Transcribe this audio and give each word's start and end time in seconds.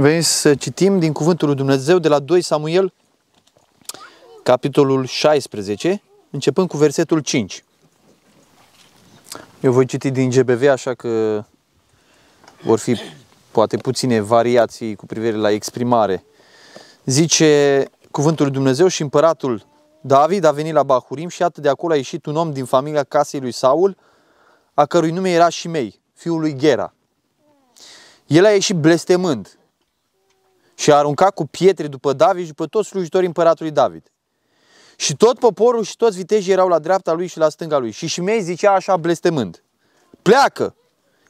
Vrem 0.00 0.20
să 0.20 0.54
citim 0.54 0.98
din 0.98 1.12
Cuvântul 1.12 1.46
lui 1.46 1.56
Dumnezeu 1.56 1.98
de 1.98 2.08
la 2.08 2.18
2 2.18 2.40
Samuel, 2.40 2.92
capitolul 4.42 5.04
16, 5.06 6.02
începând 6.30 6.68
cu 6.68 6.76
versetul 6.76 7.20
5. 7.20 7.64
Eu 9.60 9.72
voi 9.72 9.86
citi 9.86 10.10
din 10.10 10.30
GBV, 10.30 10.68
așa 10.68 10.94
că 10.94 11.44
vor 12.62 12.78
fi 12.78 13.00
poate 13.50 13.76
puține 13.76 14.20
variații 14.20 14.94
cu 14.94 15.06
privire 15.06 15.36
la 15.36 15.50
exprimare. 15.50 16.24
Zice 17.04 17.84
Cuvântul 18.10 18.44
lui 18.44 18.54
Dumnezeu 18.54 18.88
și 18.88 19.02
împăratul 19.02 19.66
David 20.00 20.44
a 20.44 20.52
venit 20.52 20.72
la 20.72 20.82
Bahurim 20.82 21.28
și 21.28 21.42
atât 21.42 21.62
de 21.62 21.68
acolo 21.68 21.92
a 21.92 21.96
ieșit 21.96 22.26
un 22.26 22.36
om 22.36 22.52
din 22.52 22.64
familia 22.64 23.04
casei 23.04 23.40
lui 23.40 23.52
Saul, 23.52 23.96
a 24.74 24.86
cărui 24.86 25.10
nume 25.10 25.30
era 25.30 25.48
Shimei, 25.48 26.00
fiul 26.14 26.40
lui 26.40 26.56
Gera. 26.56 26.94
El 28.26 28.44
a 28.44 28.50
ieșit 28.50 28.76
blestemând 28.76 29.58
și 30.78 30.92
a 30.92 30.96
aruncat 30.96 31.34
cu 31.34 31.46
pietre 31.46 31.86
după 31.86 32.12
David 32.12 32.42
și 32.42 32.48
după 32.48 32.66
toți 32.66 32.88
slujitorii 32.88 33.26
împăratului 33.26 33.70
David. 33.70 34.12
Și 34.96 35.16
tot 35.16 35.38
poporul 35.38 35.82
și 35.82 35.96
toți 35.96 36.16
vitejii 36.16 36.52
erau 36.52 36.68
la 36.68 36.78
dreapta 36.78 37.12
lui 37.12 37.26
și 37.26 37.38
la 37.38 37.48
stânga 37.48 37.78
lui. 37.78 37.90
Și 37.90 38.08
Shimei 38.08 38.42
zicea 38.42 38.72
așa 38.72 38.96
blestemând, 38.96 39.62
pleacă, 40.22 40.76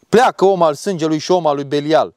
pleacă 0.09 0.45
om 0.45 0.63
al 0.63 0.75
sângelui 0.75 1.19
și 1.19 1.31
om 1.31 1.47
al 1.47 1.55
lui 1.55 1.65
Belial. 1.65 2.15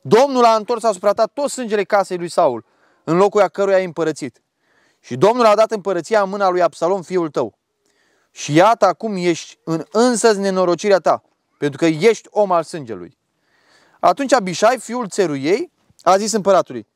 Domnul 0.00 0.44
a 0.44 0.54
întors 0.54 0.82
asupra 0.82 1.12
ta 1.12 1.26
tot 1.26 1.50
sângele 1.50 1.84
casei 1.84 2.16
lui 2.16 2.28
Saul, 2.28 2.64
în 3.04 3.16
locul 3.16 3.40
a 3.40 3.48
căruia 3.48 3.76
ai 3.76 3.84
împărățit. 3.84 4.42
Și 5.00 5.16
Domnul 5.16 5.44
a 5.44 5.54
dat 5.54 5.70
împărăția 5.70 6.22
în 6.22 6.28
mâna 6.28 6.48
lui 6.48 6.62
Absalom, 6.62 7.02
fiul 7.02 7.30
tău. 7.30 7.58
Și 8.30 8.54
iată 8.54 8.86
acum 8.86 9.16
ești 9.16 9.58
în 9.64 9.84
însăți 9.90 10.38
nenorocirea 10.38 10.98
ta, 10.98 11.22
pentru 11.58 11.78
că 11.78 11.86
ești 11.86 12.28
om 12.30 12.52
al 12.52 12.62
sângelui. 12.62 13.18
Atunci 14.00 14.32
Abishai, 14.32 14.78
fiul 14.78 15.08
țeruiei, 15.08 15.74
a 16.08 16.16
zis 16.16 16.32
împăratului, 16.32 16.86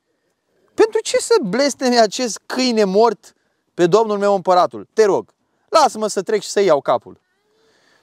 pentru 0.75 1.01
ce 1.01 1.17
să 1.17 1.35
blesteme 1.43 1.99
acest 1.99 2.41
câine 2.47 2.85
mort 2.85 3.35
pe 3.75 3.87
domnul 3.87 4.19
meu 4.19 4.35
împăratul? 4.35 4.89
Te 4.93 5.05
rog, 5.05 5.35
lasă-mă 5.69 6.07
să 6.07 6.23
trec 6.23 6.43
și 6.43 6.49
să 6.49 6.61
iau 6.61 6.81
capul. 6.81 7.21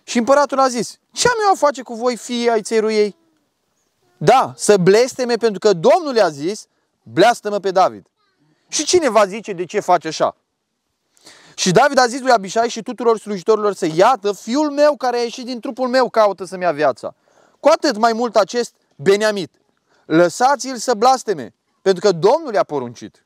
Și 0.04 0.18
împăratul 0.18 0.60
a 0.60 0.68
zis, 0.68 1.00
ce 1.12 1.28
am 1.28 1.36
eu 1.46 1.52
a 1.52 1.56
face 1.56 1.82
cu 1.82 1.94
voi 1.94 2.16
fii 2.16 2.50
ai 2.50 2.62
țeruiei? 2.62 3.16
Da, 4.18 4.54
să 4.56 4.78
blesteme 4.78 5.36
pentru 5.36 5.60
că 5.60 5.74
Domnul 5.74 6.16
i-a 6.16 6.30
zis, 6.30 6.68
bleastă-mă 7.04 7.60
pe 7.60 7.72
David. 7.72 8.06
Și 8.68 8.86
cine 8.86 9.10
va 9.10 9.26
zice 9.26 9.54
de 9.54 9.66
ce 9.66 9.80
face 9.80 10.08
așa? 10.08 10.36
Și 11.56 11.72
David 11.72 11.98
a 11.98 12.08
zis 12.08 12.20
lui 12.20 12.32
Abishai 12.32 12.70
și 12.70 12.82
tuturor 12.82 13.20
slujitorilor 13.20 13.74
să 13.74 13.88
iată, 13.94 14.32
fiul 14.32 14.72
meu 14.72 14.96
care 14.96 15.18
a 15.18 15.22
ieșit 15.22 15.46
din 15.46 15.60
trupul 15.60 15.88
meu 15.88 16.10
caută 16.10 16.46
să-mi 16.46 16.64
ia 16.64 16.72
viața. 16.72 17.16
Cu 17.60 17.68
atât 17.68 17.98
mai 17.98 18.14
mult 18.14 18.36
acest 18.36 18.74
Beniamit. 18.96 19.52
Lăsați-l 20.08 20.76
să 20.76 20.94
blasteme, 20.94 21.54
pentru 21.82 22.02
că 22.02 22.12
Domnul 22.12 22.54
i-a 22.54 22.64
poruncit. 22.64 23.26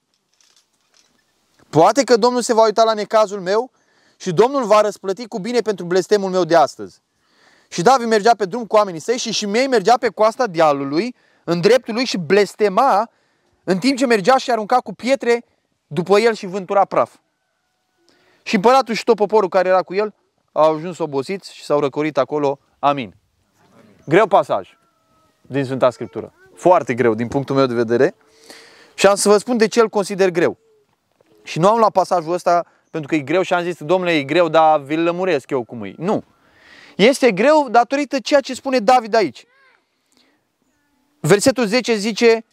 Poate 1.70 2.04
că 2.04 2.18
Domnul 2.18 2.42
se 2.42 2.54
va 2.54 2.64
uita 2.64 2.84
la 2.84 2.94
necazul 2.94 3.42
meu 3.42 3.72
și 4.18 4.32
Domnul 4.32 4.64
va 4.64 4.82
răsplăti 4.82 5.28
cu 5.28 5.40
bine 5.40 5.60
pentru 5.60 5.86
blestemul 5.86 6.30
meu 6.30 6.44
de 6.44 6.56
astăzi. 6.56 7.02
Și 7.68 7.82
David 7.82 8.08
mergea 8.08 8.36
pe 8.36 8.46
drum 8.46 8.66
cu 8.66 8.76
oamenii 8.76 9.00
săi 9.00 9.18
și 9.18 9.34
Shimei 9.34 9.68
mergea 9.68 9.98
pe 9.98 10.10
coasta 10.10 10.48
dealului, 10.48 11.16
în 11.44 11.62
dreptul 11.62 11.94
lui 11.94 12.06
și 12.06 12.18
blestema, 12.18 13.10
în 13.64 13.78
timp 13.78 13.98
ce 13.98 14.06
mergea 14.06 14.38
și 14.38 14.52
arunca 14.52 14.78
cu 14.78 14.94
pietre 14.94 15.45
după 15.88 16.20
el 16.20 16.34
și 16.34 16.45
vântura 16.45 16.86
praf. 16.86 17.16
Și 18.44 18.56
împăratul 18.56 18.94
și 18.94 19.04
tot 19.04 19.16
poporul 19.16 19.50
care 19.50 19.70
era 19.70 19.82
cu 19.82 19.94
el 19.94 20.14
au 20.52 20.76
ajuns 20.76 20.98
obosiți 20.98 21.54
și 21.54 21.64
s-au 21.64 21.80
răcorit 21.80 22.18
acolo. 22.18 22.60
Amin. 22.80 23.16
Greu 24.06 24.28
pasaj 24.28 24.70
din 25.42 25.66
Sfânta 25.66 25.90
Scriptură. 25.90 26.34
Foarte 26.62 26.94
greu 26.94 27.14
din 27.14 27.28
punctul 27.28 27.56
meu 27.56 27.66
de 27.66 27.73
vedere. 27.73 28.16
Și 28.94 29.08
am 29.08 29.16
să 29.16 29.30
vă 29.30 29.38
spun 29.38 29.58
de 29.58 29.67
ce 29.67 29.80
îl 29.80 29.90
consider 29.90 30.30
greu. 30.30 30.58
Și 31.44 31.59
nu 31.59 31.67
am 31.67 31.80
la 31.80 31.90
pasajul 31.90 32.34
ăsta 32.34 32.66
pentru 32.90 33.09
că 33.09 33.16
e 33.16 33.20
greu 33.20 33.42
și 33.42 33.54
am 33.54 33.64
zis, 33.64 33.78
domnule, 33.78 34.14
e 34.14 34.23
greu, 34.23 34.50
dar 34.50 34.82
vi-l 34.82 35.04
lămuresc 35.04 35.49
eu 35.49 35.64
cum 35.64 35.83
e. 35.83 35.94
Nu. 35.98 36.23
Este 36.95 37.32
greu 37.32 37.67
datorită 37.70 38.20
ceea 38.20 38.39
ce 38.39 38.54
spune 38.54 38.80
David 38.80 39.14
aici. 39.14 39.45
Versetul 41.20 41.66
10 41.66 41.95
zice, 41.95 42.45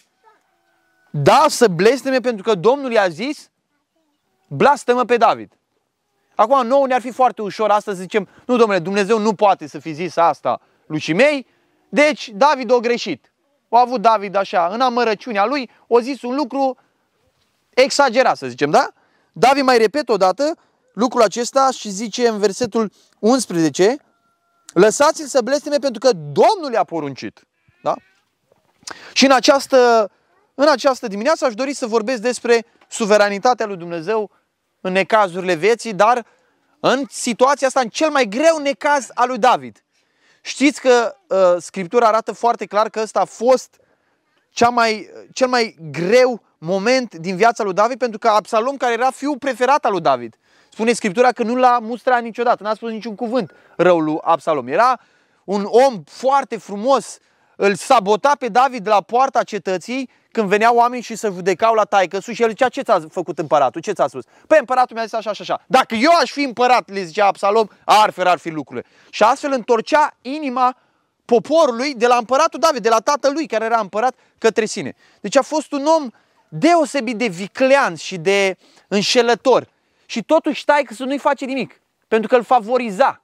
da, 1.11 1.45
să 1.49 1.69
blesteme 1.69 2.21
pentru 2.21 2.43
că 2.43 2.55
Domnul 2.55 2.93
i-a 2.93 3.09
zis, 3.09 3.51
blastă-mă 4.47 5.05
pe 5.05 5.17
David. 5.17 5.53
Acum, 6.35 6.67
nouă 6.67 6.87
ne-ar 6.87 7.01
fi 7.01 7.11
foarte 7.11 7.43
ușor 7.43 7.71
astăzi 7.71 7.97
să 7.97 8.03
zicem, 8.03 8.29
nu, 8.47 8.57
domnule, 8.57 8.79
Dumnezeu 8.79 9.19
nu 9.19 9.35
poate 9.35 9.67
să 9.67 9.79
fi 9.79 9.93
zis 9.93 10.17
asta 10.17 10.61
lui 10.87 10.99
Cimei, 10.99 11.47
deci 11.89 12.29
David 12.35 12.73
a 12.73 12.79
greșit. 12.79 13.33
A 13.69 13.81
avut 13.81 14.01
David 14.01 14.35
așa, 14.35 14.69
în 14.73 14.81
amărăciunea 14.81 15.45
lui, 15.45 15.71
o 15.87 16.01
zis 16.01 16.23
un 16.23 16.35
lucru 16.35 16.77
exagerat, 17.71 18.37
să 18.37 18.47
zicem, 18.47 18.71
da? 18.71 18.89
David 19.33 19.63
mai 19.63 19.79
repet 19.79 20.09
odată 20.09 20.57
lucrul 20.93 21.23
acesta 21.23 21.69
și 21.71 21.89
zice 21.91 22.29
în 22.29 22.39
versetul 22.39 22.93
11, 23.19 23.97
lăsați-l 24.73 25.27
să 25.27 25.41
blesteme 25.41 25.77
pentru 25.77 25.99
că 25.99 26.13
Domnul 26.13 26.73
i-a 26.73 26.85
poruncit. 26.85 27.47
Da? 27.83 27.95
Și 29.13 29.25
în 29.25 29.31
această, 29.31 30.11
în 30.55 30.69
această 30.69 31.07
dimineață 31.07 31.45
aș 31.45 31.55
dori 31.55 31.73
să 31.73 31.87
vorbesc 31.87 32.23
despre 32.23 32.65
suveranitatea 32.89 33.67
lui 33.67 33.77
Dumnezeu 33.77 34.31
în 34.81 34.93
necazurile 34.93 35.55
vieții, 35.55 35.95
dar 35.95 36.27
în 36.81 37.05
situația 37.11 37.67
asta, 37.67 37.81
în 37.81 37.89
cel 37.89 38.11
mai 38.11 38.25
greu 38.25 38.59
necaz 38.59 39.09
al 39.15 39.29
lui 39.29 39.39
David. 39.39 39.83
Știți 40.41 40.81
că 40.81 41.17
uh, 41.29 41.39
Scriptura 41.59 42.07
arată 42.07 42.33
foarte 42.33 42.67
clar 42.67 42.89
că 42.89 43.01
ăsta 43.01 43.21
a 43.21 43.25
fost 43.25 43.81
cea 44.51 44.69
mai, 44.69 45.11
cel 45.33 45.49
mai 45.49 45.77
greu 45.91 46.43
moment 46.59 47.15
din 47.15 47.37
viața 47.37 47.65
lui 47.65 47.73
David, 47.73 47.99
pentru 47.99 48.19
că 48.19 48.29
Absalom, 48.29 48.77
care 48.77 48.93
era 48.93 49.11
fiul 49.11 49.39
preferat 49.39 49.85
al 49.85 49.93
lui 49.93 50.01
David, 50.01 50.37
spune 50.73 50.93
Scriptura 50.93 51.33
că 51.33 51.43
nu 51.43 51.57
l-a 51.57 51.79
mustrat 51.79 52.23
niciodată, 52.23 52.63
n-a 52.63 52.75
spus 52.75 52.91
niciun 52.91 53.15
cuvânt 53.15 53.53
rău 53.77 53.99
lui 53.99 54.19
Absalom. 54.21 54.69
Era 54.69 55.01
un 55.45 55.67
om 55.71 56.03
foarte 56.05 56.57
frumos, 56.57 57.19
îl 57.61 57.75
sabota 57.75 58.33
pe 58.39 58.49
David 58.49 58.85
de 58.85 58.89
la 58.89 59.01
poarta 59.01 59.43
cetății 59.43 60.11
când 60.33 60.49
veneau 60.49 60.77
oameni 60.77 61.03
și 61.03 61.17
să 61.17 61.31
judecau 61.31 61.75
la 61.75 61.85
taică 61.85 62.21
și 62.21 62.43
el 62.43 62.49
zicea, 62.49 62.69
ce 62.69 62.83
ți-a 62.83 63.03
făcut 63.11 63.39
împăratul? 63.39 63.81
Ce 63.81 63.93
ți-a 63.93 64.07
spus? 64.07 64.25
Păi 64.47 64.59
împăratul 64.59 64.97
mi-a 64.97 65.05
zis 65.05 65.13
așa 65.13 65.33
și 65.33 65.43
așa. 65.43 65.65
Dacă 65.67 65.95
eu 65.95 66.11
aș 66.21 66.31
fi 66.31 66.43
împărat, 66.43 66.91
le 66.91 67.03
zicea 67.03 67.27
Absalom, 67.27 67.67
arfer 67.85 68.27
ar 68.27 68.39
fi 68.39 68.51
lucrurile. 68.51 68.87
Și 69.11 69.23
astfel 69.23 69.53
întorcea 69.53 70.17
inima 70.23 70.77
poporului 71.25 71.95
de 71.95 72.07
la 72.07 72.17
împăratul 72.17 72.61
David, 72.61 72.83
de 72.83 72.89
la 72.89 72.99
tatălui 72.99 73.47
care 73.47 73.65
era 73.65 73.79
împărat 73.81 74.15
către 74.39 74.65
sine. 74.65 74.95
Deci 75.21 75.37
a 75.37 75.43
fost 75.43 75.73
un 75.73 75.87
om 75.87 76.11
deosebit 76.49 77.17
de 77.17 77.27
viclean 77.27 77.95
și 77.95 78.17
de 78.17 78.57
înșelător. 78.89 79.69
Și 80.07 80.23
totuși 80.23 80.61
stai 80.61 80.83
că 80.83 80.95
să 80.95 81.05
nu-i 81.05 81.19
face 81.19 81.45
nimic. 81.45 81.81
Pentru 82.09 82.29
că 82.29 82.37
îl 82.37 82.43
favoriza. 82.43 83.23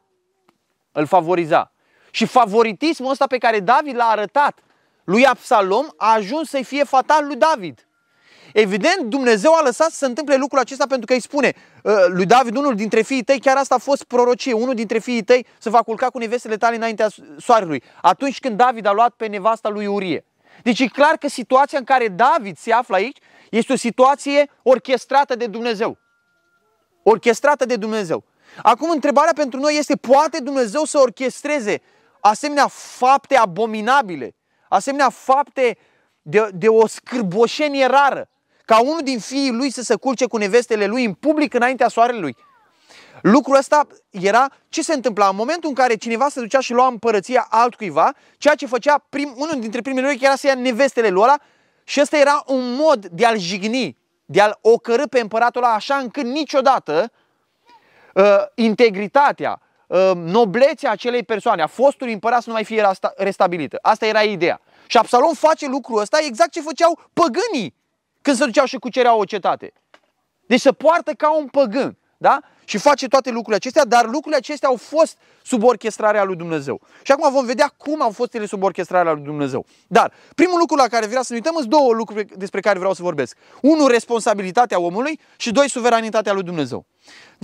Îl 0.92 1.06
favoriza. 1.06 1.72
Și 2.14 2.26
favoritismul 2.26 3.10
ăsta 3.10 3.26
pe 3.26 3.38
care 3.38 3.60
David 3.60 3.96
l-a 3.96 4.04
arătat 4.04 4.58
lui 5.04 5.26
Absalom 5.26 5.86
a 5.96 6.12
ajuns 6.12 6.48
să-i 6.48 6.64
fie 6.64 6.84
fatal 6.84 7.26
lui 7.26 7.36
David. 7.36 7.86
Evident, 8.52 9.00
Dumnezeu 9.02 9.54
a 9.54 9.62
lăsat 9.62 9.90
să 9.90 9.96
se 9.96 10.06
întâmple 10.06 10.36
lucrul 10.36 10.58
acesta 10.58 10.86
pentru 10.86 11.06
că 11.06 11.12
îi 11.12 11.20
spune 11.20 11.54
ă, 11.84 12.06
lui 12.08 12.26
David, 12.26 12.56
unul 12.56 12.74
dintre 12.74 13.02
fiii 13.02 13.22
tăi, 13.22 13.40
chiar 13.40 13.56
asta 13.56 13.74
a 13.74 13.78
fost 13.78 14.04
prorocie, 14.04 14.52
unul 14.52 14.74
dintre 14.74 14.98
fiii 14.98 15.22
tăi 15.22 15.46
se 15.58 15.70
va 15.70 15.82
culca 15.82 16.06
cu 16.06 16.18
nevestele 16.18 16.56
tale 16.56 16.76
înaintea 16.76 17.08
soarelui. 17.38 17.82
Atunci 18.02 18.38
când 18.40 18.56
David 18.56 18.86
a 18.86 18.92
luat 18.92 19.10
pe 19.10 19.26
nevasta 19.26 19.68
lui 19.68 19.86
Urie. 19.86 20.24
Deci 20.62 20.80
e 20.80 20.86
clar 20.86 21.16
că 21.16 21.28
situația 21.28 21.78
în 21.78 21.84
care 21.84 22.08
David 22.08 22.56
se 22.56 22.72
află 22.72 22.96
aici 22.96 23.18
este 23.50 23.72
o 23.72 23.76
situație 23.76 24.50
orchestrată 24.62 25.36
de 25.36 25.46
Dumnezeu. 25.46 25.98
Orchestrată 27.02 27.64
de 27.64 27.76
Dumnezeu. 27.76 28.24
Acum 28.62 28.90
întrebarea 28.90 29.32
pentru 29.34 29.60
noi 29.60 29.76
este, 29.78 29.96
poate 29.96 30.38
Dumnezeu 30.38 30.84
să 30.84 30.98
orchestreze 30.98 31.82
asemenea 32.26 32.66
fapte 32.68 33.36
abominabile, 33.36 34.34
asemenea 34.68 35.08
fapte 35.10 35.78
de, 36.22 36.48
de 36.52 36.68
o 36.68 36.86
scârboșenie 36.86 37.86
rară, 37.86 38.28
ca 38.64 38.80
unul 38.80 39.00
din 39.02 39.18
fiii 39.18 39.50
lui 39.50 39.70
să 39.70 39.82
se 39.82 39.94
culce 39.94 40.26
cu 40.26 40.36
nevestele 40.36 40.86
lui 40.86 41.04
în 41.04 41.12
public 41.12 41.54
înaintea 41.54 41.88
soarelui. 41.88 42.36
Lucrul 43.22 43.56
ăsta 43.56 43.86
era 44.10 44.46
ce 44.68 44.82
se 44.82 44.92
întâmpla 44.92 45.28
în 45.28 45.36
momentul 45.36 45.68
în 45.68 45.74
care 45.74 45.94
cineva 45.94 46.28
se 46.28 46.40
ducea 46.40 46.60
și 46.60 46.72
lua 46.72 46.86
împărăția 46.86 47.46
altcuiva, 47.50 48.12
ceea 48.38 48.54
ce 48.54 48.66
făcea 48.66 49.04
prim, 49.08 49.34
unul 49.36 49.60
dintre 49.60 49.80
primele 49.80 50.06
lui 50.06 50.18
era 50.22 50.34
să 50.34 50.46
ia 50.46 50.54
nevestele 50.54 51.08
lui 51.08 51.22
ăla 51.22 51.36
și 51.84 52.00
ăsta 52.00 52.16
era 52.16 52.42
un 52.46 52.74
mod 52.74 53.06
de 53.06 53.26
a-l 53.26 53.38
jigni, 53.38 53.96
de 54.24 54.40
a-l 54.40 54.58
ocărâ 54.60 55.06
pe 55.06 55.20
împăratul 55.20 55.62
ăla 55.62 55.72
așa 55.72 55.94
încât 55.94 56.24
niciodată 56.24 57.12
uh, 58.14 58.42
integritatea, 58.54 59.60
uh, 59.60 59.73
noblețea 60.14 60.90
acelei 60.90 61.22
persoane, 61.22 61.62
a 61.62 61.66
fostului 61.66 62.12
împărat 62.12 62.42
să 62.42 62.48
nu 62.48 62.54
mai 62.54 62.64
fie 62.64 62.90
restabilită. 63.16 63.78
Asta 63.82 64.06
era 64.06 64.22
ideea. 64.22 64.60
Și 64.86 64.96
Absalom 64.96 65.32
face 65.32 65.66
lucrul 65.66 66.00
ăsta 66.00 66.18
exact 66.26 66.50
ce 66.50 66.60
făceau 66.60 67.00
păgânii 67.12 67.74
când 68.22 68.36
se 68.36 68.44
duceau 68.44 68.66
și 68.66 68.76
cucereau 68.76 69.20
o 69.20 69.24
cetate. 69.24 69.72
Deci 70.46 70.60
se 70.60 70.72
poartă 70.72 71.12
ca 71.12 71.36
un 71.36 71.46
păgân. 71.46 71.98
Da? 72.16 72.40
Și 72.64 72.78
face 72.78 73.08
toate 73.08 73.30
lucrurile 73.30 73.56
acestea, 73.56 73.84
dar 73.84 74.04
lucrurile 74.04 74.36
acestea 74.36 74.68
au 74.68 74.76
fost 74.76 75.16
sub 75.42 75.62
orchestrarea 75.62 76.24
lui 76.24 76.36
Dumnezeu. 76.36 76.80
Și 77.02 77.12
acum 77.12 77.32
vom 77.32 77.44
vedea 77.44 77.74
cum 77.76 78.02
au 78.02 78.10
fost 78.10 78.34
ele 78.34 78.46
sub 78.46 78.62
orchestrarea 78.62 79.12
lui 79.12 79.22
Dumnezeu. 79.22 79.66
Dar 79.86 80.12
primul 80.34 80.58
lucru 80.58 80.76
la 80.76 80.86
care 80.86 81.06
vreau 81.06 81.22
să 81.22 81.32
ne 81.32 81.38
uităm 81.38 81.54
sunt 81.56 81.68
două 81.68 81.92
lucruri 81.92 82.26
despre 82.36 82.60
care 82.60 82.78
vreau 82.78 82.94
să 82.94 83.02
vorbesc. 83.02 83.36
Unul, 83.60 83.88
responsabilitatea 83.88 84.80
omului 84.80 85.20
și 85.36 85.52
doi, 85.52 85.70
suveranitatea 85.70 86.32
lui 86.32 86.42
Dumnezeu. 86.42 86.86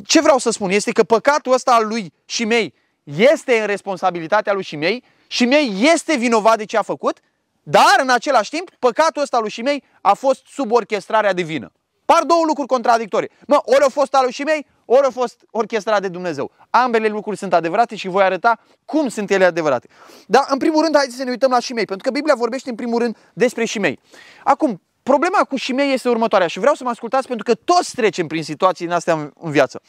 Ce 0.05 0.21
vreau 0.21 0.39
să 0.39 0.51
spun 0.51 0.71
este 0.71 0.93
că 0.93 1.03
păcatul 1.03 1.53
ăsta 1.53 1.73
al 1.73 1.87
lui 1.87 2.13
și 2.25 2.45
mei 2.45 2.75
este 3.05 3.59
în 3.61 3.67
responsabilitatea 3.67 4.53
lui 4.53 4.63
și 4.63 4.77
mei 4.77 5.05
și 5.27 5.45
mei 5.45 5.73
este 5.93 6.17
vinovat 6.17 6.57
de 6.57 6.65
ce 6.65 6.77
a 6.77 6.83
făcut, 6.83 7.19
dar 7.63 7.97
în 8.03 8.11
același 8.11 8.51
timp 8.51 8.71
păcatul 8.79 9.23
ăsta 9.23 9.37
al 9.37 9.43
lui 9.43 9.51
și 9.51 9.63
mei 9.63 9.85
a 10.01 10.15
fost 10.15 10.47
sub 10.47 10.73
orchestrarea 10.73 11.33
divină. 11.33 11.73
Par 12.05 12.23
două 12.23 12.45
lucruri 12.47 12.69
contradictorii. 12.69 13.31
Mă, 13.47 13.61
ori 13.65 13.83
au 13.83 13.89
fost 13.89 14.15
al 14.15 14.23
lui 14.23 14.33
și 14.33 14.43
mei, 14.43 14.67
ori 14.93 15.07
a 15.07 15.11
fost 15.11 15.45
orchestrat 15.51 16.01
de 16.01 16.09
Dumnezeu. 16.09 16.51
Ambele 16.71 17.09
lucruri 17.09 17.37
sunt 17.37 17.55
adevărate 17.55 17.97
și 17.97 18.09
voi 18.09 18.23
arăta 18.23 18.61
cum 18.85 19.09
sunt 19.09 19.31
ele 19.31 19.45
adevărate. 19.45 19.89
Dar, 20.27 20.45
în 20.49 20.59
primul 20.59 20.83
rând, 20.83 20.97
haideți 20.97 21.17
să 21.17 21.25
ne 21.25 21.31
uităm 21.31 21.51
la 21.51 21.61
Shimei, 21.61 21.85
pentru 21.85 22.07
că 22.07 22.13
Biblia 22.13 22.35
vorbește 22.35 22.71
în 22.71 22.75
primul 22.75 22.99
rând 22.99 23.17
despre 23.33 23.65
Shimei. 23.65 24.01
Acum, 24.45 24.83
problema 25.03 25.39
cu 25.39 25.59
Shimei 25.59 25.93
este 25.93 26.09
următoarea 26.09 26.47
și 26.47 26.59
vreau 26.59 26.75
să 26.75 26.85
mă 26.85 26.91
ascultați 26.91 27.27
pentru 27.27 27.45
că 27.45 27.55
toți 27.65 27.95
trecem 27.95 28.27
prin 28.27 28.45
situații 28.45 28.87
din 28.87 28.95
astea 28.95 29.15
în, 29.15 29.31
în 29.41 29.51
viață. 29.51 29.81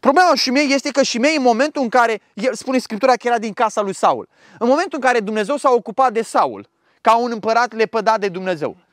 Problema 0.00 0.28
cu 0.28 0.36
Shimei 0.36 0.72
este 0.72 0.90
că 0.90 1.04
Shimei, 1.04 1.36
în 1.36 1.42
momentul 1.42 1.82
în 1.82 1.88
care, 1.88 2.20
el 2.34 2.54
spune 2.54 2.78
Scriptura 2.78 3.12
că 3.12 3.26
era 3.26 3.38
din 3.38 3.52
casa 3.52 3.80
lui 3.80 3.94
Saul, 3.94 4.28
în 4.58 4.68
momentul 4.68 4.98
în 5.00 5.06
care 5.06 5.20
Dumnezeu 5.20 5.56
s-a 5.56 5.70
ocupat 5.70 6.12
de 6.12 6.22
Saul, 6.22 6.68
ca 7.00 7.16
un 7.16 7.30
împărat 7.32 7.74
lepădat 7.74 8.20
de 8.20 8.28
Dumnezeu, 8.28 8.76
Uh, 8.76 8.87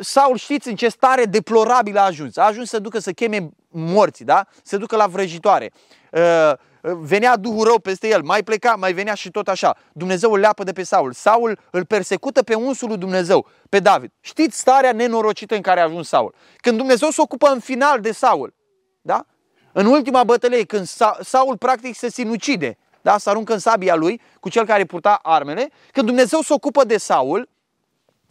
Saul 0.00 0.36
știți 0.36 0.68
în 0.68 0.76
ce 0.76 0.88
stare 0.88 1.24
deplorabilă 1.24 2.00
a 2.00 2.04
ajuns. 2.04 2.36
A 2.36 2.44
ajuns 2.44 2.68
să 2.68 2.78
ducă 2.78 2.98
să 2.98 3.12
cheme 3.12 3.48
morții, 3.68 4.24
da? 4.24 4.46
Să 4.62 4.76
ducă 4.76 4.96
la 4.96 5.06
vrăjitoare. 5.06 5.72
Uh, 6.10 6.52
uh, 6.80 6.92
venea 7.00 7.36
Duhul 7.36 7.64
rău 7.64 7.78
peste 7.78 8.08
el, 8.08 8.22
mai 8.22 8.42
pleca, 8.42 8.74
mai 8.74 8.92
venea 8.92 9.14
și 9.14 9.30
tot 9.30 9.48
așa. 9.48 9.76
Dumnezeu 9.92 10.32
îl 10.32 10.38
leapă 10.38 10.64
de 10.64 10.72
pe 10.72 10.82
Saul. 10.82 11.12
Saul 11.12 11.58
îl 11.70 11.84
persecută 11.84 12.42
pe 12.42 12.54
unsul 12.54 12.88
lui 12.88 12.96
Dumnezeu, 12.96 13.46
pe 13.68 13.78
David. 13.78 14.12
Știți 14.20 14.58
starea 14.58 14.92
nenorocită 14.92 15.54
în 15.54 15.60
care 15.60 15.80
a 15.80 15.84
ajuns 15.84 16.08
Saul. 16.08 16.34
Când 16.56 16.76
Dumnezeu 16.76 17.10
se 17.10 17.20
ocupă 17.20 17.48
în 17.48 17.60
final 17.60 18.00
de 18.00 18.12
Saul, 18.12 18.54
da? 19.02 19.26
În 19.72 19.86
ultima 19.86 20.24
bătălie, 20.24 20.64
când 20.64 20.86
Saul 21.20 21.56
practic 21.56 21.96
se 21.96 22.10
sinucide, 22.10 22.78
da? 23.02 23.18
să 23.18 23.30
aruncă 23.30 23.52
în 23.52 23.58
sabia 23.58 23.94
lui 23.94 24.20
cu 24.40 24.48
cel 24.48 24.66
care 24.66 24.84
purta 24.84 25.18
armele, 25.22 25.70
când 25.92 26.06
Dumnezeu 26.06 26.40
se 26.40 26.52
ocupă 26.52 26.84
de 26.84 26.96
Saul, 26.96 27.48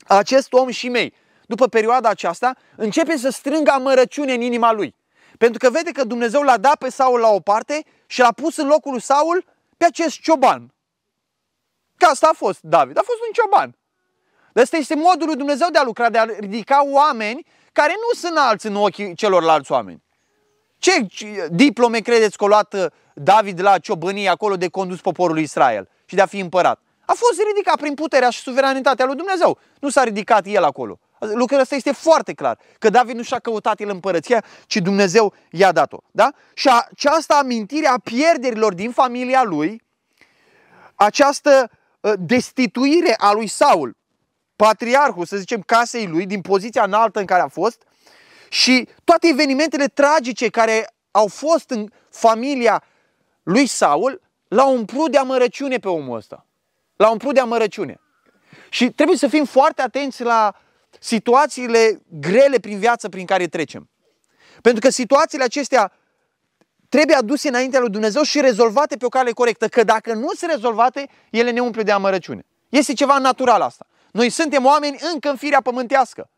acest 0.07 0.53
om 0.53 0.69
și 0.69 0.89
mei, 0.89 1.13
după 1.47 1.67
perioada 1.67 2.09
aceasta, 2.09 2.55
începe 2.75 3.17
să 3.17 3.29
strângă 3.29 3.71
amărăciune 3.71 4.33
în 4.33 4.41
inima 4.41 4.71
lui. 4.71 4.95
Pentru 5.37 5.59
că 5.59 5.69
vede 5.69 5.91
că 5.91 6.03
Dumnezeu 6.03 6.41
l-a 6.41 6.57
dat 6.57 6.75
pe 6.75 6.89
Saul 6.89 7.19
la 7.19 7.29
o 7.29 7.39
parte 7.39 7.85
și 8.07 8.19
l-a 8.19 8.31
pus 8.31 8.57
în 8.57 8.67
locul 8.67 8.91
lui 8.91 9.01
Saul 9.01 9.45
pe 9.77 9.85
acest 9.85 10.19
cioban. 10.21 10.73
Că 11.97 12.05
asta 12.05 12.29
a 12.31 12.35
fost 12.35 12.59
David, 12.61 12.97
a 12.97 13.01
fost 13.05 13.19
un 13.27 13.33
cioban. 13.33 13.77
Ăsta 14.55 14.77
este 14.77 14.95
modul 14.95 15.27
lui 15.27 15.35
Dumnezeu 15.35 15.67
de 15.71 15.77
a 15.77 15.83
lucra, 15.83 16.09
de 16.09 16.17
a 16.17 16.23
ridica 16.23 16.85
oameni 16.85 17.45
care 17.71 17.93
nu 17.95 18.19
sunt 18.19 18.37
alți 18.37 18.65
în 18.65 18.75
ochii 18.75 19.15
celorlalți 19.15 19.71
oameni. 19.71 20.03
Ce 20.77 21.07
diplome 21.51 21.99
credeți 21.99 22.37
că 22.37 22.43
a 22.43 22.47
luat 22.47 22.73
uh, 22.73 22.85
David 23.13 23.61
la 23.61 23.77
ciobănie 23.77 24.29
acolo 24.29 24.55
de 24.55 24.67
condus 24.67 25.01
poporul 25.01 25.39
Israel 25.39 25.89
și 26.05 26.15
de 26.15 26.21
a 26.21 26.25
fi 26.25 26.39
împărat? 26.39 26.79
A 27.05 27.13
fost 27.13 27.41
ridicat 27.47 27.77
prin 27.77 27.93
puterea 27.93 28.29
și 28.29 28.39
suveranitatea 28.39 29.05
lui 29.05 29.15
Dumnezeu. 29.15 29.57
Nu 29.79 29.89
s-a 29.89 30.03
ridicat 30.03 30.45
el 30.45 30.63
acolo. 30.63 30.99
Lucrul 31.33 31.59
ăsta 31.59 31.75
este 31.75 31.91
foarte 31.91 32.33
clar, 32.33 32.59
că 32.79 32.89
David 32.89 33.15
nu 33.15 33.21
și-a 33.21 33.39
căutat 33.39 33.79
el 33.79 33.89
împărăția, 33.89 34.43
ci 34.65 34.75
Dumnezeu 34.75 35.33
i-a 35.51 35.71
dat-o. 35.71 35.97
Da? 36.11 36.31
Și 36.53 36.69
această 36.69 37.33
amintire 37.33 37.87
a 37.87 37.97
pierderilor 37.97 38.73
din 38.73 38.91
familia 38.91 39.43
lui, 39.43 39.83
această 40.95 41.69
ă, 42.03 42.15
destituire 42.15 43.13
a 43.17 43.31
lui 43.31 43.47
Saul, 43.47 43.97
patriarhul, 44.55 45.25
să 45.25 45.37
zicem, 45.37 45.61
casei 45.61 46.07
lui, 46.07 46.25
din 46.25 46.41
poziția 46.41 46.83
înaltă 46.83 47.19
în 47.19 47.25
care 47.25 47.41
a 47.41 47.47
fost, 47.47 47.83
și 48.49 48.87
toate 49.03 49.27
evenimentele 49.27 49.85
tragice 49.85 50.49
care 50.49 50.93
au 51.11 51.27
fost 51.27 51.69
în 51.69 51.91
familia 52.09 52.83
lui 53.43 53.67
Saul, 53.67 54.21
l-au 54.47 54.75
umplut 54.75 55.11
de 55.11 55.17
amărăciune 55.17 55.77
pe 55.77 55.87
omul 55.87 56.17
ăsta. 56.17 56.45
L-au 56.95 57.11
umplut 57.11 57.33
de 57.33 57.39
amărăciune. 57.39 57.99
Și 58.69 58.89
trebuie 58.91 59.17
să 59.17 59.27
fim 59.27 59.45
foarte 59.45 59.81
atenți 59.81 60.23
la 60.23 60.55
situațiile 60.99 62.01
grele 62.19 62.59
prin 62.59 62.79
viață 62.79 63.09
prin 63.09 63.25
care 63.25 63.47
trecem. 63.47 63.89
Pentru 64.61 64.81
că 64.81 64.89
situațiile 64.89 65.43
acestea 65.43 65.91
trebuie 66.89 67.15
aduse 67.15 67.47
înaintea 67.47 67.79
lui 67.79 67.89
Dumnezeu 67.89 68.23
și 68.23 68.41
rezolvate 68.41 68.97
pe 68.97 69.05
o 69.05 69.09
cale 69.09 69.31
corectă. 69.31 69.67
Că 69.67 69.83
dacă 69.83 70.13
nu 70.13 70.33
sunt 70.33 70.51
rezolvate, 70.51 71.09
ele 71.29 71.51
ne 71.51 71.59
umple 71.59 71.83
de 71.83 71.91
amărăciune. 71.91 72.45
Este 72.69 72.93
ceva 72.93 73.17
natural 73.17 73.61
asta. 73.61 73.87
Noi 74.11 74.29
suntem 74.29 74.65
oameni 74.65 74.97
încă 75.13 75.29
în 75.29 75.35
firea 75.35 75.61
pământească. 75.61 76.29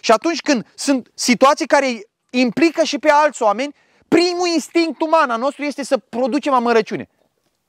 Și 0.00 0.10
atunci 0.10 0.40
când 0.40 0.66
sunt 0.74 1.10
situații 1.14 1.66
care 1.66 2.08
implică 2.30 2.82
și 2.82 2.98
pe 2.98 3.10
alți 3.10 3.42
oameni, 3.42 3.74
primul 4.08 4.48
instinct 4.48 5.00
uman 5.00 5.30
al 5.30 5.38
nostru 5.38 5.64
este 5.64 5.84
să 5.84 5.98
producem 5.98 6.52
amărăciune. 6.52 7.08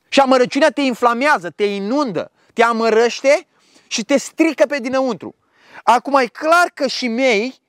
Și 0.09 0.19
amărăciunea 0.19 0.69
te 0.69 0.81
inflamează, 0.81 1.49
te 1.49 1.63
inundă, 1.63 2.31
te 2.53 2.63
amărăște 2.63 3.47
și 3.87 4.03
te 4.03 4.17
strică 4.17 4.65
pe 4.65 4.79
dinăuntru. 4.79 5.35
Acum 5.83 6.15
e 6.15 6.25
clar 6.25 6.71
că 6.73 6.87
și 6.87 7.07
mei 7.07 7.61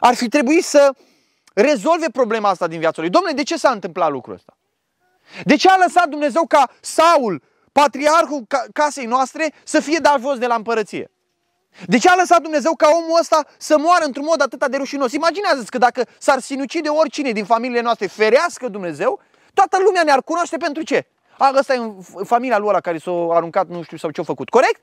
ar 0.00 0.14
fi 0.14 0.28
trebuit 0.28 0.64
să 0.64 0.94
rezolve 1.54 2.06
problema 2.12 2.48
asta 2.48 2.66
din 2.66 2.78
viața 2.78 3.00
lui. 3.00 3.10
Domnule, 3.10 3.34
de 3.34 3.42
ce 3.42 3.56
s-a 3.56 3.70
întâmplat 3.70 4.10
lucrul 4.10 4.34
ăsta? 4.34 4.56
De 5.44 5.56
ce 5.56 5.68
a 5.68 5.76
lăsat 5.76 6.08
Dumnezeu 6.08 6.46
ca 6.46 6.70
Saul, 6.80 7.42
patriarhul 7.72 8.46
casei 8.72 9.06
noastre, 9.06 9.52
să 9.64 9.80
fie 9.80 9.98
dat 9.98 10.20
jos 10.20 10.38
de 10.38 10.46
la 10.46 10.54
împărăție? 10.54 11.10
De 11.86 11.98
ce 11.98 12.08
a 12.08 12.14
lăsat 12.14 12.40
Dumnezeu 12.40 12.74
ca 12.74 12.88
omul 12.94 13.18
ăsta 13.20 13.46
să 13.58 13.78
moară 13.78 14.04
într-un 14.04 14.24
mod 14.24 14.40
atât 14.40 14.66
de 14.66 14.76
rușinos? 14.76 15.12
Imaginează-ți 15.12 15.70
că 15.70 15.78
dacă 15.78 16.06
s-ar 16.18 16.38
sinucide 16.38 16.88
oricine 16.88 17.30
din 17.30 17.44
familiile 17.44 17.80
noastre, 17.80 18.06
ferească 18.06 18.68
Dumnezeu, 18.68 19.20
toată 19.54 19.78
lumea 19.84 20.02
ne-ar 20.02 20.22
cunoaște 20.22 20.56
pentru 20.56 20.82
ce? 20.82 21.06
A, 21.38 21.52
ăsta 21.58 21.74
e 21.74 21.80
familia 22.24 22.58
lui 22.58 22.68
ăla 22.68 22.80
care 22.80 22.98
s-a 22.98 23.10
aruncat, 23.30 23.66
nu 23.66 23.82
știu, 23.82 23.96
sau 23.96 24.10
ce-a 24.10 24.24
făcut. 24.24 24.48
Corect? 24.48 24.80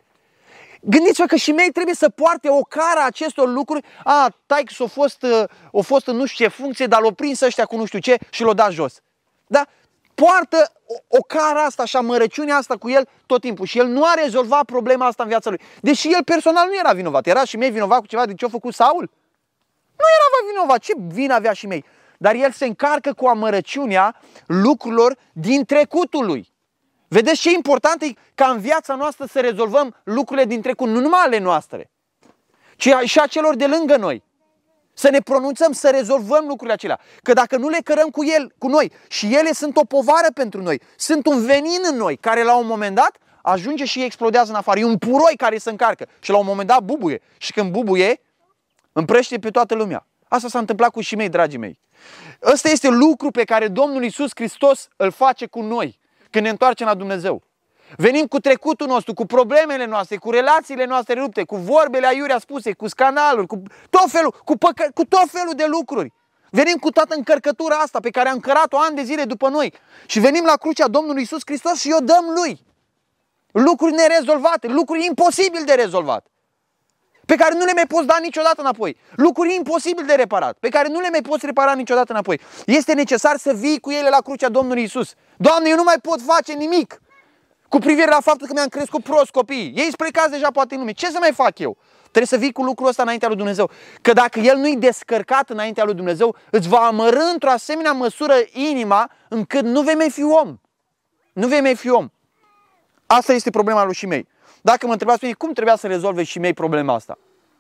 Gândiți-vă 0.82 1.26
că 1.26 1.36
și 1.36 1.52
mei 1.52 1.72
trebuie 1.72 1.96
să 1.96 2.10
poarte 2.10 2.50
o 2.50 2.62
cara 2.62 3.06
acestor 3.06 3.50
lucruri. 3.50 3.86
A, 4.04 4.36
tai 4.46 4.64
că 4.64 4.74
s-a 4.74 4.86
fost, 4.86 5.24
uh, 5.24 5.44
a 5.74 5.82
fost 5.82 6.08
în 6.08 6.16
nu 6.16 6.26
știu 6.26 6.46
ce 6.46 6.52
funcție, 6.52 6.86
dar 6.86 7.02
l-au 7.02 7.12
prins 7.12 7.42
ăștia 7.42 7.66
cu 7.66 7.76
nu 7.76 7.86
știu 7.86 8.00
ce 8.00 8.18
și 8.30 8.44
l-au 8.44 8.54
dat 8.54 8.72
jos. 8.72 9.02
Da? 9.48 9.66
Poartă 10.14 10.72
o, 10.86 11.18
o 11.18 11.22
cara 11.22 11.64
asta 11.64 11.86
și 11.86 11.96
amărăciunea 11.96 12.56
asta 12.56 12.78
cu 12.78 12.90
el 12.90 13.08
tot 13.26 13.42
timpul. 13.42 13.66
Și 13.66 13.78
el 13.78 13.88
nu 13.88 14.04
a 14.06 14.14
rezolvat 14.14 14.64
problema 14.64 15.06
asta 15.06 15.24
în 15.24 15.30
viața 15.30 15.50
lui. 15.50 15.62
Deși 15.82 16.14
el 16.14 16.24
personal 16.24 16.68
nu 16.68 16.76
era 16.76 16.94
vinovat. 16.94 17.28
Era 17.28 17.44
și 17.44 17.58
mei 17.58 17.72
vinovat 17.72 18.00
cu 18.00 18.06
ceva 18.06 18.26
de 18.26 18.34
ce 18.34 18.46
a 18.46 18.50
făcut 18.50 18.74
Saul? 18.74 19.10
Nu 19.98 20.06
era 20.18 20.52
vinovat. 20.52 20.80
Ce 20.80 20.94
vin 21.08 21.32
avea 21.32 21.54
și 21.54 21.68
mei? 21.68 21.86
Dar 22.18 22.36
el 22.36 22.52
se 22.52 22.66
încarcă 22.66 23.14
cu 23.14 23.28
amărăciunea 23.28 24.22
lucrurilor 24.46 25.18
din 25.34 25.66
trecutul 25.66 26.26
lui. 26.26 26.51
Vedeți 27.14 27.42
ce 27.42 27.52
important 27.52 28.02
e 28.02 28.14
ca 28.36 28.48
în 28.48 28.60
viața 28.60 28.96
noastră 28.96 29.26
să 29.26 29.40
rezolvăm 29.40 29.96
lucrurile 30.04 30.46
din 30.46 30.62
trecut, 30.62 30.88
nu 30.88 31.00
numai 31.00 31.20
ale 31.20 31.38
noastre, 31.38 31.92
ci 32.76 32.90
și 33.04 33.20
a 33.20 33.28
celor 33.28 33.56
de 33.56 33.68
lângă 33.68 33.96
noi. 33.98 34.24
Să 34.94 35.10
ne 35.10 35.20
pronunțăm, 35.20 35.72
să 35.72 35.90
rezolvăm 35.90 36.46
lucrurile 36.48 36.74
acelea. 36.74 37.00
Că 37.24 37.34
dacă 37.34 37.58
nu 37.58 37.70
le 37.70 37.78
cărăm 37.84 38.10
cu 38.10 38.26
el, 38.26 38.54
cu 38.58 38.68
noi 38.68 38.92
și 39.08 39.36
ele 39.36 39.52
sunt 39.52 39.78
o 39.78 39.84
povară 39.84 40.28
pentru 40.34 40.62
noi, 40.62 40.82
sunt 40.96 41.26
un 41.26 41.46
venin 41.46 41.82
în 41.92 41.98
noi 41.98 42.18
care 42.18 42.44
la 42.44 42.58
un 42.58 42.66
moment 42.68 42.96
dat 42.96 43.18
ajunge 43.42 43.86
și 43.86 44.04
explodează 44.04 44.52
în 44.52 44.58
afară. 44.58 44.80
E 44.80 44.84
un 44.84 44.98
puroi 44.98 45.34
care 45.38 45.58
se 45.58 45.70
încarcă 45.70 46.08
și 46.20 46.32
la 46.32 46.38
un 46.38 46.46
moment 46.46 46.68
dat 46.68 46.84
bubuie. 46.84 47.22
Și 47.38 47.52
când 47.52 47.72
bubuie, 47.72 48.22
împrește 48.92 49.40
pe 49.40 49.50
toată 49.50 49.76
lumea. 49.76 50.08
Asta 50.28 50.48
s-a 50.48 50.60
întâmplat 50.60 50.92
cu 50.92 51.02
și 51.02 51.16
mei, 51.16 51.30
dragii 51.30 51.60
mei. 51.60 51.80
Ăsta 52.44 52.70
este 52.70 52.88
lucru 52.88 53.32
pe 53.32 53.44
care 53.44 53.68
Domnul 53.68 54.04
Isus 54.04 54.30
Hristos 54.36 54.88
îl 54.96 55.12
face 55.12 55.46
cu 55.46 55.62
noi 55.62 56.00
când 56.32 56.44
ne 56.46 56.50
întoarcem 56.52 56.88
la 56.88 56.94
Dumnezeu. 56.94 57.44
Venim 57.98 58.26
cu 58.26 58.40
trecutul 58.40 58.88
nostru, 58.88 59.14
cu 59.14 59.26
problemele 59.26 59.86
noastre, 59.86 60.18
cu 60.18 60.32
relațiile 60.32 60.86
noastre 60.86 61.14
rupte, 61.14 61.44
cu 61.44 61.56
vorbele 61.56 62.08
aiurea 62.08 62.40
spuse, 62.40 62.74
cu 62.74 62.88
scandaluri, 62.88 63.48
cu 63.48 63.62
tot 63.90 64.10
felul, 64.10 64.42
cu, 64.46 64.58
păcă, 64.58 64.90
cu 64.94 65.06
tot 65.06 65.30
felul 65.30 65.54
de 65.56 65.66
lucruri. 65.66 66.14
Venim 66.50 66.78
cu 66.78 66.90
toată 66.90 67.16
încărcătura 67.16 67.76
asta 67.76 68.00
pe 68.00 68.10
care 68.10 68.30
a 68.30 68.32
încărat-o 68.32 68.78
ani 68.78 68.96
de 68.96 69.04
zile 69.04 69.24
după 69.24 69.50
noi. 69.50 69.74
Și 70.06 70.20
venim 70.20 70.44
la 70.44 70.56
crucea 70.56 70.88
Domnului 70.88 71.22
Isus 71.22 71.42
Hristos 71.46 71.80
și 71.80 71.96
o 72.00 72.04
dăm 72.04 72.26
Lui. 72.36 72.66
Lucruri 73.52 73.94
nerezolvate, 73.94 74.68
lucruri 74.68 75.06
imposibil 75.06 75.64
de 75.66 75.74
rezolvat 75.74 76.31
pe 77.32 77.38
care 77.38 77.56
nu 77.58 77.66
le 77.66 77.74
mai 77.74 77.88
poți 77.88 78.06
da 78.06 78.18
niciodată 78.22 78.62
înapoi. 78.62 78.98
Lucruri 79.16 79.56
imposibil 79.56 80.06
de 80.06 80.14
reparat, 80.14 80.58
pe 80.60 80.70
care 80.70 80.88
nu 80.88 81.00
le 81.00 81.10
mai 81.10 81.22
poți 81.22 81.46
repara 81.46 81.74
niciodată 81.74 82.12
înapoi. 82.12 82.40
Este 82.66 82.94
necesar 82.94 83.38
să 83.38 83.54
vii 83.54 83.80
cu 83.80 83.92
ele 83.92 84.10
la 84.10 84.18
crucea 84.18 84.50
Domnului 84.50 84.84
Isus. 84.84 85.14
Doamne, 85.38 85.70
eu 85.70 85.76
nu 85.76 85.84
mai 85.84 85.96
pot 86.02 86.22
face 86.22 86.54
nimic 86.54 87.02
cu 87.70 87.78
privire 87.78 88.10
la 88.10 88.20
faptul 88.22 88.48
că 88.48 88.54
mi-am 88.54 88.68
crescut 88.68 89.04
prost 89.04 89.32
copiii. 89.32 89.74
Ei 89.76 89.90
plecați 89.98 90.32
deja 90.32 90.52
poate 90.52 90.74
în 90.74 90.80
lume. 90.80 90.92
Ce 90.92 91.10
să 91.10 91.18
mai 91.20 91.32
fac 91.34 91.60
eu? 91.60 91.78
Trebuie 92.02 92.26
să 92.26 92.38
vii 92.38 92.52
cu 92.52 92.64
lucrul 92.64 92.88
ăsta 92.88 93.02
înaintea 93.02 93.28
lui 93.28 93.38
Dumnezeu. 93.38 93.70
Că 94.02 94.14
dacă 94.14 94.40
el 94.40 94.58
nu-i 94.58 94.78
descărcat 94.78 95.50
înaintea 95.50 95.84
lui 95.84 95.94
Dumnezeu, 95.94 96.36
îți 96.50 96.68
va 96.68 96.80
amărâ 96.80 97.24
într-o 97.34 97.50
asemenea 97.50 97.92
măsură 97.92 98.34
inima 98.52 99.12
încât 99.30 99.64
nu 99.64 99.82
vei 99.82 99.96
mai 99.96 100.10
fi 100.10 100.24
om. 100.24 100.58
Nu 101.34 101.48
vei 101.48 101.62
mai 101.62 101.76
fi 101.76 101.90
om. 101.90 102.10
Asta 103.06 103.34
este 103.34 103.50
problema 103.50 103.84
lui 103.84 103.96
Shimei. 103.96 104.28
Dacă 104.62 104.86
mă 104.86 104.92
întrebați 104.92 105.20
pe 105.20 105.26
mine, 105.26 105.38
cum 105.38 105.54
trebuia 105.54 105.76
să 105.76 105.88
rezolve 105.88 106.24
Shimei 106.24 106.54
problema 106.54 106.94
asta? 106.94 107.18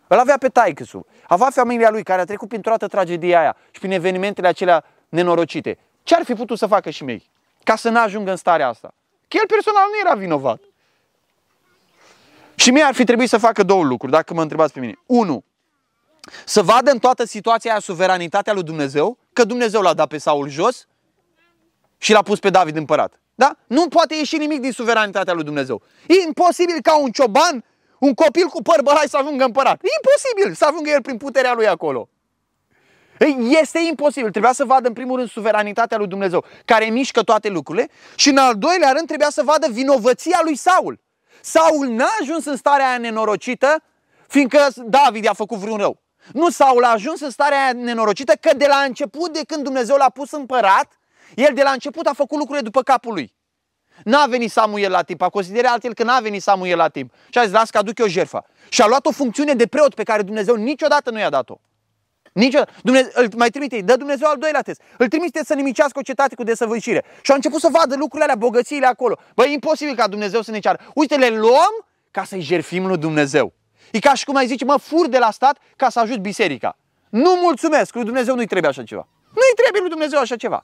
Îl 0.07 0.17
avea 0.17 0.37
pe 0.37 0.47
taicăsul, 0.47 1.05
avea 1.27 1.49
familia 1.49 1.89
lui 1.89 2.03
care 2.03 2.21
a 2.21 2.25
trecut 2.25 2.47
prin 2.47 2.61
toată 2.61 2.87
tragedia 2.87 3.39
aia 3.39 3.55
și 3.71 3.79
prin 3.79 3.91
evenimentele 3.91 4.47
acelea 4.47 4.83
nenorocite. 5.09 5.77
Ce 6.03 6.15
ar 6.15 6.23
fi 6.23 6.33
putut 6.33 6.57
să 6.57 6.65
facă 6.65 6.91
Shimei 6.91 7.29
ca 7.63 7.75
să 7.75 7.89
nu 7.89 7.99
ajungă 7.99 8.29
în 8.29 8.35
starea 8.35 8.67
asta? 8.67 8.93
Că 9.27 9.37
el 9.39 9.47
personal 9.47 9.83
nu 9.89 10.09
era 10.09 10.19
vinovat. 10.19 10.61
Și 12.55 12.71
mie 12.71 12.83
ar 12.83 12.93
fi 12.93 13.03
trebuit 13.03 13.29
să 13.29 13.37
facă 13.37 13.63
două 13.63 13.83
lucruri, 13.83 14.11
dacă 14.11 14.33
mă 14.33 14.41
întrebați 14.41 14.73
pe 14.73 14.79
mine. 14.79 14.99
Unu, 15.05 15.43
să 16.45 16.61
vadă 16.61 16.91
în 16.91 16.99
toată 16.99 17.23
situația 17.25 17.71
aia 17.71 17.79
suveranitatea 17.79 18.53
lui 18.53 18.63
Dumnezeu, 18.63 19.17
că 19.33 19.43
Dumnezeu 19.43 19.81
l-a 19.81 19.93
dat 19.93 20.07
pe 20.07 20.17
Saul 20.17 20.49
jos 20.49 20.87
și 21.97 22.11
l-a 22.11 22.21
pus 22.21 22.39
pe 22.39 22.49
David 22.49 22.75
împărat. 22.75 23.19
Da? 23.41 23.55
Nu 23.67 23.87
poate 23.87 24.15
ieși 24.15 24.37
nimic 24.37 24.59
din 24.59 24.71
suveranitatea 24.71 25.33
lui 25.33 25.43
Dumnezeu. 25.43 25.81
E 26.07 26.13
imposibil 26.25 26.81
ca 26.81 26.97
un 26.97 27.11
cioban, 27.11 27.63
un 27.99 28.13
copil 28.13 28.45
cu 28.45 28.61
păr 28.61 28.81
bălai 28.81 29.05
să 29.07 29.17
ajungă 29.17 29.43
împărat. 29.43 29.79
E 29.83 29.87
imposibil 30.01 30.55
să 30.55 30.65
ajungă 30.65 30.89
el 30.89 31.01
prin 31.01 31.17
puterea 31.17 31.53
lui 31.53 31.67
acolo. 31.67 32.09
Este 33.61 33.79
imposibil. 33.89 34.31
Trebuia 34.31 34.51
să 34.51 34.65
vadă 34.65 34.87
în 34.87 34.93
primul 34.93 35.17
rând 35.17 35.29
suveranitatea 35.29 35.97
lui 35.97 36.07
Dumnezeu, 36.07 36.43
care 36.65 36.85
mișcă 36.85 37.21
toate 37.21 37.49
lucrurile, 37.49 37.89
și 38.15 38.29
în 38.29 38.37
al 38.37 38.55
doilea 38.55 38.91
rând 38.91 39.07
trebuia 39.07 39.29
să 39.29 39.43
vadă 39.43 39.67
vinovăția 39.71 40.39
lui 40.43 40.55
Saul. 40.55 40.99
Saul 41.41 41.87
n-a 41.87 42.09
ajuns 42.21 42.45
în 42.45 42.55
starea 42.55 42.87
aia 42.87 42.97
nenorocită, 42.97 43.83
fiindcă 44.27 44.67
David 44.75 45.23
i-a 45.23 45.33
făcut 45.33 45.57
vreun 45.57 45.77
rău. 45.77 46.01
Nu, 46.33 46.49
Saul 46.49 46.83
a 46.83 46.91
ajuns 46.91 47.21
în 47.21 47.29
starea 47.29 47.63
aia 47.63 47.73
nenorocită 47.73 48.33
că 48.39 48.55
de 48.57 48.65
la 48.67 48.77
început, 48.77 49.33
de 49.33 49.41
când 49.47 49.63
Dumnezeu 49.63 49.95
l-a 49.95 50.09
pus 50.09 50.31
împărat, 50.31 51.00
el 51.35 51.53
de 51.53 51.61
la 51.61 51.71
început 51.71 52.05
a 52.05 52.13
făcut 52.13 52.37
lucrurile 52.37 52.63
după 52.63 52.81
capul 52.81 53.13
lui. 53.13 53.33
N-a 54.03 54.25
venit 54.25 54.51
Samuel 54.51 54.91
la 54.91 55.01
timp, 55.01 55.21
a 55.21 55.29
considerat 55.29 55.71
altfel 55.71 55.93
că 55.93 56.03
n-a 56.03 56.19
venit 56.19 56.41
Samuel 56.41 56.77
la 56.77 56.87
timp. 56.87 57.13
Și 57.29 57.37
a 57.37 57.43
zis, 57.43 57.51
las 57.51 57.69
că 57.69 57.77
aduc 57.77 57.99
eu 57.99 58.07
jertfa. 58.07 58.45
Și 58.69 58.81
a 58.81 58.87
luat 58.87 59.05
o 59.05 59.11
funcțiune 59.11 59.53
de 59.53 59.67
preot 59.67 59.93
pe 59.93 60.03
care 60.03 60.21
Dumnezeu 60.21 60.55
niciodată 60.55 61.11
nu 61.11 61.19
i-a 61.19 61.29
dat-o. 61.29 61.59
Niciodată. 62.33 62.71
Dumnezeu, 62.83 63.11
îl 63.13 63.29
mai 63.37 63.49
trimite, 63.49 63.81
dă 63.81 63.95
Dumnezeu 63.95 64.29
al 64.29 64.37
doilea 64.37 64.61
test. 64.61 64.81
Îl 64.97 65.07
trimite 65.07 65.43
să 65.43 65.53
nimicească 65.53 65.99
o 65.99 66.01
cetate 66.01 66.35
cu 66.35 66.43
desăvârșire. 66.43 67.05
Și 67.21 67.31
a 67.31 67.35
început 67.35 67.59
să 67.59 67.67
vadă 67.71 67.95
lucrurile 67.95 68.23
alea, 68.23 68.35
bogățiile 68.35 68.85
acolo. 68.85 69.17
Băi, 69.35 69.47
e 69.49 69.53
imposibil 69.53 69.95
ca 69.95 70.07
Dumnezeu 70.07 70.41
să 70.41 70.51
ne 70.51 70.59
ceară. 70.59 70.79
Uite, 70.93 71.15
le 71.15 71.29
luăm 71.29 71.85
ca 72.11 72.23
să-i 72.23 72.41
jerfim 72.41 72.87
lui 72.87 72.97
Dumnezeu. 72.97 73.53
E 73.91 73.99
ca 73.99 74.13
și 74.13 74.25
cum 74.25 74.35
ai 74.35 74.47
zice, 74.47 74.65
mă, 74.65 74.77
fur 74.77 75.07
de 75.07 75.17
la 75.17 75.31
stat 75.31 75.57
ca 75.75 75.89
să 75.89 75.99
ajut 75.99 76.17
biserica. 76.17 76.77
Nu 77.09 77.35
mulțumesc, 77.41 77.93
lui 77.93 78.03
Dumnezeu 78.03 78.35
nu-i 78.35 78.45
trebuie 78.45 78.69
așa 78.69 78.83
ceva. 78.83 79.07
Nu-i 79.33 79.55
trebuie 79.55 79.81
lui 79.81 79.89
Dumnezeu 79.89 80.19
așa 80.19 80.35
ceva. 80.35 80.63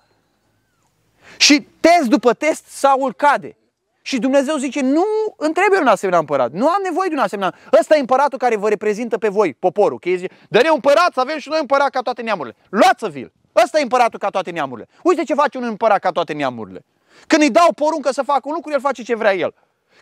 Și 1.38 1.68
test 1.80 2.10
după 2.10 2.34
test 2.34 2.66
Saul 2.66 3.14
cade. 3.14 3.58
Și 4.02 4.20
Dumnezeu 4.20 4.56
zice, 4.56 4.82
nu 4.82 5.04
îmi 5.38 5.54
trebuie 5.54 5.80
un 5.80 5.88
asemenea 5.88 6.20
împărat. 6.20 6.52
Nu 6.52 6.68
am 6.68 6.82
nevoie 6.84 7.10
de 7.10 7.16
un 7.16 7.22
asemenea. 7.22 7.56
Ăsta 7.80 7.96
e 7.96 8.00
împăratul 8.00 8.38
care 8.38 8.56
vă 8.56 8.70
reprezintă 8.70 9.18
pe 9.18 9.28
voi, 9.28 9.54
poporul. 9.54 10.00
Că 10.00 10.10
ei 10.10 10.18
zice, 10.18 10.34
dă-ne 10.50 10.68
împărat 10.68 11.14
să 11.14 11.20
avem 11.20 11.38
și 11.38 11.50
noi 11.50 11.60
împărat 11.60 11.90
ca 11.90 12.02
toate 12.02 12.22
neamurile. 12.22 12.56
Luați-vi-l. 12.70 13.32
Ăsta 13.64 13.80
e 13.80 13.82
împăratul 13.82 14.20
ca 14.20 14.30
toate 14.30 14.52
neamurile. 14.52 14.88
Uite 15.04 15.24
ce 15.24 15.34
face 15.34 15.58
un 15.58 15.64
împărat 15.64 16.00
ca 16.00 16.12
toate 16.12 16.34
neamurile. 16.34 16.86
Când 17.28 17.42
îi 17.42 17.50
dau 17.50 17.74
poruncă 17.74 18.12
să 18.12 18.22
facă 18.22 18.42
un 18.44 18.54
lucru, 18.54 18.72
el 18.72 18.80
face 18.80 19.04
ce 19.04 19.16
vrea 19.16 19.36
el. 19.36 19.54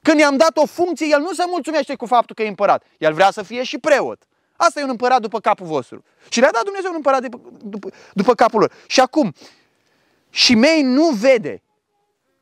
Când 0.01 0.19
i-am 0.19 0.37
dat 0.37 0.57
o 0.57 0.65
funcție, 0.65 1.07
el 1.09 1.19
nu 1.19 1.33
se 1.33 1.43
mulțumește 1.47 1.95
cu 1.95 2.05
faptul 2.05 2.35
că 2.35 2.43
e 2.43 2.47
împărat. 2.47 2.83
El 2.97 3.13
vrea 3.13 3.31
să 3.31 3.43
fie 3.43 3.63
și 3.63 3.77
preot. 3.77 4.21
Asta 4.55 4.79
e 4.79 4.83
un 4.83 4.89
împărat 4.89 5.21
după 5.21 5.39
capul 5.39 5.65
vostru. 5.65 6.03
Și 6.29 6.39
le-a 6.39 6.51
dat 6.51 6.63
Dumnezeu 6.63 6.89
un 6.89 6.95
împărat 6.95 7.21
după, 7.21 7.39
după, 7.61 7.89
după 8.13 8.33
capul 8.33 8.59
lor. 8.59 8.71
Și 8.87 8.99
acum, 8.99 9.33
și 10.35 10.55
mei 10.55 10.81
nu 10.81 11.09
vede 11.09 11.61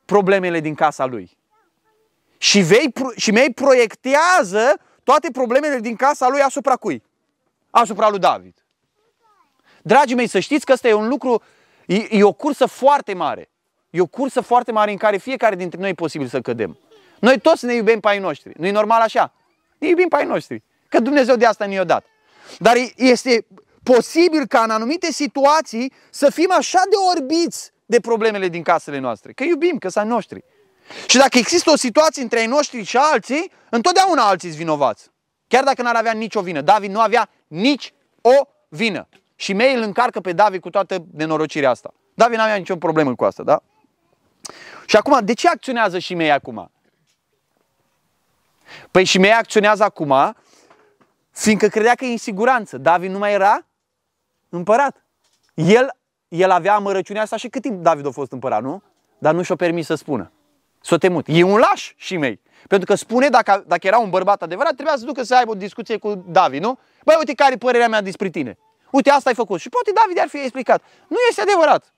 problemele 0.05 0.59
din 0.59 0.75
casa 0.75 1.05
lui. 1.05 1.37
Și, 2.37 2.59
vei, 2.59 2.93
și 3.15 3.31
mei 3.31 3.53
proiectează 3.53 4.79
toate 5.03 5.31
problemele 5.31 5.79
din 5.79 5.95
casa 5.95 6.27
lui 6.27 6.41
asupra 6.41 6.75
cui? 6.75 7.03
Asupra 7.69 8.09
lui 8.09 8.19
David. 8.19 8.65
Dragii 9.81 10.15
mei, 10.15 10.27
să 10.27 10.39
știți 10.39 10.65
că 10.65 10.71
ăsta 10.71 10.87
e 10.87 10.93
un 10.93 11.07
lucru, 11.07 11.41
e, 11.85 12.07
e 12.09 12.23
o 12.23 12.31
cursă 12.31 12.65
foarte 12.65 13.13
mare. 13.13 13.49
E 13.89 14.01
o 14.01 14.05
cursă 14.05 14.41
foarte 14.41 14.71
mare 14.71 14.91
în 14.91 14.97
care 14.97 15.17
fiecare 15.17 15.55
dintre 15.55 15.79
noi 15.79 15.89
e 15.89 15.93
posibil 15.93 16.27
să 16.27 16.41
cădem. 16.41 16.77
Noi 17.19 17.39
toți 17.39 17.65
ne 17.65 17.73
iubim 17.73 17.99
pe 17.99 18.07
ai 18.07 18.19
noștri. 18.19 18.53
Nu 18.57 18.65
e 18.65 18.71
normal 18.71 19.01
așa? 19.01 19.33
Ne 19.77 19.87
iubim 19.87 20.07
pe 20.07 20.15
ai 20.15 20.25
noștri. 20.25 20.63
Că 20.89 20.99
Dumnezeu 20.99 21.35
de 21.35 21.45
asta 21.45 21.65
ne-a 21.65 21.83
dat. 21.83 22.05
Dar 22.57 22.75
este 22.95 23.45
posibil 23.83 24.47
ca 24.47 24.63
în 24.63 24.69
anumite 24.69 25.11
situații 25.11 25.93
să 26.09 26.29
fim 26.29 26.51
așa 26.51 26.81
de 26.89 26.95
orbiți 27.19 27.73
de 27.93 27.99
problemele 27.99 28.47
din 28.47 28.63
casele 28.63 28.97
noastre. 28.97 29.33
Că 29.33 29.43
iubim, 29.43 29.77
că 29.77 29.89
sunt 29.89 30.09
noștri. 30.09 30.43
Și 31.07 31.17
dacă 31.17 31.37
există 31.37 31.71
o 31.71 31.75
situație 31.75 32.21
între 32.21 32.39
ai 32.39 32.45
noștri 32.45 32.83
și 32.83 32.97
alții, 32.97 33.51
întotdeauna 33.69 34.27
alții 34.27 34.47
sunt 34.47 34.61
vinovați. 34.61 35.09
Chiar 35.47 35.63
dacă 35.63 35.81
n-ar 35.81 35.95
avea 35.95 36.11
nicio 36.11 36.41
vină. 36.41 36.61
David 36.61 36.91
nu 36.91 36.99
avea 36.99 37.29
nici 37.47 37.93
o 38.21 38.47
vină. 38.69 39.07
Și 39.35 39.53
mei 39.53 39.75
îl 39.75 39.81
încarcă 39.81 40.19
pe 40.19 40.31
David 40.31 40.61
cu 40.61 40.69
toată 40.69 41.05
nenorocirea 41.11 41.69
asta. 41.69 41.93
David 42.13 42.37
n-avea 42.37 42.55
nicio 42.55 42.75
problemă 42.75 43.15
cu 43.15 43.23
asta, 43.23 43.43
da? 43.43 43.63
Și 44.85 44.95
acum, 44.95 45.25
de 45.25 45.33
ce 45.33 45.47
acționează 45.47 45.99
și 45.99 46.13
mei 46.13 46.31
acum? 46.31 46.71
Păi 48.91 49.03
și 49.03 49.17
mei 49.17 49.31
acționează 49.31 49.83
acum 49.83 50.35
fiindcă 51.31 51.67
credea 51.67 51.95
că 51.95 52.05
e 52.05 52.11
în 52.11 52.17
siguranță. 52.17 52.77
David 52.77 53.11
nu 53.11 53.17
mai 53.17 53.33
era 53.33 53.65
împărat. 54.49 55.05
El, 55.53 56.01
el 56.33 56.51
avea 56.51 56.73
amărăciunea 56.75 57.21
asta 57.21 57.37
și 57.37 57.47
cât 57.47 57.61
timp 57.61 57.83
David 57.83 58.05
a 58.05 58.09
fost 58.09 58.31
împărat, 58.31 58.61
nu? 58.61 58.81
Dar 59.17 59.33
nu 59.33 59.41
și-o 59.41 59.55
permis 59.55 59.85
să 59.85 59.95
spună. 59.95 60.31
S-o 60.81 60.97
temut. 60.97 61.25
E 61.27 61.43
un 61.43 61.57
laș 61.57 61.93
și 61.95 62.17
mei. 62.17 62.41
Pentru 62.67 62.87
că 62.87 62.95
spune, 62.95 63.27
dacă, 63.27 63.63
dacă 63.67 63.87
era 63.87 63.97
un 63.97 64.09
bărbat 64.09 64.41
adevărat, 64.41 64.73
trebuia 64.73 64.95
să 64.97 65.05
ducă 65.05 65.23
să 65.23 65.35
aibă 65.35 65.51
o 65.51 65.55
discuție 65.55 65.97
cu 65.97 66.23
David, 66.27 66.61
nu? 66.61 66.79
Băi, 67.05 67.15
uite 67.17 67.33
care 67.33 67.53
e 67.53 67.57
părerea 67.57 67.87
mea 67.87 68.01
despre 68.01 68.29
tine. 68.29 68.57
Uite, 68.91 69.09
asta 69.09 69.29
ai 69.29 69.35
făcut. 69.35 69.59
Și 69.59 69.69
poate 69.69 69.91
David 69.93 70.19
ar 70.19 70.27
fi 70.27 70.37
explicat. 70.37 70.81
Nu 71.07 71.17
este 71.29 71.41
adevărat. 71.41 71.93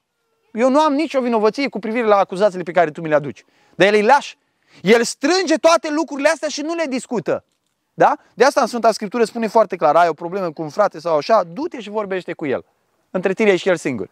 Eu 0.54 0.70
nu 0.70 0.80
am 0.80 0.94
nicio 0.94 1.22
vinovăție 1.22 1.70
cu 1.70 1.80
privire 1.80 2.06
la 2.06 2.18
acuzațiile 2.18 2.64
pe 2.64 2.72
care 2.72 2.92
tu 2.92 3.02
mi 3.02 3.08
le 3.08 3.16
aduci. 3.16 3.46
Dar 3.76 3.88
el 3.88 3.94
e 3.94 4.02
laș. 4.02 4.36
El 4.82 5.04
strânge 5.04 5.56
toate 5.56 5.92
lucrurile 5.92 6.30
astea 6.30 6.48
și 6.48 6.62
nu 6.62 6.76
le 6.76 6.86
discută. 6.90 7.44
Da? 7.94 8.18
De 8.34 8.44
asta 8.44 8.62
în 8.62 8.68
Sfânta 8.68 8.92
Scriptură 8.92 9.24
spune 9.24 9.48
foarte 9.48 9.76
clar, 9.76 9.96
ai 9.96 10.08
o 10.08 10.14
problemă 10.14 10.52
cu 10.52 10.62
un 10.62 10.70
frate 10.70 11.00
sau 11.00 11.18
așa, 11.18 11.44
du-te 11.44 11.82
și 11.82 11.90
vorbește 11.90 12.34
cu 12.34 12.46
el. 12.46 12.66
Între 13.16 13.34
tine 13.34 13.56
și 13.56 13.70
el 13.70 13.78
singur. 13.78 14.10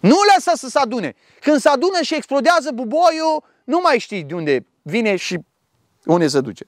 Nu 0.00 0.16
lăsa 0.34 0.52
să 0.54 0.68
se 0.68 0.78
adune. 0.78 1.14
Când 1.40 1.60
se 1.60 1.68
adună 1.68 2.02
și 2.02 2.14
explodează 2.14 2.70
buboiul, 2.74 3.44
nu 3.64 3.80
mai 3.82 3.98
știi 3.98 4.22
de 4.22 4.34
unde 4.34 4.66
vine 4.82 5.16
și 5.16 5.38
unde 6.04 6.26
se 6.26 6.40
duce. 6.40 6.66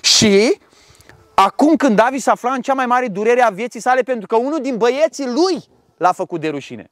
Și 0.00 0.58
acum 1.34 1.76
când 1.76 1.96
David 1.96 2.20
s-a 2.20 2.30
aflat 2.30 2.54
în 2.54 2.62
cea 2.62 2.74
mai 2.74 2.86
mare 2.86 3.08
durere 3.08 3.40
a 3.40 3.50
vieții 3.50 3.80
sale, 3.80 4.02
pentru 4.02 4.26
că 4.26 4.36
unul 4.36 4.60
din 4.60 4.76
băieții 4.76 5.26
lui 5.26 5.64
l-a 5.96 6.12
făcut 6.12 6.40
de 6.40 6.48
rușine. 6.48 6.90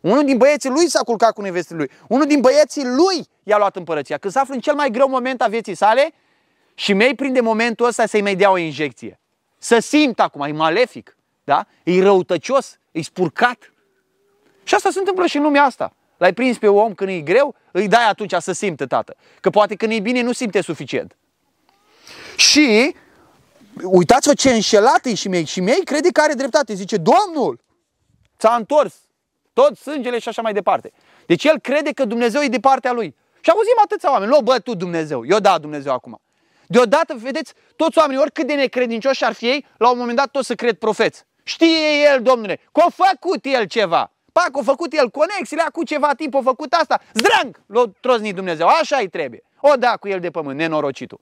Unul 0.00 0.24
din 0.24 0.36
băieții 0.36 0.70
lui 0.70 0.88
s-a 0.88 1.00
culcat 1.00 1.32
cu 1.32 1.40
nevestele 1.40 1.78
lui. 1.78 1.90
Unul 2.08 2.26
din 2.26 2.40
băieții 2.40 2.84
lui 2.84 3.26
i-a 3.42 3.58
luat 3.58 3.76
împărăția. 3.76 4.18
Când 4.18 4.32
se 4.32 4.38
află 4.38 4.54
în 4.54 4.60
cel 4.60 4.74
mai 4.74 4.90
greu 4.90 5.08
moment 5.08 5.42
a 5.42 5.46
vieții 5.46 5.74
sale 5.74 6.12
și 6.74 6.92
mei 6.92 7.14
prinde 7.14 7.40
momentul 7.40 7.86
ăsta 7.86 8.06
să-i 8.06 8.22
mai 8.22 8.34
dea 8.34 8.50
o 8.50 8.56
injecție. 8.56 9.20
Să 9.58 9.78
simt 9.78 10.20
acum, 10.20 10.40
e 10.40 10.52
malefic, 10.52 11.16
da? 11.44 11.66
e 11.82 12.02
răutăcios, 12.02 12.76
e 12.92 13.02
spurcat. 13.02 13.72
Și 14.62 14.74
asta 14.74 14.90
se 14.90 14.98
întâmplă 14.98 15.26
și 15.26 15.36
în 15.36 15.42
lumea 15.42 15.62
asta. 15.62 15.92
L-ai 16.16 16.32
prins 16.32 16.58
pe 16.58 16.68
om 16.68 16.94
când 16.94 17.10
e 17.10 17.20
greu, 17.20 17.54
îi 17.72 17.88
dai 17.88 18.08
atunci 18.08 18.34
să 18.38 18.52
simte, 18.52 18.86
tată. 18.86 19.16
Că 19.40 19.50
poate 19.50 19.74
când 19.74 19.92
e 19.92 20.00
bine 20.00 20.20
nu 20.20 20.32
simte 20.32 20.60
suficient. 20.60 21.16
Și 22.36 22.94
uitați-vă 23.82 24.34
ce 24.34 24.50
înșelat 24.50 25.04
e 25.04 25.14
și 25.14 25.28
mei. 25.28 25.44
Și 25.44 25.60
mei 25.60 25.84
crede 25.84 26.08
că 26.08 26.20
are 26.20 26.32
dreptate. 26.32 26.74
Zice, 26.74 26.96
Domnul 26.96 27.60
ți-a 28.38 28.54
întors 28.54 28.94
tot 29.52 29.76
sângele 29.76 30.18
și 30.18 30.28
așa 30.28 30.42
mai 30.42 30.52
departe. 30.52 30.92
Deci 31.26 31.44
el 31.44 31.58
crede 31.58 31.92
că 31.92 32.04
Dumnezeu 32.04 32.42
e 32.42 32.48
de 32.48 32.60
partea 32.60 32.92
lui. 32.92 33.14
Și 33.40 33.50
auzim 33.50 33.74
atâția 33.84 34.12
oameni, 34.12 34.30
lu 34.30 34.40
bă, 34.40 34.58
tu 34.58 34.74
Dumnezeu, 34.74 35.26
eu 35.26 35.38
da 35.38 35.58
Dumnezeu 35.58 35.92
acum. 35.92 36.20
Deodată, 36.66 37.14
vedeți, 37.14 37.52
toți 37.76 37.98
oamenii, 37.98 38.22
oricât 38.22 38.46
de 38.46 38.54
necredincioși 38.54 39.24
ar 39.24 39.32
fi 39.32 39.46
ei, 39.46 39.66
la 39.76 39.90
un 39.90 39.98
moment 39.98 40.16
dat 40.16 40.26
toți 40.26 40.46
să 40.46 40.54
cred 40.54 40.76
profeți. 40.76 41.24
Știe 41.42 42.12
el, 42.12 42.22
domnule, 42.22 42.60
că 42.72 42.80
a 42.80 42.90
făcut 42.90 43.44
el 43.44 43.64
ceva. 43.64 44.10
Pac, 44.32 44.50
a 44.52 44.62
făcut 44.62 44.92
el 44.92 45.10
conexiile, 45.10 45.62
cu 45.72 45.84
ceva 45.84 46.14
timp 46.14 46.34
a 46.34 46.40
făcut 46.42 46.72
asta. 46.72 47.00
Zdrang, 47.12 47.62
l-a 47.66 47.84
troznit 48.00 48.34
Dumnezeu. 48.34 48.66
Așa 48.66 48.96
îi 48.96 49.08
trebuie. 49.08 49.42
O 49.60 49.74
da 49.74 49.96
cu 49.96 50.08
el 50.08 50.20
de 50.20 50.30
pământ, 50.30 50.58
nenorocitul. 50.58 51.20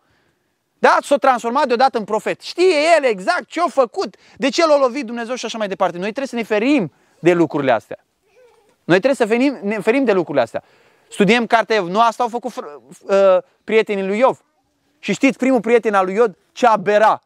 Da, 0.79 0.97
s-a 1.03 1.17
transformat 1.17 1.67
deodată 1.67 1.99
în 1.99 2.05
profet. 2.05 2.41
Știe 2.41 2.75
el 2.97 3.05
exact 3.05 3.45
ce 3.47 3.61
a 3.61 3.67
făcut, 3.67 4.17
de 4.37 4.49
ce 4.49 4.67
l-a 4.67 4.79
lovit 4.79 5.05
Dumnezeu 5.05 5.35
și 5.35 5.45
așa 5.45 5.59
mai 5.59 5.69
departe. 5.69 5.97
Noi 5.97 6.13
trebuie 6.13 6.27
să 6.27 6.35
ne 6.35 6.43
ferim 6.43 6.93
de 7.19 7.33
lucrurile 7.33 7.73
astea. 7.73 8.05
Noi 8.85 9.01
trebuie 9.01 9.15
să 9.15 9.27
ferim, 9.27 9.59
ne 9.63 9.81
ferim 9.81 10.05
de 10.05 10.13
lucrurile 10.13 10.43
astea. 10.43 10.63
Studiem 11.09 11.47
cartea 11.47 11.77
Iov. 11.77 11.89
Nu 11.89 12.01
asta 12.01 12.23
au 12.23 12.29
făcut 12.29 12.53
uh, 12.57 13.39
prietenii 13.65 14.07
lui 14.07 14.19
Iov. 14.19 14.45
Și 14.99 15.13
știți, 15.13 15.39
primul 15.39 15.61
prieten 15.61 15.95
al 15.95 16.05
lui 16.05 16.15
Iov, 16.15 16.35
ce 16.53 16.67
abera. 16.67 17.23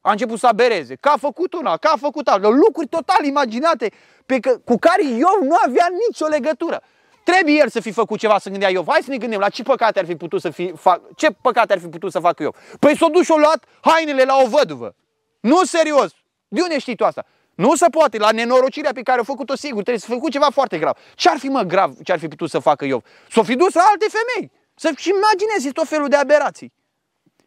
A 0.00 0.10
început 0.10 0.38
să 0.38 0.46
abereze, 0.46 0.94
că 0.94 1.08
a 1.08 1.16
făcut 1.16 1.52
una, 1.52 1.76
că 1.76 1.88
a 1.92 1.96
făcut 1.96 2.28
alta, 2.28 2.48
lucruri 2.48 2.86
total 2.88 3.24
imaginate 3.24 3.92
pe 4.26 4.38
că, 4.38 4.58
cu 4.64 4.76
care 4.78 5.04
Iov 5.04 5.38
nu 5.42 5.56
avea 5.64 5.86
nicio 6.08 6.26
legătură. 6.26 6.82
Trebuie 7.24 7.54
el 7.54 7.68
să 7.68 7.80
fi 7.80 7.90
făcut 7.90 8.18
ceva, 8.18 8.38
să 8.38 8.48
gândea 8.50 8.70
Iov. 8.70 8.86
Hai 8.88 9.00
să 9.02 9.10
ne 9.10 9.16
gândim 9.16 9.38
la 9.38 9.48
ce 9.48 9.62
păcate 9.62 9.98
ar 9.98 10.04
fi 10.04 10.16
putut 10.16 10.40
să 10.40 10.50
fi, 10.50 10.72
fac, 10.76 11.00
ce 11.16 11.30
păcate 11.30 11.72
ar 11.72 11.78
fi 11.78 11.86
putut 11.86 12.12
să 12.12 12.18
facă 12.18 12.42
Iov. 12.42 12.54
Păi 12.78 12.96
s-o 12.96 13.08
dus 13.08 13.24
și-o 13.24 13.36
luat 13.36 13.64
hainele 13.80 14.22
la 14.22 14.36
o 14.44 14.48
văduvă. 14.48 14.94
Nu 15.40 15.64
serios. 15.64 16.10
De 16.48 16.60
unde 16.60 16.78
știi 16.78 16.96
tu 16.96 17.04
asta? 17.04 17.24
Nu 17.54 17.74
se 17.74 17.86
poate, 17.88 18.18
la 18.18 18.30
nenorocirea 18.30 18.92
pe 18.92 19.02
care 19.02 19.20
a 19.20 19.22
făcut-o 19.22 19.56
sigur, 19.56 19.82
trebuie 19.82 19.98
să 19.98 20.12
făcut 20.12 20.30
ceva 20.30 20.50
foarte 20.50 20.78
grav. 20.78 20.96
Ce 21.14 21.28
ar 21.28 21.38
fi 21.38 21.48
mă 21.48 21.62
grav, 21.62 21.94
ce 22.02 22.12
ar 22.12 22.18
fi 22.18 22.28
putut 22.28 22.50
să 22.50 22.58
facă 22.58 22.84
Iov? 22.84 23.02
S-o 23.30 23.42
fi 23.42 23.54
dus 23.54 23.74
la 23.74 23.82
alte 23.90 24.06
femei. 24.08 24.52
Să-și 24.74 25.08
imaginezi 25.08 25.72
tot 25.72 25.88
felul 25.88 26.08
de 26.08 26.16
aberații. 26.16 26.72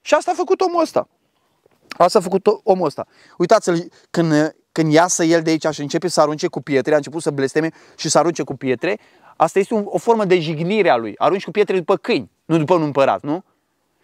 Și 0.02 0.14
asta 0.14 0.32
a 0.32 0.34
făcut 0.34 0.62
omul 0.62 0.82
ăsta. 0.82 1.08
Asta 1.98 2.20
a 2.20 2.22
făcut 2.22 2.48
omul 2.64 2.86
ăsta. 2.86 3.06
Uitați-l, 3.38 3.92
când, 4.10 4.56
când 4.72 4.92
iasă 4.92 5.24
el 5.24 5.42
de 5.42 5.50
aici 5.50 5.68
și 5.72 5.82
începe 5.82 6.08
să 6.08 6.22
arunce 6.22 6.48
cu 6.48 6.62
pietre, 6.62 6.94
a 6.94 6.96
început 6.96 7.22
să 7.22 7.32
blesteme 7.32 7.72
și 7.98 8.10
să 8.10 8.18
arunce 8.18 8.44
cu 8.44 8.56
pietre, 8.56 9.00
asta 9.36 9.60
este 9.60 9.74
un, 9.74 9.84
o 9.86 9.98
formă 9.98 10.26
de 10.26 10.40
jignire 10.40 10.90
a 10.90 10.96
lui. 10.96 11.14
Arunci 11.18 11.44
cu 11.44 11.52
pietre 11.52 11.78
după 11.78 11.96
câini, 11.96 12.32
nu 12.46 12.58
după 12.58 12.74
un 12.74 12.82
împărat, 12.82 13.22
nu? 13.22 13.44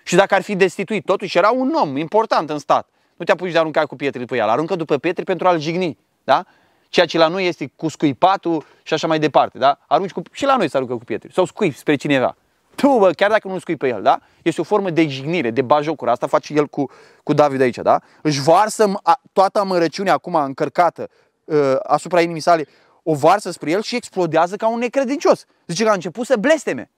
Și 0.04 0.16
dacă 0.16 0.36
ar 0.36 0.42
fi 0.42 0.56
destituit, 0.56 1.06
totuși 1.06 1.38
era 1.38 1.50
un 1.50 1.74
om 1.82 1.98
important 1.98 2.50
în 2.50 2.60
stat. 2.60 2.90
Nu 3.16 3.26
te 3.26 3.32
apuci 3.32 3.52
de 3.52 3.58
arunca 3.58 3.86
cu 3.86 3.96
pietre 3.96 4.20
după 4.20 4.36
el, 4.36 4.50
aruncă 4.50 4.76
după 4.76 4.98
pietre 4.98 5.24
pentru 5.24 5.48
a-l 5.48 5.60
jigni, 5.60 5.98
da? 6.24 6.46
Ceea 6.90 7.06
ce 7.06 7.18
la 7.18 7.28
noi 7.28 7.48
este 7.48 7.72
cu 7.76 7.88
scuipatul 7.88 8.66
și 8.84 8.94
așa 8.94 9.08
mai 9.08 9.20
departe, 9.20 9.58
da? 9.58 9.80
Arunci 9.88 10.12
cu... 10.12 10.22
și 10.32 10.46
la 10.46 10.56
noi 10.56 10.70
se 10.70 10.78
aruncă 10.78 10.96
cu 10.96 11.04
pietre. 11.04 11.30
Sau 11.34 11.46
scuip 11.46 11.76
spre 11.76 11.96
cineva. 11.96 12.36
Tu, 12.76 12.98
bă, 12.98 13.12
chiar 13.12 13.30
dacă 13.30 13.48
nu 13.48 13.60
scui 13.60 13.76
pe 13.76 13.88
el, 13.88 14.02
da? 14.02 14.20
Este 14.42 14.62
o 14.62 14.64
formă 14.64 14.90
de 14.90 15.08
jignire, 15.08 15.52
de 15.52 15.62
bajocură. 15.62 16.12
Asta 16.12 16.28
face 16.28 16.54
el 16.54 16.68
cu, 16.68 16.90
cu 17.24 17.34
David 17.34 17.62
aici, 17.62 17.76
da? 17.76 18.02
Își 18.22 18.42
varsă 18.42 18.92
toată 19.34 19.60
amărăciunea 19.60 20.14
acum 20.14 20.36
încărcată 20.36 21.10
uh, 21.44 21.76
asupra 21.84 22.22
inimii 22.22 22.42
sale, 22.42 22.68
o 23.04 23.16
varsă 23.16 23.52
spre 23.52 23.72
el 23.72 23.82
și 23.82 23.96
explodează 23.96 24.56
ca 24.56 24.68
un 24.68 24.80
necredincios. 24.80 25.46
Zice 25.68 25.84
că 25.84 25.90
a 25.90 25.94
început 25.94 26.26
să 26.26 26.36
blesteme. 26.38 26.92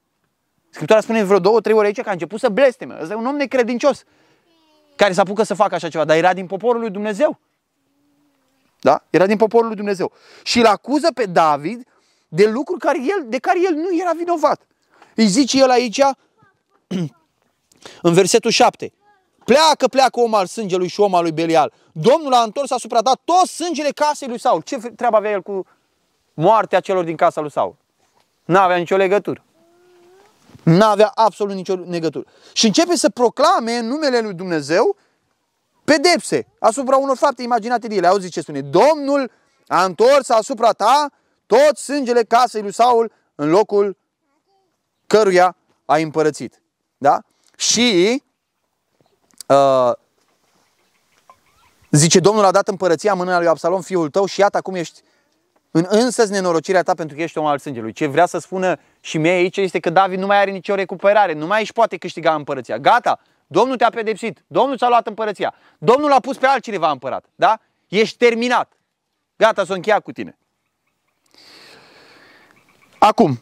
Scriptura 0.70 1.01
spune 1.01 1.24
vreo 1.24 1.40
două, 1.40 1.62
trei 1.62 1.75
ori 1.75 1.86
aici 1.86 2.01
că 2.01 2.10
a 2.10 2.12
început 2.12 2.40
să 2.40 2.50
blesteme. 2.50 2.98
Ăsta 3.01 3.13
e 3.13 3.18
un 3.18 3.25
om 3.25 3.36
necredincios 3.36 4.04
care 4.96 5.13
s-a 5.13 5.22
apucă 5.22 5.44
să 5.44 5.54
facă 5.54 5.75
așa 5.75 5.90
ceva, 5.90 6.06
dar 6.06 6.18
era 6.18 6.34
din 6.34 6.46
poporul 6.46 6.82
lui 6.82 6.90
Dumnezeu. 6.90 7.40
Da? 8.80 9.04
Era 9.10 9.25
din 9.25 9.38
poporul 9.38 9.68
lui 9.68 9.75
Dumnezeu. 9.75 10.12
Și 10.44 10.60
îl 10.60 10.66
acuză 10.66 11.12
pe 11.13 11.25
David 11.25 11.88
de 12.28 12.50
lucruri 12.50 12.80
care 12.80 12.98
el, 12.98 13.25
de 13.28 13.38
care 13.38 13.60
el 13.63 13.74
nu 13.74 14.00
era 14.01 14.12
vinovat. 14.18 14.68
Îi 15.22 15.28
zice 15.28 15.58
el 15.58 15.70
aici, 15.70 16.01
în 18.01 18.13
versetul 18.13 18.51
7, 18.51 18.94
pleacă, 19.46 19.88
pleacă 19.88 20.20
om 20.20 20.34
al 20.34 20.46
sângelui 20.46 20.88
și 20.88 21.00
om 21.00 21.16
al 21.16 21.22
lui 21.22 21.32
Belial. 21.32 21.74
Domnul 21.92 22.34
a 22.34 22.44
întors 22.44 22.72
asupra 22.72 23.01
ta 23.01 23.20
tot 23.24 23.48
sângele 23.48 23.90
casei 23.90 24.28
lui 24.28 24.40
Saul. 24.40 24.62
Ce 24.62 24.78
treabă 24.78 25.16
avea 25.16 25.32
el 25.32 25.42
cu 25.42 25.66
moartea 26.34 26.80
celor 26.80 27.04
din 27.04 27.16
casa 27.16 27.42
lui 27.42 27.51
Saul? 27.51 27.75
N-avea 28.46 28.75
nicio 28.75 28.96
legătură. 28.96 29.44
N-avea 30.63 31.12
absolut 31.16 31.56
nicio 31.56 31.74
legătură. 31.74 32.25
Și 32.54 32.66
începe 32.66 32.96
să 32.96 33.10
proclame 33.10 33.72
în 33.72 33.88
numele 33.88 34.20
lui 34.20 34.34
Dumnezeu 34.34 34.96
pedepse 35.84 36.48
asupra 36.60 36.98
unor 36.98 37.18
fapte 37.18 37.44
imaginate 37.44 37.88
de 37.88 37.96
ele. 37.96 38.08
Auzi 38.08 38.30
ce 38.30 38.42
spune? 38.42 38.62
Domnul 38.62 39.32
a 39.68 39.84
întors 39.84 40.30
asupra 40.30 40.72
ta 40.72 41.10
tot 41.46 41.78
sângele 41.78 42.24
casei 42.24 42.62
lui 42.62 42.74
Saul 42.74 43.12
în 43.36 43.50
locul 43.50 44.00
căruia 45.12 45.56
a 45.86 45.98
împărățit. 45.98 46.62
Da? 46.98 47.22
Și 47.58 48.24
uh, 49.48 49.91
zice, 51.89 52.20
Domnul 52.20 52.44
a 52.44 52.51
dat 52.51 52.68
împărăția 52.68 53.13
mâna 53.13 53.38
lui 53.38 53.48
Absalom, 53.48 53.82
fiul 53.82 54.10
tău, 54.10 54.25
și 54.25 54.39
iată 54.39 54.58
acum 54.58 54.75
ești 54.75 55.01
în 55.72 55.86
însăți 55.89 56.32
nenorocirea 56.32 56.84
ta 56.84 56.94
pentru 56.94 57.15
că 57.15 57.22
ești 57.22 57.38
om 57.38 57.46
al 57.46 57.60
sângelui. 57.60 57.91
Ce 57.91 58.06
vrea 58.06 58.25
să 58.25 58.38
spună 58.38 58.80
și 59.00 59.18
mie 59.18 59.32
aici 59.32 59.58
este 59.58 59.80
că 59.80 59.89
David 59.89 60.20
nu 60.20 60.25
mai 60.25 60.38
are 60.38 60.51
nicio 60.51 60.75
recuperare, 60.75 61.34
nu 61.34 61.46
mai 61.46 61.62
își 61.62 61.74
poate 61.74 61.98
câștiga 61.98 62.34
împărăția. 62.34 62.77
Gata, 62.77 63.20
Domnul 63.48 63.75
te-a 63.75 63.89
pedepsit, 63.89 64.44
Domnul 64.48 64.77
ți-a 64.77 64.88
luat 64.88 65.08
împărăția, 65.08 65.53
Domnul 65.77 66.12
a 66.12 66.20
pus 66.20 66.38
pe 66.38 66.46
altcineva 66.46 66.91
împărat, 66.91 67.25
da? 67.36 67.60
Ești 67.88 68.18
terminat. 68.18 68.72
Gata, 69.36 69.65
s-a 69.65 69.74
încheiat 69.74 70.03
cu 70.03 70.12
tine. 70.12 70.38
Acum, 73.00 73.42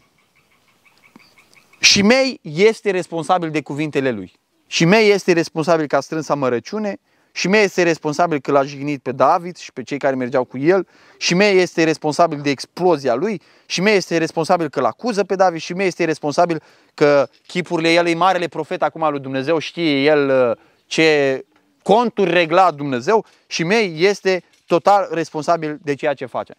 și 1.80 2.02
mei 2.02 2.40
este 2.44 2.92
responsabil 2.92 3.50
de 3.50 3.62
cuvintele 3.62 4.12
lui. 4.12 4.32
Și 4.68 4.86
mei 4.86 5.10
este 5.10 5.34
responsabil 5.34 5.88
ca 5.88 6.00
strânsa 6.00 6.36
mărăciune, 6.36 7.00
și 7.32 7.48
mei 7.48 7.64
este 7.64 7.84
responsabil 7.84 8.40
că 8.40 8.52
l-a 8.52 8.64
jignit 8.64 9.02
pe 9.02 9.12
David 9.12 9.58
și 9.58 9.74
pe 9.74 9.84
cei 9.84 9.98
care 9.98 10.16
mergeau 10.16 10.44
cu 10.44 10.58
el, 10.58 10.88
și 11.18 11.34
mei 11.34 11.58
este 11.58 11.84
responsabil 11.84 12.42
de 12.42 12.50
explozia 12.50 13.16
lui, 13.16 13.42
și 13.66 13.82
mei 13.82 13.96
este 13.96 14.18
responsabil 14.18 14.70
că 14.70 14.82
l-acuză 14.82 15.24
pe 15.24 15.36
David, 15.36 15.60
și 15.60 15.74
mei 15.74 15.88
este 15.88 16.06
responsabil 16.06 16.62
că 16.94 17.30
chipurile 17.48 17.94
el 17.94 18.08
e 18.08 18.14
marele 18.14 18.48
profet 18.48 18.84
acum 18.84 19.04
al 19.04 19.12
lui 19.12 19.22
Dumnezeu, 19.22 19.58
știe 19.58 20.04
el 20.04 20.50
uh, 20.50 20.58
ce 20.86 21.46
conturi 21.84 22.32
regla 22.32 22.72
Dumnezeu 22.72 23.26
și 23.48 23.64
mei 23.64 23.96
este 23.98 24.44
total 24.66 25.08
responsabil 25.12 25.80
de 25.84 25.94
ceea 25.94 26.14
ce 26.14 26.26
face. 26.26 26.56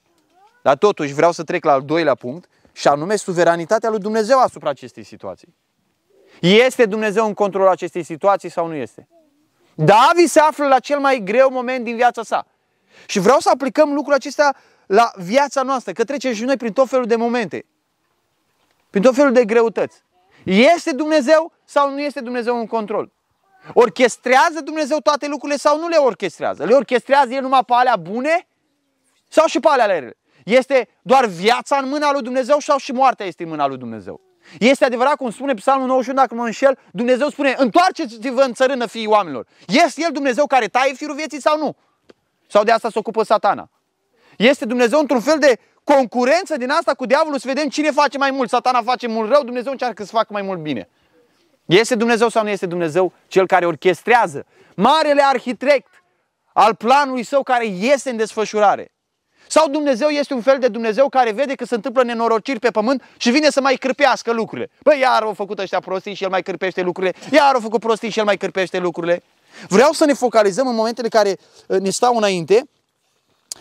Dar 0.62 0.76
totuși 0.76 1.14
vreau 1.14 1.32
să 1.32 1.42
trec 1.42 1.64
la 1.64 1.72
al 1.72 1.82
doilea 1.82 2.14
punct, 2.14 2.48
și 2.72 2.88
anume 2.88 3.16
suveranitatea 3.16 3.90
lui 3.90 3.98
Dumnezeu 3.98 4.38
asupra 4.38 4.70
acestei 4.70 5.04
situații. 5.04 5.54
Este 6.40 6.86
Dumnezeu 6.86 7.26
în 7.26 7.34
controlul 7.34 7.68
acestei 7.68 8.02
situații 8.02 8.48
sau 8.48 8.66
nu 8.66 8.74
este? 8.74 9.08
David 9.74 10.28
se 10.28 10.40
află 10.40 10.66
la 10.66 10.78
cel 10.78 10.98
mai 10.98 11.20
greu 11.24 11.50
moment 11.50 11.84
din 11.84 11.96
viața 11.96 12.22
sa. 12.22 12.46
Și 13.06 13.18
vreau 13.18 13.38
să 13.38 13.50
aplicăm 13.52 13.92
lucrul 13.92 14.14
acesta 14.14 14.54
la 14.86 15.10
viața 15.16 15.62
noastră, 15.62 15.92
că 15.92 16.04
trecem 16.04 16.32
și 16.32 16.44
noi 16.44 16.56
prin 16.56 16.72
tot 16.72 16.88
felul 16.88 17.06
de 17.06 17.16
momente, 17.16 17.64
prin 18.90 19.02
tot 19.02 19.14
felul 19.14 19.32
de 19.32 19.44
greutăți. 19.44 20.02
Este 20.44 20.92
Dumnezeu 20.92 21.52
sau 21.64 21.90
nu 21.90 22.00
este 22.00 22.20
Dumnezeu 22.20 22.58
în 22.58 22.66
control? 22.66 23.12
Orchestrează 23.74 24.60
Dumnezeu 24.64 24.98
toate 24.98 25.28
lucrurile 25.28 25.58
sau 25.58 25.78
nu 25.78 25.88
le 25.88 25.96
orchestrează? 25.96 26.64
Le 26.64 26.74
orchestrează 26.74 27.32
El 27.32 27.42
numai 27.42 27.64
pe 27.66 27.72
alea 27.72 27.96
bune 27.96 28.46
sau 29.28 29.46
și 29.46 29.60
pe 29.60 29.68
alea 29.70 29.86
rele? 29.86 30.16
Este 30.50 30.88
doar 31.02 31.26
viața 31.26 31.76
în 31.76 31.88
mâna 31.88 32.12
lui 32.12 32.22
Dumnezeu 32.22 32.58
sau 32.58 32.78
și 32.78 32.92
moartea 32.92 33.26
este 33.26 33.42
în 33.42 33.48
mâna 33.48 33.66
lui 33.66 33.76
Dumnezeu? 33.76 34.20
Este 34.58 34.84
adevărat, 34.84 35.16
cum 35.16 35.30
spune 35.30 35.54
Psalmul 35.54 35.86
91, 35.86 36.18
dacă 36.18 36.34
mă 36.34 36.44
înșel, 36.44 36.78
Dumnezeu 36.92 37.28
spune, 37.28 37.54
întoarceți-vă 37.58 38.42
în 38.42 38.52
țărână 38.52 38.86
fiii 38.86 39.06
oamenilor. 39.06 39.46
Este 39.66 40.00
El 40.04 40.12
Dumnezeu 40.12 40.46
care 40.46 40.66
taie 40.66 40.92
firul 40.92 41.14
vieții 41.14 41.40
sau 41.40 41.58
nu? 41.58 41.76
Sau 42.46 42.64
de 42.64 42.70
asta 42.70 42.90
se 42.90 42.98
ocupă 42.98 43.22
satana? 43.22 43.70
Este 44.36 44.64
Dumnezeu 44.64 44.98
într-un 44.98 45.20
fel 45.20 45.38
de 45.38 45.58
concurență 45.84 46.56
din 46.56 46.70
asta 46.70 46.94
cu 46.94 47.06
diavolul 47.06 47.38
să 47.38 47.48
vedem 47.48 47.68
cine 47.68 47.90
face 47.90 48.18
mai 48.18 48.30
mult. 48.30 48.48
Satana 48.48 48.82
face 48.82 49.06
mult 49.06 49.30
rău, 49.30 49.44
Dumnezeu 49.44 49.72
încearcă 49.72 50.04
să 50.04 50.10
facă 50.12 50.28
mai 50.30 50.42
mult 50.42 50.58
bine. 50.58 50.88
Este 51.66 51.94
Dumnezeu 51.94 52.28
sau 52.28 52.42
nu 52.42 52.48
este 52.48 52.66
Dumnezeu 52.66 53.12
cel 53.26 53.46
care 53.46 53.66
orchestrează 53.66 54.46
marele 54.76 55.22
arhitect 55.22 56.02
al 56.52 56.74
planului 56.74 57.22
său 57.22 57.42
care 57.42 57.64
este 57.64 58.10
în 58.10 58.16
desfășurare? 58.16 58.92
Sau 59.46 59.68
Dumnezeu 59.68 60.08
este 60.08 60.34
un 60.34 60.40
fel 60.40 60.58
de 60.58 60.68
Dumnezeu 60.68 61.08
care 61.08 61.32
vede 61.32 61.54
că 61.54 61.64
se 61.64 61.74
întâmplă 61.74 62.02
nenorociri 62.02 62.58
pe 62.58 62.70
pământ 62.70 63.02
și 63.16 63.30
vine 63.30 63.50
să 63.50 63.60
mai 63.60 63.74
cârpească 63.74 64.32
lucrurile. 64.32 64.70
Băi, 64.82 65.00
iar 65.00 65.22
au 65.22 65.32
făcut 65.32 65.58
ăștia 65.58 65.80
prostii 65.80 66.14
și 66.14 66.22
el 66.22 66.28
mai 66.30 66.42
cârpește 66.42 66.82
lucrurile, 66.82 67.14
iar 67.32 67.54
au 67.54 67.60
făcut 67.60 67.80
prostii 67.80 68.10
și 68.10 68.18
el 68.18 68.24
mai 68.24 68.36
cârpește 68.36 68.78
lucrurile. 68.78 69.22
Vreau 69.68 69.92
să 69.92 70.04
ne 70.04 70.12
focalizăm 70.12 70.66
în 70.66 70.74
momentele 70.74 71.08
care 71.08 71.36
uh, 71.66 71.78
ne 71.78 71.90
stau 71.90 72.16
înainte 72.16 72.68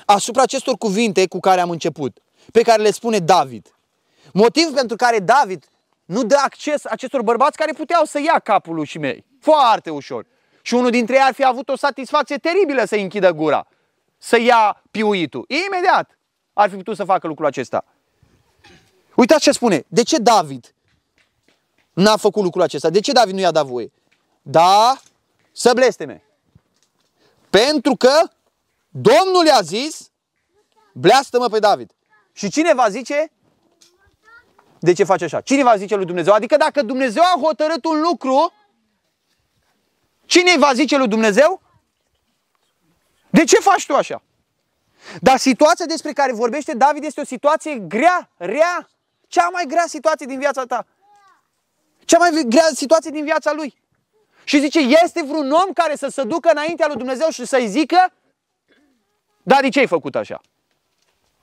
asupra 0.06 0.42
acestor 0.42 0.76
cuvinte 0.78 1.28
cu 1.28 1.40
care 1.40 1.62
am 1.62 1.70
început, 1.70 2.18
pe 2.52 2.62
care 2.62 2.82
le 2.82 2.92
spune 2.92 3.20
David. 3.20 3.74
Motiv 4.34 4.74
pentru 4.74 4.96
care 4.96 5.20
David 5.20 5.66
nu 6.06 6.24
dă 6.24 6.36
acces 6.44 6.86
acestor 6.86 7.22
bărbați 7.22 7.58
care 7.58 7.72
puteau 7.72 8.04
să 8.04 8.20
ia 8.20 8.40
capul 8.44 8.76
lui 8.76 8.90
mei. 9.00 9.26
Foarte 9.42 9.90
ușor. 9.90 10.26
Și 10.62 10.74
unul 10.74 10.90
dintre 10.90 11.16
ei 11.16 11.22
ar 11.22 11.34
fi 11.34 11.46
avut 11.46 11.70
o 11.70 11.78
satisfacție 11.78 12.38
teribilă 12.38 12.84
să 12.86 12.96
închidă 12.96 13.32
gura 13.32 13.68
să 14.20 14.40
ia 14.40 14.84
piuitul. 14.92 15.46
Imediat 15.48 16.18
ar 16.54 16.70
fi 16.70 16.76
putut 16.76 16.96
să 16.96 17.04
facă 17.04 17.28
lucrul 17.28 17.46
acesta. 17.46 17.86
Uitați 19.16 19.42
ce 19.42 19.52
spune. 19.52 19.86
De 19.88 20.04
ce 20.04 20.18
David 20.18 20.74
n-a 21.94 22.18
făcut 22.18 22.44
lucrul 22.44 22.62
acesta? 22.62 22.90
De 22.90 23.00
ce 23.00 23.12
David 23.12 23.34
nu 23.34 23.40
i-a 23.40 23.52
dat 23.52 23.66
voie? 23.66 23.92
Da, 24.42 25.02
să 25.52 25.72
blesteme. 25.74 26.24
Pentru 27.50 27.96
că 27.96 28.12
Domnul 28.90 29.46
i-a 29.46 29.62
zis, 29.62 30.12
bleastă-mă 30.94 31.48
pe 31.48 31.60
David. 31.60 31.92
Și 32.34 32.50
cine 32.50 32.74
va 32.74 32.90
zice, 32.90 33.32
de 34.80 34.94
ce 34.94 35.04
face 35.04 35.24
așa? 35.24 35.42
Cine 35.42 35.64
va 35.64 35.76
zice 35.78 35.96
lui 35.96 36.06
Dumnezeu? 36.06 36.34
Adică 36.34 36.58
dacă 36.58 36.82
Dumnezeu 36.82 37.24
a 37.24 37.40
hotărât 37.42 37.86
un 37.86 38.02
lucru, 38.02 38.54
cine 40.26 40.58
va 40.58 40.72
zice 40.74 40.98
lui 40.98 41.08
Dumnezeu? 41.08 41.62
De 43.30 43.44
ce 43.44 43.56
faci 43.56 43.86
tu 43.86 43.96
așa? 43.96 44.22
Dar 45.22 45.38
situația 45.38 45.86
despre 45.86 46.12
care 46.12 46.34
vorbește 46.34 46.74
David 46.74 47.04
este 47.04 47.22
o 47.22 47.26
situație 47.26 47.76
grea, 47.76 48.30
rea, 48.38 48.90
cea 49.28 49.50
mai 49.50 49.66
grea 49.68 49.86
situație 49.88 50.26
din 50.26 50.40
viața 50.40 50.66
ta. 50.66 50.86
Cea 52.06 52.18
mai 52.18 52.44
grea 52.48 52.68
situație 52.74 53.12
din 53.12 53.24
viața 53.24 53.54
lui. 53.54 53.78
Și 54.44 54.60
zice, 54.60 54.80
este 54.80 55.24
vreun 55.24 55.52
om 55.52 55.74
care 55.74 55.96
să 55.96 56.08
se 56.08 56.24
ducă 56.24 56.50
înaintea 56.52 56.88
lui 56.88 56.96
Dumnezeu 56.96 57.30
și 57.30 57.46
să-i 57.46 57.68
zică, 57.68 58.14
da, 59.44 59.58
de 59.62 59.70
ce 59.70 59.80
ai 59.80 59.88
făcut 59.88 60.16
așa? 60.16 60.42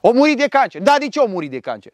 O 0.01 0.13
muri 0.13 0.35
de 0.35 0.49
cancer. 0.49 0.83
Da, 0.83 0.99
de 0.99 1.09
ce 1.09 1.19
o 1.19 1.27
muri 1.27 1.47
de 1.47 1.61
cancer? 1.61 1.93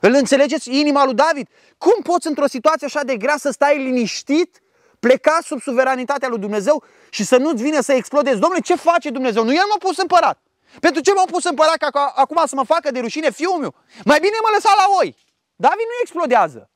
Îl 0.00 0.14
înțelegeți 0.14 0.78
inima 0.78 1.04
lui 1.04 1.14
David? 1.14 1.48
Cum 1.78 2.02
poți 2.02 2.26
într-o 2.26 2.46
situație 2.46 2.86
așa 2.86 3.02
de 3.02 3.16
grea 3.16 3.36
să 3.36 3.50
stai 3.50 3.78
liniștit, 3.78 4.62
pleca 5.00 5.38
sub 5.42 5.60
suveranitatea 5.60 6.28
lui 6.28 6.38
Dumnezeu 6.38 6.84
și 7.14 7.24
să 7.24 7.36
nu-ți 7.36 7.62
vină 7.62 7.80
să 7.80 7.92
explodezi? 7.92 8.38
Domnule, 8.38 8.60
ce 8.60 8.74
face 8.74 9.10
Dumnezeu? 9.10 9.44
Nu 9.44 9.52
el 9.52 9.64
m-a 9.70 9.76
pus 9.78 9.96
împărat. 9.96 10.38
Pentru 10.80 11.00
ce 11.02 11.12
m-a 11.12 11.24
pus 11.24 11.44
împărat 11.44 11.76
ca 11.76 12.12
acum 12.16 12.42
să 12.46 12.54
mă 12.54 12.64
facă 12.64 12.90
de 12.90 13.00
rușine 13.00 13.30
fiul 13.30 13.58
meu? 13.58 13.74
Mai 14.04 14.18
bine 14.20 14.36
mă 14.42 14.50
lăsa 14.54 14.68
la 14.76 14.84
oi. 14.98 15.16
David 15.56 15.78
nu 15.78 16.00
explodează. 16.02 16.70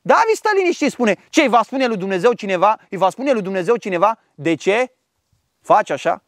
David 0.00 0.34
stă 0.34 0.50
liniștit, 0.54 0.90
spune, 0.90 1.26
ce 1.30 1.42
îi 1.42 1.48
va 1.48 1.62
spune 1.62 1.86
lui 1.86 1.96
Dumnezeu 1.96 2.32
cineva? 2.32 2.78
Îi 2.90 2.98
va 2.98 3.10
spune 3.10 3.32
lui 3.32 3.42
Dumnezeu 3.42 3.76
cineva 3.76 4.18
de 4.34 4.54
ce 4.54 4.92
faci 5.60 5.90
așa? 5.90 6.22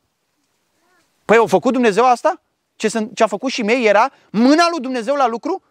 Păi 1.24 1.36
au 1.36 1.46
făcut 1.46 1.72
Dumnezeu 1.72 2.06
asta? 2.06 2.42
Ce, 2.76 2.88
ce 3.14 3.22
a 3.22 3.26
făcut 3.26 3.50
și 3.50 3.62
mei 3.62 3.86
era 3.86 4.10
mâna 4.30 4.66
lui 4.70 4.80
Dumnezeu 4.80 5.14
la 5.14 5.26
lucru? 5.26 5.62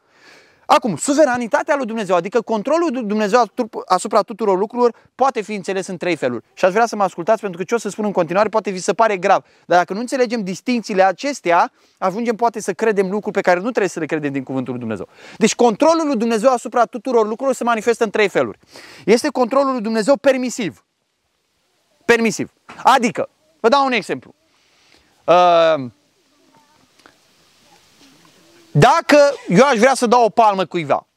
Acum, 0.75 0.95
suveranitatea 0.97 1.75
lui 1.75 1.86
Dumnezeu, 1.86 2.15
adică 2.15 2.41
controlul 2.41 2.89
lui 2.91 3.03
Dumnezeu 3.03 3.43
asupra 3.86 4.21
tuturor 4.21 4.57
lucrurilor, 4.57 4.95
poate 5.15 5.41
fi 5.41 5.53
înțeles 5.53 5.88
în 5.88 5.97
trei 5.97 6.15
feluri. 6.15 6.43
Și 6.53 6.65
aș 6.65 6.71
vrea 6.71 6.86
să 6.86 6.95
mă 6.95 7.03
ascultați 7.03 7.41
pentru 7.41 7.57
că 7.57 7.63
ce 7.63 7.75
o 7.75 7.77
să 7.77 7.89
spun 7.89 8.05
în 8.05 8.12
continuare 8.12 8.49
poate 8.49 8.69
vi 8.69 8.79
se 8.79 8.93
pare 8.93 9.17
grav. 9.17 9.43
Dar 9.65 9.77
dacă 9.77 9.93
nu 9.93 9.99
înțelegem 9.99 10.43
distincțiile 10.43 11.03
acestea, 11.03 11.71
ajungem 11.97 12.36
poate 12.36 12.59
să 12.62 12.73
credem 12.73 13.09
lucruri 13.09 13.33
pe 13.33 13.41
care 13.41 13.57
nu 13.59 13.69
trebuie 13.69 13.88
să 13.88 13.99
le 13.99 14.05
credem 14.05 14.31
din 14.31 14.43
cuvântul 14.43 14.71
lui 14.71 14.81
Dumnezeu. 14.81 15.07
Deci 15.38 15.55
controlul 15.55 16.07
lui 16.07 16.17
Dumnezeu 16.17 16.51
asupra 16.51 16.86
tuturor 16.86 17.21
lucrurilor 17.21 17.53
se 17.53 17.63
manifestă 17.63 18.03
în 18.03 18.09
trei 18.09 18.27
feluri. 18.27 18.59
Este 19.05 19.29
controlul 19.29 19.71
lui 19.71 19.81
Dumnezeu 19.81 20.15
permisiv. 20.17 20.86
Permisiv. 22.05 22.51
Adică, 22.83 23.29
vă 23.59 23.67
dau 23.67 23.86
un 23.86 23.91
exemplu. 23.91 24.33
Uh, 25.25 25.86
dacă 28.73 29.17
eu 29.47 29.65
aș 29.65 29.77
vrea 29.77 29.93
să 29.93 30.05
dau 30.05 30.23
o 30.23 30.29
palmă 30.29 30.65
cuiva, 30.65 31.07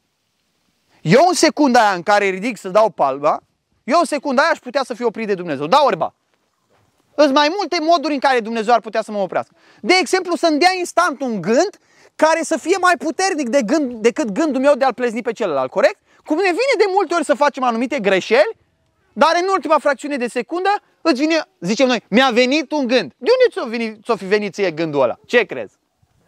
eu 1.02 1.24
în 1.28 1.34
secunda 1.34 1.80
aia 1.80 1.94
în 1.94 2.02
care 2.02 2.28
ridic 2.28 2.56
să 2.56 2.68
dau 2.68 2.90
palma, 2.90 3.42
eu 3.84 3.98
în 3.98 4.04
secunda 4.04 4.42
aia 4.42 4.50
aș 4.50 4.58
putea 4.58 4.82
să 4.84 4.94
fiu 4.94 5.06
oprit 5.06 5.26
de 5.26 5.34
Dumnezeu. 5.34 5.66
Da 5.66 5.82
orba. 5.84 6.14
Sunt 7.16 7.34
mai 7.34 7.48
multe 7.56 7.76
moduri 7.80 8.12
în 8.12 8.18
care 8.18 8.40
Dumnezeu 8.40 8.74
ar 8.74 8.80
putea 8.80 9.02
să 9.02 9.12
mă 9.12 9.18
oprească. 9.18 9.54
De 9.80 9.94
exemplu, 10.00 10.36
să-mi 10.36 10.58
dea 10.58 10.70
instant 10.78 11.20
un 11.20 11.40
gând 11.40 11.78
care 12.16 12.42
să 12.42 12.58
fie 12.58 12.76
mai 12.80 12.94
puternic 12.98 13.48
de 13.48 13.62
gând, 13.62 13.92
decât 13.92 14.30
gândul 14.30 14.60
meu 14.60 14.74
de 14.74 14.84
a-l 14.84 14.94
plezni 14.94 15.22
pe 15.22 15.32
celălalt, 15.32 15.70
corect? 15.70 15.98
Cum 16.24 16.36
ne 16.36 16.42
vine 16.42 16.74
de 16.78 16.84
multe 16.92 17.14
ori 17.14 17.24
să 17.24 17.34
facem 17.34 17.62
anumite 17.62 18.00
greșeli, 18.00 18.56
dar 19.12 19.30
în 19.42 19.48
ultima 19.48 19.78
fracțiune 19.78 20.16
de 20.16 20.28
secundă 20.28 20.68
îți 21.00 21.20
vine, 21.20 21.48
zicem 21.60 21.86
noi, 21.86 22.04
mi-a 22.08 22.30
venit 22.32 22.72
un 22.72 22.86
gând. 22.86 23.12
De 23.16 23.30
unde 23.30 23.50
ți-o, 23.50 23.66
venit, 23.66 24.04
ți-o 24.04 24.16
fi 24.16 24.24
venit 24.24 24.54
ție 24.54 24.70
gândul 24.70 25.02
ăla? 25.02 25.18
Ce 25.26 25.44
crezi? 25.44 25.74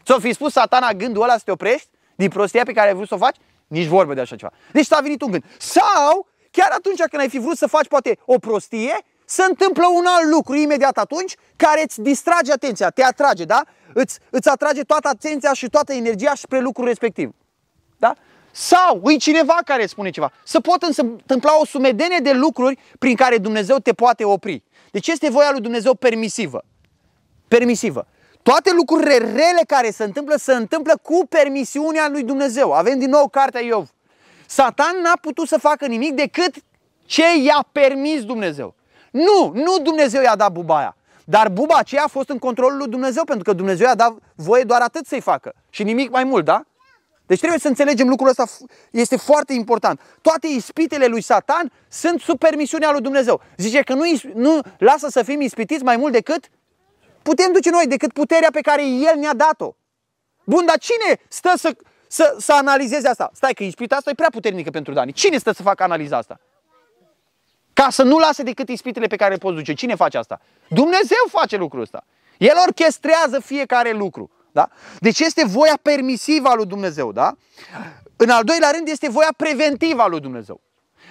Ți-o 0.09 0.19
fi 0.19 0.33
spus 0.33 0.53
satana 0.53 0.93
gândul 0.93 1.23
ăla 1.23 1.37
să 1.37 1.43
te 1.45 1.51
oprești 1.51 1.89
din 2.15 2.29
prostia 2.29 2.63
pe 2.65 2.73
care 2.73 2.89
ai 2.89 2.95
vrut 2.95 3.09
să 3.09 3.15
o 3.15 3.19
faci? 3.19 3.37
Nici 3.67 3.87
vorbă 3.87 4.15
de 4.15 4.21
așa 4.21 4.37
ceva. 4.37 4.53
Deci 4.73 4.87
ți-a 4.87 5.01
venit 5.01 5.23
un 5.23 5.31
gând. 5.31 5.45
Sau, 5.59 6.27
chiar 6.51 6.71
atunci 6.71 6.99
când 6.99 7.23
ai 7.23 7.29
fi 7.29 7.39
vrut 7.39 7.57
să 7.57 7.67
faci 7.67 7.87
poate 7.87 8.19
o 8.25 8.39
prostie, 8.39 8.99
se 9.25 9.45
întâmplă 9.49 9.87
un 9.87 10.05
alt 10.07 10.31
lucru 10.31 10.55
imediat 10.55 10.99
atunci 10.99 11.35
care 11.57 11.83
îți 11.83 12.01
distrage 12.01 12.53
atenția, 12.53 12.91
te 12.91 13.03
atrage, 13.03 13.45
da? 13.45 13.63
Îți, 13.93 14.19
îți 14.31 14.49
atrage 14.49 14.83
toată 14.83 15.09
atenția 15.09 15.53
și 15.53 15.69
toată 15.69 15.93
energia 15.93 16.33
spre 16.35 16.61
lucrul 16.61 16.87
respectiv. 16.87 17.35
Da? 17.97 18.15
Sau 18.51 19.01
ui 19.03 19.19
cineva 19.19 19.57
care 19.65 19.87
spune 19.87 20.11
ceva. 20.11 20.33
Să 20.45 20.61
pot 20.61 20.83
întâmpla 20.83 21.59
o 21.61 21.67
sumedenie 21.67 22.19
de 22.23 22.33
lucruri 22.33 22.79
prin 22.99 23.17
care 23.17 23.39
Dumnezeu 23.39 23.77
te 23.77 23.93
poate 23.93 24.25
opri. 24.25 24.63
Deci 24.91 25.09
este 25.09 25.31
voia 25.31 25.51
lui 25.51 25.61
Dumnezeu 25.61 25.95
permisivă. 25.95 26.65
Permisivă. 27.49 28.07
Toate 28.49 28.73
lucrurile 28.73 29.17
rele 29.17 29.63
care 29.67 29.91
se 29.91 30.05
întâmplă, 30.05 30.37
se 30.37 30.53
întâmplă 30.53 30.99
cu 31.03 31.27
permisiunea 31.29 32.09
lui 32.09 32.23
Dumnezeu. 32.23 32.73
Avem 32.73 32.99
din 32.99 33.11
nou 33.11 33.29
cartea 33.29 33.61
Iov. 33.61 33.89
Satan 34.47 35.01
n-a 35.03 35.19
putut 35.21 35.49
să 35.49 35.59
facă 35.59 35.87
nimic 35.87 36.15
decât 36.15 36.55
ce 37.05 37.23
i-a 37.43 37.67
permis 37.73 38.25
Dumnezeu. 38.25 38.75
Nu, 39.11 39.53
nu 39.55 39.79
Dumnezeu 39.83 40.23
i-a 40.23 40.37
dat 40.37 40.53
buba 40.53 40.79
aia. 40.79 40.97
Dar 41.25 41.49
buba 41.49 41.75
aceea 41.77 42.03
a 42.05 42.07
fost 42.07 42.29
în 42.29 42.39
controlul 42.39 42.79
lui 42.79 42.89
Dumnezeu, 42.89 43.25
pentru 43.25 43.45
că 43.45 43.53
Dumnezeu 43.53 43.87
i-a 43.87 43.95
dat 43.95 44.17
voie 44.35 44.63
doar 44.63 44.81
atât 44.81 45.07
să-i 45.07 45.21
facă. 45.21 45.55
Și 45.71 45.83
nimic 45.83 46.11
mai 46.11 46.25
mult, 46.25 46.45
da? 46.45 46.63
Deci 47.27 47.39
trebuie 47.39 47.59
să 47.59 47.69
înțelegem 47.69 48.09
lucrul 48.09 48.29
ăsta, 48.29 48.45
este 48.91 49.17
foarte 49.17 49.53
important. 49.53 50.01
Toate 50.21 50.47
ispitele 50.47 51.07
lui 51.07 51.23
Satan 51.23 51.73
sunt 51.89 52.21
sub 52.21 52.39
permisiunea 52.39 52.91
lui 52.91 53.01
Dumnezeu. 53.01 53.41
Zice 53.57 53.81
că 53.81 53.95
nu, 53.95 54.05
nu 54.35 54.61
lasă 54.79 55.09
să 55.11 55.23
fim 55.23 55.41
ispitiți 55.41 55.85
mai 55.85 55.97
mult 55.97 56.13
decât 56.13 56.49
putem 57.29 57.53
duce 57.53 57.71
noi 57.71 57.87
decât 57.87 58.13
puterea 58.13 58.49
pe 58.53 58.61
care 58.61 58.87
El 58.87 59.17
ne-a 59.17 59.35
dat-o. 59.35 59.75
Bun, 60.45 60.65
dar 60.67 60.79
cine 60.79 61.21
stă 61.29 61.53
să, 61.57 61.77
să, 62.07 62.37
să 62.39 62.53
analizeze 62.53 63.09
asta? 63.09 63.31
Stai 63.35 63.53
că 63.53 63.63
ispita 63.63 63.97
asta 63.97 64.11
e 64.11 64.15
prea 64.15 64.31
puternică 64.31 64.71
pentru 64.71 64.93
Dani. 64.93 65.13
Cine 65.13 65.39
stă 65.39 65.53
să 65.53 65.63
facă 65.63 65.83
analiza 65.83 66.17
asta? 66.17 66.41
Ca 67.73 67.91
să 67.91 68.03
nu 68.03 68.19
lase 68.19 68.43
decât 68.43 68.69
ispitele 68.69 69.07
pe 69.07 69.17
care 69.17 69.33
le 69.33 69.39
poți 69.39 69.57
duce. 69.57 69.73
Cine 69.73 69.95
face 69.95 70.19
asta? 70.19 70.41
Dumnezeu 70.69 71.25
face 71.29 71.57
lucrul 71.57 71.81
ăsta. 71.81 72.05
El 72.39 72.55
orchestrează 72.67 73.41
fiecare 73.41 73.93
lucru. 73.93 74.31
Da? 74.53 74.69
Deci 74.99 75.21
este 75.21 75.45
voia 75.47 75.79
permisivă 75.83 76.49
a 76.49 76.55
lui 76.55 76.67
Dumnezeu. 76.67 77.13
Da? 77.13 77.37
În 78.17 78.31
al 78.31 78.45
doilea 78.45 78.71
rând 78.71 78.89
este 78.89 79.09
voia 79.09 79.35
preventivă 79.37 80.03
a 80.03 80.07
lui 80.07 80.21
Dumnezeu. 80.21 80.61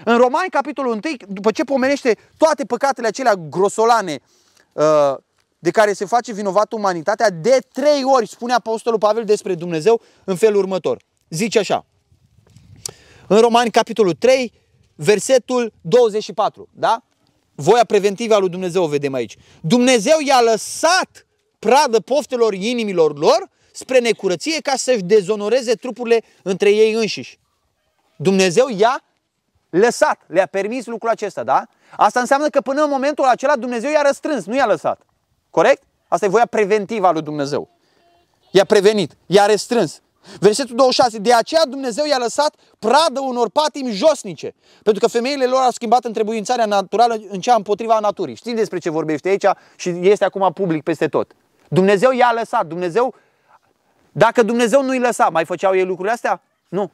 În 0.06 0.18
Romani, 0.18 0.50
capitolul 0.50 0.92
1, 0.92 1.00
după 1.28 1.52
ce 1.52 1.64
pomenește 1.64 2.18
toate 2.38 2.66
păcatele 2.66 3.08
acelea 3.08 3.36
grosolane 3.36 4.20
uh, 4.74 5.18
de 5.60 5.72
care 5.72 5.94
se 5.94 6.06
face 6.06 6.34
vinovat 6.34 6.72
umanitatea, 6.72 7.30
de 7.30 7.60
trei 7.74 8.04
ori 8.04 8.28
spune 8.28 8.54
Apostolul 8.54 9.00
Pavel 9.00 9.24
despre 9.24 9.56
Dumnezeu 9.56 10.02
în 10.24 10.36
felul 10.36 10.60
următor. 10.62 11.02
Zice 11.30 11.60
așa, 11.60 11.86
în 13.28 13.40
Romani, 13.40 13.72
capitolul 13.72 14.14
3, 14.14 14.54
versetul 14.96 15.74
24, 15.82 16.70
da? 16.72 17.04
Voia 17.56 17.84
preventivă 17.84 18.34
a 18.34 18.38
lui 18.38 18.50
Dumnezeu 18.50 18.84
o 18.84 18.88
vedem 18.88 19.14
aici. 19.14 19.38
Dumnezeu 19.62 20.18
i-a 20.20 20.42
lăsat 20.42 21.26
pradă 21.60 22.00
poftelor 22.00 22.54
inimilor 22.54 23.18
lor 23.18 23.50
spre 23.72 24.00
necurăție 24.00 24.60
ca 24.60 24.76
să-și 24.76 25.02
dezonoreze 25.02 25.74
trupurile 25.74 26.24
între 26.44 26.70
ei 26.70 26.94
înșiși. 26.94 27.40
Dumnezeu 28.16 28.68
i-a 28.68 29.04
lăsat, 29.70 30.22
le-a 30.28 30.46
permis 30.46 30.86
lucrul 30.86 31.10
acesta, 31.10 31.44
da? 31.44 31.68
Asta 31.98 32.20
înseamnă 32.20 32.50
că 32.50 32.62
până 32.62 32.84
în 32.84 32.90
momentul 32.90 33.26
acela 33.26 33.56
Dumnezeu 33.56 33.92
i-a 33.92 34.02
răstrâns, 34.02 34.46
nu 34.46 34.56
i-a 34.56 34.66
lăsat. 34.66 35.07
Corect? 35.58 35.84
Asta 36.08 36.26
e 36.26 36.30
voia 36.30 36.46
preventivă 36.46 37.08
a 37.08 37.12
lui 37.12 37.22
Dumnezeu. 37.22 37.70
I-a 38.52 38.66
prevenit, 38.66 39.18
i-a 39.26 39.46
restrâns. 39.46 40.02
Versetul 40.40 40.76
26. 40.76 41.18
De 41.18 41.34
aceea 41.34 41.66
Dumnezeu 41.66 42.06
i-a 42.06 42.18
lăsat 42.18 42.56
pradă 42.80 43.20
unor 43.20 43.50
patimi 43.50 43.92
josnice. 43.92 44.56
Pentru 44.84 45.06
că 45.06 45.08
femeile 45.08 45.46
lor 45.46 45.62
au 45.62 45.72
schimbat 45.72 46.06
întrebuințarea 46.06 46.66
naturală 46.66 47.18
în 47.30 47.40
cea 47.40 47.56
împotriva 47.56 48.00
naturii. 48.00 48.36
Știți 48.36 48.56
despre 48.56 48.78
ce 48.78 48.90
vorbește 48.90 49.30
aici 49.30 49.46
și 49.76 49.90
este 49.90 50.26
acum 50.26 50.52
public 50.54 50.84
peste 50.84 51.08
tot. 51.08 51.32
Dumnezeu 51.68 52.12
i-a 52.12 52.32
lăsat. 52.36 52.66
Dumnezeu, 52.66 53.16
dacă 54.12 54.44
Dumnezeu 54.44 54.84
nu-i 54.84 55.00
lăsa, 55.00 55.30
mai 55.30 55.46
făceau 55.46 55.76
ei 55.76 55.86
lucrurile 55.86 56.14
astea? 56.14 56.42
Nu. 56.68 56.92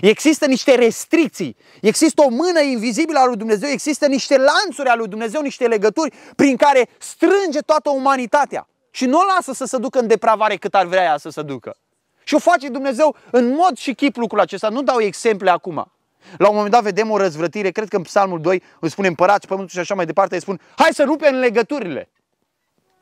Există 0.00 0.46
niște 0.46 0.74
restricții, 0.74 1.56
există 1.80 2.22
o 2.22 2.28
mână 2.28 2.60
invizibilă 2.60 3.18
a 3.18 3.26
lui 3.26 3.36
Dumnezeu, 3.36 3.68
există 3.68 4.06
niște 4.06 4.36
lanțuri 4.36 4.88
ale 4.88 4.98
lui 4.98 5.08
Dumnezeu, 5.08 5.40
niște 5.40 5.66
legături 5.66 6.14
prin 6.36 6.56
care 6.56 6.88
strânge 6.98 7.60
toată 7.60 7.90
umanitatea 7.90 8.68
și 8.90 9.06
nu 9.06 9.18
o 9.18 9.24
lasă 9.34 9.52
să 9.52 9.64
se 9.64 9.78
ducă 9.78 9.98
în 9.98 10.06
depravare 10.06 10.56
cât 10.56 10.74
ar 10.74 10.86
vrea 10.86 11.02
ea 11.02 11.16
să 11.16 11.28
se 11.28 11.42
ducă. 11.42 11.76
Și 12.24 12.34
o 12.34 12.38
face 12.38 12.68
Dumnezeu 12.68 13.16
în 13.30 13.48
mod 13.54 13.76
și 13.76 13.94
chip 13.94 14.16
lucrul 14.16 14.40
acesta. 14.40 14.68
Nu 14.68 14.82
dau 14.82 15.00
exemple 15.00 15.50
acum. 15.50 15.92
La 16.38 16.48
un 16.48 16.54
moment 16.54 16.72
dat 16.72 16.82
vedem 16.82 17.10
o 17.10 17.16
răzvrătire, 17.16 17.70
cred 17.70 17.88
că 17.88 17.96
în 17.96 18.02
Psalmul 18.02 18.40
2 18.40 18.62
îți 18.80 18.92
spune 18.92 19.08
împărați 19.08 19.46
pământul 19.46 19.74
și 19.74 19.78
așa 19.78 19.94
mai 19.94 20.06
departe, 20.06 20.34
îi 20.34 20.40
spun 20.40 20.60
hai 20.76 20.90
să 20.92 21.04
rupem 21.04 21.34
legăturile. 21.34 22.10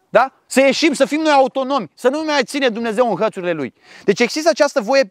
Da? 0.08 0.32
Să 0.46 0.60
ieșim, 0.60 0.92
să 0.92 1.04
fim 1.04 1.20
noi 1.20 1.32
autonomi, 1.32 1.90
să 1.94 2.08
nu 2.08 2.24
mai 2.24 2.44
ține 2.44 2.68
Dumnezeu 2.68 3.10
în 3.10 3.16
hățurile 3.16 3.52
Lui. 3.52 3.74
Deci 4.04 4.20
există 4.20 4.48
această 4.48 4.80
voie 4.80 5.10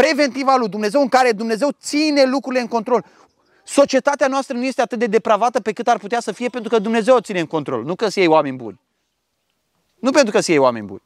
preventivă 0.00 0.50
a 0.50 0.56
lui 0.56 0.68
Dumnezeu 0.68 1.00
în 1.00 1.08
care 1.08 1.32
Dumnezeu 1.32 1.68
ține 1.80 2.24
lucrurile 2.24 2.60
în 2.60 2.68
control. 2.68 3.04
Societatea 3.64 4.26
noastră 4.26 4.56
nu 4.56 4.64
este 4.64 4.82
atât 4.82 4.98
de 4.98 5.06
depravată 5.06 5.60
pe 5.60 5.72
cât 5.72 5.88
ar 5.88 5.98
putea 5.98 6.20
să 6.20 6.32
fie 6.32 6.48
pentru 6.48 6.70
că 6.70 6.78
Dumnezeu 6.78 7.14
o 7.14 7.20
ține 7.20 7.40
în 7.40 7.46
control, 7.46 7.84
nu 7.84 7.94
că 7.94 8.08
să 8.08 8.18
iei 8.18 8.28
oameni 8.28 8.56
buni. 8.56 8.80
Nu 9.98 10.10
pentru 10.10 10.32
că 10.32 10.40
să 10.40 10.50
iei 10.50 10.60
oameni 10.60 10.86
buni. 10.86 11.02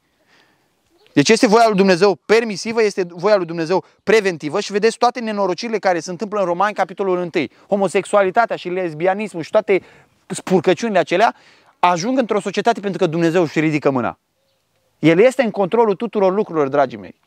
Deci 1.12 1.28
este 1.28 1.46
voia 1.46 1.66
lui 1.66 1.76
Dumnezeu 1.76 2.18
permisivă, 2.26 2.82
este 2.82 3.06
voia 3.08 3.36
lui 3.36 3.46
Dumnezeu 3.46 3.84
preventivă 4.02 4.60
și 4.60 4.72
vedeți 4.72 4.98
toate 4.98 5.20
nenorocirile 5.20 5.78
care 5.78 6.00
se 6.00 6.10
întâmplă 6.10 6.38
în 6.38 6.44
Romani, 6.44 6.74
capitolul 6.74 7.30
1. 7.34 7.46
Homosexualitatea 7.68 8.56
și 8.56 8.68
lesbianismul 8.68 9.42
și 9.42 9.50
toate 9.50 9.82
spurcăciunile 10.26 10.98
acelea 10.98 11.34
ajung 11.78 12.18
într-o 12.18 12.40
societate 12.40 12.80
pentru 12.80 12.98
că 12.98 13.06
Dumnezeu 13.06 13.42
își 13.42 13.60
ridică 13.60 13.90
mâna. 13.90 14.18
El 14.98 15.18
este 15.18 15.42
în 15.42 15.50
controlul 15.50 15.94
tuturor 15.94 16.34
lucrurilor, 16.34 16.68
dragii 16.68 16.98
mei. 16.98 17.20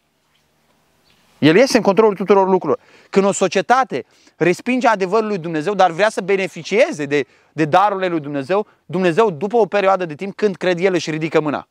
El 1.38 1.56
este 1.56 1.78
în 1.78 1.84
controlul 1.84 2.16
tuturor 2.16 2.50
lucrurilor. 2.50 2.80
Când 3.10 3.26
o 3.26 3.32
societate 3.32 4.06
respinge 4.36 4.88
adevărul 4.88 5.28
lui 5.28 5.38
Dumnezeu, 5.38 5.74
dar 5.74 5.92
vrea 5.92 6.10
să 6.10 6.22
beneficieze 6.22 7.06
de, 7.06 7.26
de 7.54 7.66
darurile 7.66 8.08
lui 8.08 8.20
Dumnezeu, 8.20 8.68
Dumnezeu, 8.86 9.30
după 9.30 9.58
o 9.58 9.66
perioadă 9.66 10.06
de 10.06 10.16
timp, 10.16 10.36
când 10.36 10.56
cred 10.56 10.80
el, 10.80 10.94
își 10.94 11.12
ridică 11.12 11.42
mâna. 11.42 11.68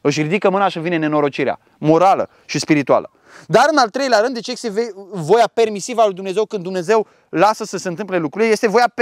Își 0.00 0.22
ridică 0.22 0.50
mâna 0.50 0.68
și 0.68 0.78
vine 0.78 0.96
nenorocirea 0.96 1.58
morală 1.78 2.30
și 2.44 2.58
spirituală. 2.58 3.10
Dar 3.46 3.66
în 3.70 3.76
al 3.76 3.88
treilea 3.88 4.20
rând, 4.20 4.34
de 4.34 4.40
ce 4.40 4.50
este 4.50 4.72
voia 5.12 5.50
permisivă 5.54 6.00
a 6.00 6.04
lui 6.04 6.14
Dumnezeu 6.14 6.44
când 6.44 6.62
Dumnezeu 6.62 7.06
lasă 7.28 7.64
să 7.64 7.76
se 7.76 7.88
întâmple 7.88 8.18
lucrurile? 8.18 8.50
Este 8.50 8.68
voia 8.68 8.92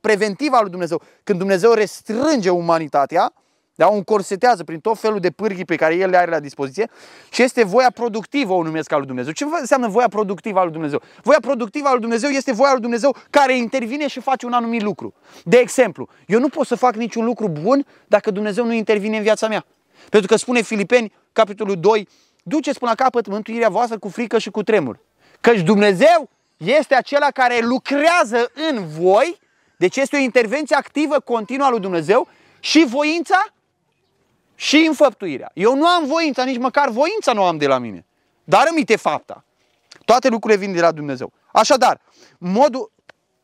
preventivă 0.00 0.56
a 0.56 0.60
lui 0.60 0.70
Dumnezeu. 0.70 1.02
Când 1.24 1.38
Dumnezeu 1.38 1.72
restrânge 1.72 2.50
umanitatea, 2.50 3.32
da? 3.76 3.88
O 3.88 3.94
încorsetează 3.94 4.64
prin 4.64 4.80
tot 4.80 4.98
felul 4.98 5.20
de 5.20 5.30
pârghii 5.30 5.64
pe 5.64 5.76
care 5.76 5.94
El 5.94 6.10
le 6.10 6.16
are 6.16 6.30
la 6.30 6.40
dispoziție 6.40 6.90
și 7.30 7.42
este 7.42 7.64
voia 7.64 7.90
productivă, 7.90 8.52
o 8.52 8.62
numesc 8.62 8.92
al 8.92 8.98
lui 8.98 9.06
Dumnezeu. 9.06 9.32
Ce 9.32 9.46
înseamnă 9.60 9.88
voia 9.88 10.08
productivă 10.08 10.58
al 10.58 10.64
lui 10.64 10.72
Dumnezeu? 10.72 11.02
Voia 11.22 11.38
productivă 11.40 11.86
al 11.86 11.92
lui 11.92 12.00
Dumnezeu 12.00 12.30
este 12.30 12.52
voia 12.52 12.72
lui 12.72 12.80
Dumnezeu 12.80 13.16
care 13.30 13.56
intervine 13.56 14.08
și 14.08 14.20
face 14.20 14.46
un 14.46 14.52
anumit 14.52 14.82
lucru. 14.82 15.14
De 15.44 15.56
exemplu, 15.56 16.08
eu 16.26 16.40
nu 16.40 16.48
pot 16.48 16.66
să 16.66 16.74
fac 16.74 16.94
niciun 16.94 17.24
lucru 17.24 17.48
bun 17.48 17.86
dacă 18.06 18.30
Dumnezeu 18.30 18.64
nu 18.64 18.72
intervine 18.72 19.16
în 19.16 19.22
viața 19.22 19.48
mea. 19.48 19.64
Pentru 20.10 20.28
că 20.28 20.36
spune 20.36 20.62
Filipeni, 20.62 21.12
capitolul 21.32 21.76
2, 21.80 22.08
duceți 22.42 22.78
până 22.78 22.92
la 22.96 23.04
capăt 23.04 23.26
mântuirea 23.26 23.68
voastră 23.68 23.98
cu 23.98 24.08
frică 24.08 24.38
și 24.38 24.50
cu 24.50 24.62
tremur. 24.62 24.98
Căci 25.40 25.60
Dumnezeu 25.60 26.28
este 26.56 26.94
acela 26.94 27.30
care 27.30 27.58
lucrează 27.62 28.50
în 28.70 28.86
voi, 28.98 29.38
deci 29.76 29.96
este 29.96 30.16
o 30.16 30.18
intervenție 30.18 30.76
activă 30.76 31.20
continuă 31.20 31.66
a 31.66 31.70
lui 31.70 31.80
Dumnezeu 31.80 32.28
și 32.60 32.84
voința 32.88 33.44
și 34.56 34.84
înfăptuirea. 34.86 35.50
Eu 35.54 35.76
nu 35.76 35.86
am 35.86 36.06
voința, 36.06 36.44
nici 36.44 36.58
măcar 36.58 36.88
voința 36.88 37.32
nu 37.32 37.42
am 37.42 37.56
de 37.56 37.66
la 37.66 37.78
mine. 37.78 38.06
Dar 38.44 38.66
îmi 38.70 38.96
fapta. 38.96 39.44
Toate 40.04 40.28
lucrurile 40.28 40.60
vin 40.60 40.72
de 40.72 40.80
la 40.80 40.92
Dumnezeu. 40.92 41.32
Așadar, 41.52 42.00
modul, 42.38 42.92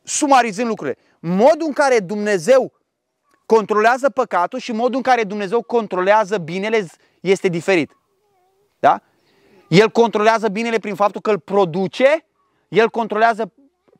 sumarizând 0.03 0.67
lucrurile, 0.67 0.97
modul 1.19 1.67
în 1.67 1.73
care 1.73 1.99
Dumnezeu 1.99 2.71
controlează 3.45 4.09
păcatul 4.09 4.59
și 4.59 4.71
modul 4.71 4.95
în 4.95 5.01
care 5.01 5.23
Dumnezeu 5.23 5.61
controlează 5.61 6.37
binele 6.37 6.87
este 7.19 7.47
diferit. 7.47 7.97
Da? 8.79 9.01
El 9.67 9.89
controlează 9.89 10.47
binele 10.47 10.79
prin 10.79 10.95
faptul 10.95 11.21
că 11.21 11.29
îl 11.31 11.39
produce, 11.39 12.25
el 12.67 12.89
controlează 12.89 13.51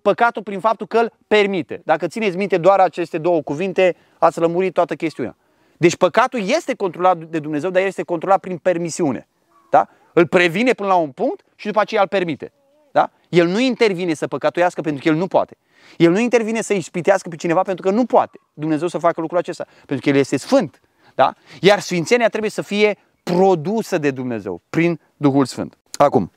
păcatul 0.01 0.43
prin 0.43 0.59
faptul 0.59 0.87
că 0.87 0.97
îl 0.97 1.13
permite. 1.27 1.81
Dacă 1.85 2.07
țineți 2.07 2.37
minte 2.37 2.57
doar 2.57 2.79
aceste 2.79 3.17
două 3.17 3.41
cuvinte, 3.41 3.95
ați 4.17 4.39
lămurit 4.39 4.73
toată 4.73 4.95
chestiunea. 4.95 5.35
Deci 5.83 5.95
păcatul 5.95 6.49
este 6.49 6.75
controlat 6.75 7.17
de 7.17 7.39
Dumnezeu, 7.39 7.69
dar 7.69 7.81
el 7.81 7.87
este 7.87 8.03
controlat 8.03 8.39
prin 8.39 8.57
permisiune. 8.57 9.27
Da? 9.69 9.87
Îl 10.13 10.27
previne 10.27 10.73
până 10.73 10.89
la 10.89 10.95
un 10.95 11.11
punct 11.11 11.45
și 11.55 11.65
după 11.65 11.79
aceea 11.79 12.01
îl 12.01 12.07
permite. 12.07 12.51
Da? 12.91 13.11
El 13.29 13.47
nu 13.47 13.59
intervine 13.59 14.13
să 14.13 14.27
păcătuiască 14.27 14.81
pentru 14.81 15.03
că 15.03 15.09
el 15.09 15.15
nu 15.15 15.27
poate. 15.27 15.57
El 15.97 16.11
nu 16.11 16.19
intervine 16.19 16.61
să 16.61 16.73
ispitească 16.73 17.29
pe 17.29 17.35
cineva 17.35 17.61
pentru 17.61 17.87
că 17.87 17.95
nu 17.95 18.05
poate 18.05 18.39
Dumnezeu 18.53 18.87
să 18.87 18.97
facă 18.97 19.21
lucrul 19.21 19.39
acesta. 19.39 19.65
Pentru 19.85 19.99
că 19.99 20.09
El 20.09 20.15
este 20.15 20.37
sfânt. 20.37 20.81
Da? 21.15 21.33
Iar 21.61 21.79
sfințenia 21.79 22.29
trebuie 22.29 22.51
să 22.51 22.61
fie 22.61 22.97
produsă 23.23 23.97
de 23.97 24.11
Dumnezeu 24.11 24.61
prin 24.69 24.99
Duhul 25.17 25.45
Sfânt. 25.45 25.77
Acum, 25.97 26.31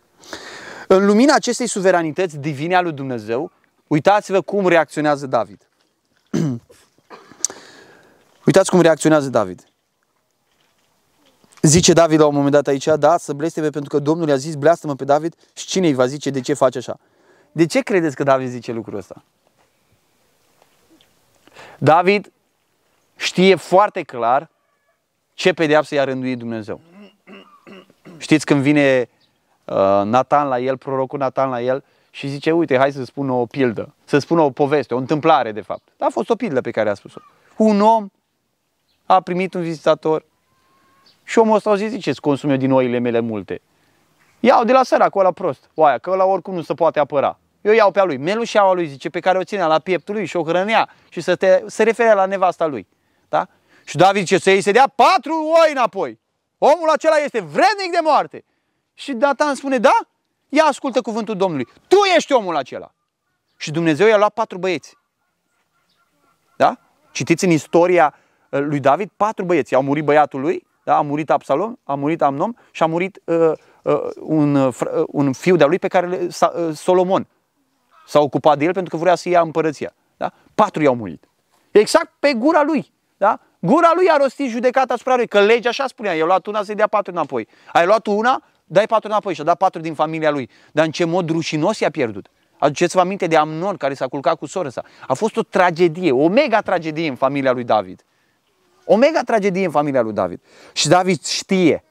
în 0.87 1.07
lumina 1.07 1.35
acestei 1.35 1.67
suveranități 1.67 2.39
divine 2.39 2.75
a 2.75 2.81
lui 2.81 2.93
Dumnezeu, 2.93 3.51
uitați-vă 3.87 4.41
cum 4.41 4.69
reacționează 4.69 5.27
David. 5.27 5.69
Uitați 8.47 8.71
cum 8.71 8.81
reacționează 8.81 9.29
David. 9.29 9.69
Zice 11.63 11.93
David 11.93 12.21
la 12.21 12.27
un 12.27 12.35
moment 12.35 12.53
dat 12.53 12.67
aici, 12.67 12.89
da, 12.99 13.17
să 13.17 13.33
blesteme 13.33 13.71
pentru 13.71 13.91
că 13.91 13.99
Domnul 13.99 14.29
i-a 14.29 14.37
zis, 14.37 14.55
bleastă-mă 14.55 14.95
pe 14.95 15.05
David 15.05 15.35
și 15.55 15.67
cine 15.67 15.87
îi 15.87 15.95
va 15.95 16.07
zice 16.07 16.31
de 16.31 16.41
ce 16.41 16.55
face 16.55 16.79
așa? 16.79 16.99
De 17.53 17.67
ce 17.67 17.81
credeți 17.81 18.17
că 18.17 18.23
David 18.23 18.49
zice 18.49 18.73
lucrul 18.73 18.99
ăsta? 18.99 19.23
David 21.79 22.33
știe 23.17 23.55
foarte 23.55 24.03
clar 24.03 24.51
ce 25.35 25.53
pedeapsă 25.53 25.95
i-a 25.95 26.05
rânduit 26.05 26.39
Dumnezeu. 26.39 26.81
Știți 28.19 28.47
când 28.47 28.61
vine 28.63 29.09
uh, 29.65 29.75
Nathan 30.05 30.49
la 30.49 30.59
el, 30.59 30.79
prorocul 30.79 31.19
Nathan 31.19 31.51
la 31.51 31.63
el 31.63 31.85
și 32.11 32.29
zice, 32.29 32.53
uite, 32.53 32.77
hai 32.77 32.93
să 32.93 33.05
spun 33.05 33.31
o 33.31 33.47
pildă, 33.47 33.95
să 34.05 34.19
spun 34.19 34.39
o 34.39 34.51
poveste, 34.51 34.95
o 34.95 34.99
întâmplare 34.99 35.53
de 35.53 35.61
fapt. 35.61 35.89
A 35.99 36.09
fost 36.11 36.31
o 36.31 36.35
pildă 36.35 36.61
pe 36.61 36.71
care 36.71 36.91
a 36.91 36.95
spus-o. 36.95 37.21
Un 37.57 37.81
om 37.81 38.09
a 39.07 39.21
primit 39.21 39.55
un 39.55 39.63
vizitator 39.63 40.25
și 41.25 41.39
omul 41.39 41.55
ăsta 41.55 41.71
a 41.71 41.77
zis, 41.77 41.91
zice, 41.91 42.13
consum 42.13 42.51
eu 42.51 42.57
din 42.57 42.73
oile 42.73 42.99
mele 42.99 43.21
multe. 43.21 43.61
Iau 44.41 44.65
de 44.65 44.73
la 44.73 44.83
săracul 44.83 45.21
ăla 45.21 45.33
prost, 45.33 45.71
oaia, 45.75 45.99
că 45.99 46.11
ăla 46.11 46.25
oricum 46.25 46.55
nu 46.55 46.63
se 46.63 46.75
poate 46.75 46.99
apăra. 46.99 47.39
Eu 47.61 47.73
iau 47.73 47.91
pe 47.91 48.01
a 48.01 48.05
lui, 48.05 48.17
melușeaua 48.17 48.73
lui, 48.73 48.87
zice, 48.87 49.09
pe 49.09 49.21
care 49.21 49.39
o 49.39 49.45
ținea 49.45 49.67
la 49.67 49.79
pieptul 49.79 50.15
lui 50.15 50.25
și 50.25 50.37
o 50.37 50.45
hrănea 50.45 50.89
și 51.09 51.21
să 51.21 51.37
te, 51.37 51.63
se 51.67 51.83
referea 51.83 52.15
la 52.15 52.27
nevasta 52.27 52.67
lui. 52.67 52.87
Da? 53.29 53.49
Și 53.85 53.97
David 53.97 54.21
zice, 54.21 54.39
să-i 54.39 54.61
se 54.61 54.73
dea 54.73 54.93
patru 54.95 55.35
oi 55.35 55.71
înapoi. 55.71 56.21
Omul 56.59 56.89
acela 56.89 57.17
este 57.17 57.41
vrednic 57.41 57.91
de 57.91 57.99
moarte. 58.03 58.45
Și 58.95 59.13
Datan 59.13 59.55
spune, 59.55 59.79
da? 59.79 59.99
Ia 60.49 60.65
ascultă 60.65 61.01
cuvântul 61.01 61.37
Domnului. 61.37 61.69
Tu 61.89 61.97
ești 62.17 62.33
omul 62.33 62.57
acela. 62.57 62.95
Și 63.57 63.71
Dumnezeu 63.71 64.07
i-a 64.07 64.17
luat 64.17 64.33
patru 64.33 64.59
băieți. 64.59 64.97
Da? 66.57 66.79
Citiți 67.13 67.45
în 67.45 67.51
istoria 67.51 68.15
uh, 68.15 68.26
lui 68.49 68.81
David, 68.81 69.11
patru 69.17 69.45
băieți. 69.45 69.75
Au 69.75 69.83
murit 69.83 70.05
băiatul 70.05 70.41
lui, 70.41 70.67
da? 70.85 70.97
a 70.97 71.01
murit 71.01 71.31
Absalom, 71.31 71.77
a 71.85 71.95
murit 71.95 72.23
Amnom 72.23 72.55
și 72.71 72.83
a 72.83 72.87
murit 72.87 73.21
uh, 73.25 73.53
uh, 73.83 73.95
un, 74.21 74.55
uh, 74.55 74.75
un 75.07 75.33
fiu 75.33 75.57
de-a 75.57 75.67
lui 75.67 75.79
pe 75.79 75.89
care 75.89 76.21
uh, 76.21 76.75
Solomon 76.75 77.27
s-a 78.07 78.21
ocupat 78.21 78.59
de 78.59 78.65
el 78.65 78.73
pentru 78.73 78.97
că 78.97 79.03
vrea 79.03 79.15
să 79.15 79.29
ia 79.29 79.41
împărăția. 79.41 79.95
Da? 80.17 80.33
Patru 80.55 80.83
i-au 80.83 80.95
murit. 80.95 81.29
Exact 81.71 82.13
pe 82.19 82.33
gura 82.33 82.63
lui. 82.63 82.93
Da? 83.17 83.41
Gura 83.61 83.91
lui 83.95 84.09
a 84.11 84.17
rostit 84.17 84.51
judecata 84.51 84.95
asupra 84.95 85.17
lui, 85.17 85.27
că 85.27 85.41
legea 85.41 85.69
așa 85.69 85.87
spunea, 85.87 86.13
i-a 86.13 86.25
luat 86.25 86.47
una 86.47 86.63
să-i 86.63 86.75
dea 86.75 86.87
patru 86.87 87.13
înapoi. 87.13 87.49
Ai 87.73 87.87
luat 87.87 88.07
una, 88.07 88.43
dai 88.65 88.87
patru 88.87 89.09
înapoi 89.09 89.35
și 89.35 89.41
a 89.41 89.45
dat 89.45 89.57
patru 89.57 89.81
din 89.81 89.95
familia 89.95 90.31
lui. 90.31 90.51
Dar 90.73 90.85
în 90.85 90.91
ce 90.91 91.05
mod 91.05 91.31
rușinos 91.31 91.79
i-a 91.79 91.91
pierdut? 91.91 92.29
Aduceți-vă 92.59 93.01
aminte 93.01 93.27
de 93.27 93.37
Amnon 93.37 93.77
care 93.77 93.95
s-a 93.95 94.07
culcat 94.07 94.39
cu 94.39 94.47
sora 94.47 94.69
sa. 94.69 94.83
A 95.07 95.15
fost 95.15 95.37
o 95.37 95.43
tragedie, 95.43 96.13
o 96.13 96.29
mega 96.29 96.61
tragedie 96.61 97.09
în 97.09 97.15
familia 97.15 97.53
lui 97.53 97.65
David. 97.65 98.05
O 98.89 98.97
mega 98.97 99.23
tragedie 99.23 99.65
în 99.65 99.71
familia 99.71 100.01
lui 100.01 100.13
David. 100.13 100.41
Și 100.73 100.89
David 100.89 101.25
știe, 101.25 101.85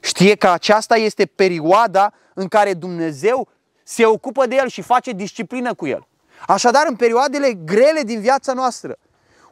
știe 0.00 0.34
că 0.34 0.48
aceasta 0.48 0.96
este 0.96 1.26
perioada 1.26 2.12
în 2.34 2.48
care 2.48 2.74
Dumnezeu 2.74 3.48
se 3.82 4.06
ocupă 4.06 4.46
de 4.46 4.54
el 4.54 4.68
și 4.68 4.82
face 4.82 5.12
disciplină 5.12 5.74
cu 5.74 5.86
el. 5.86 6.06
Așadar, 6.46 6.84
în 6.88 6.96
perioadele 6.96 7.52
grele 7.52 8.02
din 8.02 8.20
viața 8.20 8.52
noastră, 8.52 8.96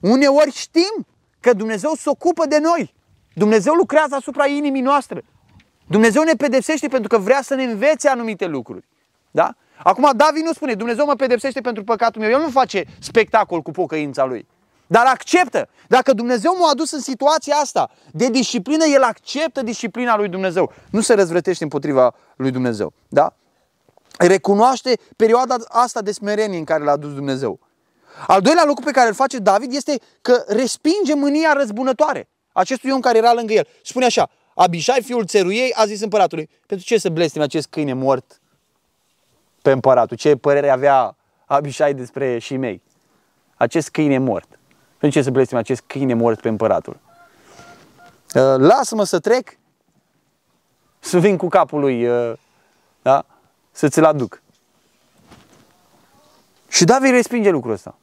uneori 0.01 0.51
știm 0.51 1.07
că 1.41 1.53
Dumnezeu 1.53 1.93
se 1.95 2.09
ocupă 2.09 2.47
de 2.47 2.59
noi. 2.59 2.95
Dumnezeu 3.35 3.75
lucrează 3.75 4.15
asupra 4.15 4.47
inimii 4.47 4.81
noastre. 4.81 5.25
Dumnezeu 5.87 6.23
ne 6.23 6.33
pedepsește 6.33 6.89
pentru 6.89 7.09
că 7.09 7.19
vrea 7.19 7.43
să 7.43 7.55
ne 7.55 7.63
învețe 7.65 8.09
anumite 8.09 8.47
lucruri. 8.47 8.89
Da? 9.31 9.55
Acum 9.83 10.11
David 10.17 10.45
nu 10.45 10.53
spune, 10.53 10.75
Dumnezeu 10.75 11.07
mă 11.07 11.15
pedepsește 11.15 11.61
pentru 11.61 11.85
păcatul 11.85 12.21
meu. 12.21 12.31
El 12.31 12.41
nu 12.41 12.51
face 12.51 12.85
spectacol 12.99 13.63
cu 13.63 13.71
pocăința 13.71 14.25
lui. 14.25 14.47
Dar 14.93 15.07
acceptă. 15.07 15.69
Dacă 15.89 16.13
Dumnezeu 16.13 16.57
m-a 16.59 16.71
adus 16.71 16.91
în 16.91 17.01
situația 17.01 17.55
asta 17.55 17.91
de 18.11 18.29
disciplină, 18.29 18.85
El 18.85 19.03
acceptă 19.03 19.63
disciplina 19.63 20.17
lui 20.17 20.29
Dumnezeu. 20.29 20.73
Nu 20.91 21.01
se 21.01 21.15
răzvrătește 21.15 21.63
împotriva 21.63 22.15
lui 22.37 22.51
Dumnezeu. 22.51 22.93
Da? 23.09 23.35
recunoaște 24.19 24.99
perioada 25.17 25.57
asta 25.69 26.01
de 26.01 26.13
smerenie 26.13 26.59
în 26.59 26.65
care 26.65 26.85
l-a 26.85 26.97
dus 26.97 27.15
Dumnezeu. 27.15 27.59
Al 28.27 28.41
doilea 28.41 28.65
lucru 28.67 28.85
pe 28.85 28.91
care 28.91 29.09
îl 29.09 29.15
face 29.15 29.39
David 29.39 29.75
este 29.75 30.01
că 30.23 30.45
respinge 30.47 31.15
mânia 31.15 31.53
răzbunătoare 31.53 32.29
acestui 32.53 32.91
om 32.91 33.01
care 33.01 33.19
era 33.19 33.33
lângă 33.33 33.53
el. 33.53 33.67
Spune 33.83 34.05
așa, 34.05 34.31
Abishai, 34.55 35.03
fiul 35.03 35.27
țeruiei, 35.27 35.73
a 35.75 35.87
zis 35.87 36.01
împăratului, 36.01 36.51
pentru 36.67 36.87
ce 36.87 36.99
să 36.99 37.09
blestime 37.09 37.45
acest 37.45 37.67
câine 37.71 37.93
mort 37.93 38.41
pe 39.63 39.71
împăratul? 39.71 40.17
Ce 40.17 40.37
părere 40.37 40.71
avea 40.71 41.17
Abishai 41.47 41.95
despre 41.95 42.41
mei? 42.51 42.83
Acest 43.57 43.91
câine 43.91 44.19
mort. 44.19 44.57
Pentru 45.03 45.21
ce 45.21 45.25
să 45.25 45.31
blestime 45.31 45.61
acest 45.61 45.83
câine 45.87 46.15
mort 46.15 46.41
pe 46.41 46.49
împăratul? 46.49 47.01
Uh, 48.35 48.43
lasă-mă 48.57 49.05
să 49.05 49.19
trec, 49.19 49.59
să 50.99 51.19
vin 51.19 51.37
cu 51.37 51.49
capul 51.49 51.81
lui, 51.81 52.09
uh, 52.09 52.33
da? 53.03 53.27
să 53.71 53.89
ți-l 53.89 54.05
aduc. 54.05 54.43
Și 56.69 56.85
David 56.85 57.11
respinge 57.11 57.51
lucrul 57.51 57.73
ăsta. 57.73 57.99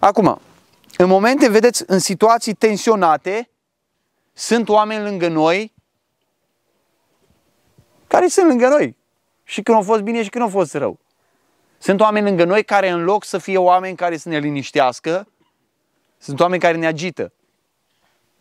Acum, 0.00 0.40
în 0.96 1.08
momente, 1.08 1.48
vedeți, 1.48 1.84
în 1.86 1.98
situații 1.98 2.54
tensionate, 2.54 3.50
sunt 4.32 4.68
oameni 4.68 5.04
lângă 5.04 5.28
noi 5.28 5.72
care 8.06 8.28
sunt 8.28 8.46
lângă 8.46 8.68
noi. 8.68 8.96
Și 9.44 9.62
când 9.62 9.76
au 9.76 9.82
fost 9.82 10.00
bine 10.02 10.22
și 10.22 10.28
când 10.30 10.44
au 10.44 10.50
fost 10.50 10.74
rău. 10.74 10.98
Sunt 11.78 12.00
oameni 12.00 12.26
lângă 12.26 12.44
noi 12.44 12.64
care 12.64 12.88
în 12.88 13.04
loc 13.04 13.24
să 13.24 13.38
fie 13.38 13.58
oameni 13.58 13.96
care 13.96 14.16
să 14.16 14.28
ne 14.28 14.38
liniștească, 14.38 15.28
sunt 16.20 16.40
oameni 16.40 16.60
care 16.60 16.76
ne 16.76 16.86
agită. 16.86 17.32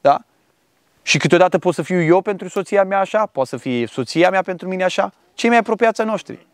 Da? 0.02 0.22
Și 1.02 1.18
câteodată 1.18 1.58
pot 1.58 1.74
să 1.74 1.82
fiu 1.82 2.02
eu 2.02 2.22
pentru 2.22 2.48
soția 2.48 2.84
mea 2.84 3.00
așa, 3.00 3.26
poate 3.26 3.50
să 3.50 3.58
fie 3.58 3.86
soția 3.86 4.30
mea 4.30 4.42
pentru 4.42 4.68
mine 4.68 4.84
așa, 4.84 5.13
cei 5.34 5.50
mai 5.50 5.58
apropiați 5.58 6.02
noștri. 6.02 6.48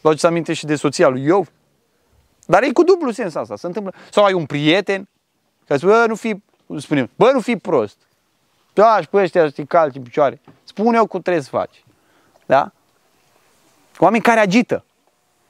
Luați 0.00 0.26
aminte 0.26 0.52
și 0.52 0.66
de 0.66 0.76
soția 0.76 1.08
lui 1.08 1.22
Iov. 1.22 1.50
Dar 2.46 2.62
e 2.62 2.72
cu 2.72 2.82
dublu 2.82 3.10
sens 3.10 3.34
asta. 3.34 3.56
Se 3.56 3.66
întâmplă. 3.66 3.94
Sau 4.10 4.24
ai 4.24 4.32
un 4.32 4.46
prieten 4.46 5.08
care 5.66 5.78
spune, 5.78 5.92
bă, 5.92 6.06
nu 6.06 6.14
fi, 6.14 6.42
spunem, 6.78 7.10
bă, 7.16 7.30
nu 7.32 7.40
fi 7.40 7.56
prost. 7.56 7.96
Da, 8.72 9.00
și 9.00 9.08
pe 9.08 9.16
ăștia 9.16 9.50
să 9.50 9.62
calci 9.62 9.96
în 9.96 10.02
picioare. 10.02 10.40
Spune 10.64 10.96
eu 10.96 11.06
cum 11.06 11.20
trebuie 11.20 11.42
să 11.42 11.48
faci. 11.48 11.84
Da? 12.46 12.72
Oameni 13.98 14.22
care 14.22 14.40
agită. 14.40 14.84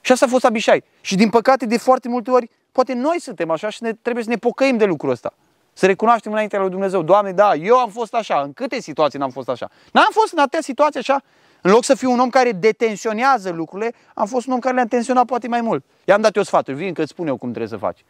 Și 0.00 0.12
asta 0.12 0.24
a 0.26 0.28
fost 0.28 0.44
Abishai. 0.44 0.84
Și 1.00 1.16
din 1.16 1.30
păcate, 1.30 1.66
de 1.66 1.78
foarte 1.78 2.08
multe 2.08 2.30
ori, 2.30 2.50
poate 2.78 2.94
noi 2.94 3.20
suntem 3.20 3.50
așa 3.50 3.68
și 3.68 3.82
ne, 3.82 3.92
trebuie 3.92 4.24
să 4.24 4.30
ne 4.30 4.36
pocăim 4.36 4.76
de 4.76 4.84
lucrul 4.84 5.10
ăsta. 5.10 5.32
Să 5.72 5.86
recunoaștem 5.86 6.32
înaintea 6.32 6.60
lui 6.60 6.70
Dumnezeu. 6.70 7.02
Doamne, 7.02 7.32
da, 7.32 7.54
eu 7.54 7.78
am 7.78 7.90
fost 7.90 8.14
așa. 8.14 8.40
În 8.40 8.52
câte 8.52 8.80
situații 8.80 9.18
n-am 9.18 9.30
fost 9.30 9.48
așa? 9.48 9.70
N-am 9.92 10.08
fost 10.10 10.32
în 10.32 10.38
atâtea 10.38 10.60
situații 10.60 11.00
așa. 11.00 11.22
În 11.60 11.70
loc 11.70 11.84
să 11.84 11.94
fiu 11.94 12.10
un 12.10 12.18
om 12.18 12.30
care 12.30 12.52
detensionează 12.52 13.50
lucrurile, 13.50 13.94
am 14.14 14.26
fost 14.26 14.46
un 14.46 14.52
om 14.52 14.58
care 14.58 14.74
le-a 14.74 14.86
tensionat 14.86 15.24
poate 15.24 15.48
mai 15.48 15.60
mult. 15.60 15.84
I-am 16.04 16.20
dat 16.20 16.36
eu 16.36 16.42
sfaturi, 16.42 16.76
vin 16.76 16.92
că 16.94 17.02
îți 17.02 17.10
spun 17.10 17.26
eu 17.26 17.36
cum 17.36 17.48
trebuie 17.48 17.70
să 17.70 17.76
faci. 17.76 18.04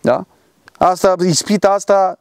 Da? 0.00 0.24
Asta, 0.78 1.14
ispita 1.24 1.70
asta 1.70 2.18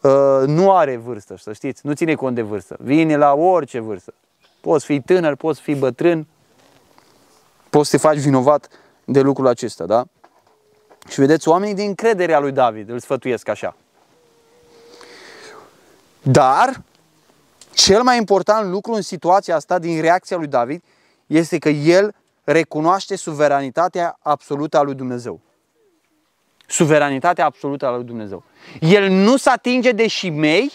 uh, 0.00 0.42
nu 0.46 0.72
are 0.72 0.96
vârstă, 0.96 1.36
să 1.36 1.52
știți, 1.52 1.86
nu 1.86 1.92
ține 1.92 2.14
cont 2.14 2.34
de 2.34 2.42
vârstă. 2.42 2.76
Vine 2.80 3.16
la 3.16 3.34
orice 3.34 3.78
vârstă. 3.78 4.14
Poți 4.60 4.84
fi 4.84 5.00
tânăr, 5.00 5.34
poți 5.34 5.60
fi 5.60 5.74
bătrân, 5.74 6.26
poți 7.70 7.90
să 7.90 7.96
te 7.96 8.02
faci 8.02 8.18
vinovat 8.18 8.68
de 9.10 9.20
lucrul 9.20 9.46
acesta, 9.46 9.86
da? 9.86 10.04
Și 11.08 11.20
vedeți, 11.20 11.48
oamenii 11.48 11.74
din 11.74 11.86
încrederea 11.86 12.38
lui 12.38 12.52
David 12.52 12.88
îl 12.88 12.98
sfătuiesc 12.98 13.48
așa. 13.48 13.76
Dar, 16.22 16.82
cel 17.72 18.02
mai 18.02 18.16
important 18.16 18.70
lucru 18.70 18.92
în 18.92 19.02
situația 19.02 19.54
asta, 19.56 19.78
din 19.78 20.00
reacția 20.00 20.36
lui 20.36 20.46
David, 20.46 20.82
este 21.26 21.58
că 21.58 21.68
el 21.68 22.14
recunoaște 22.44 23.16
suveranitatea 23.16 24.18
absolută 24.22 24.78
a 24.78 24.82
lui 24.82 24.94
Dumnezeu. 24.94 25.40
Suveranitatea 26.66 27.44
absolută 27.44 27.86
a 27.86 27.94
lui 27.96 28.04
Dumnezeu. 28.04 28.44
El 28.80 29.08
nu 29.08 29.36
se 29.36 29.50
atinge 29.50 29.92
de 29.92 30.06
șimei 30.06 30.72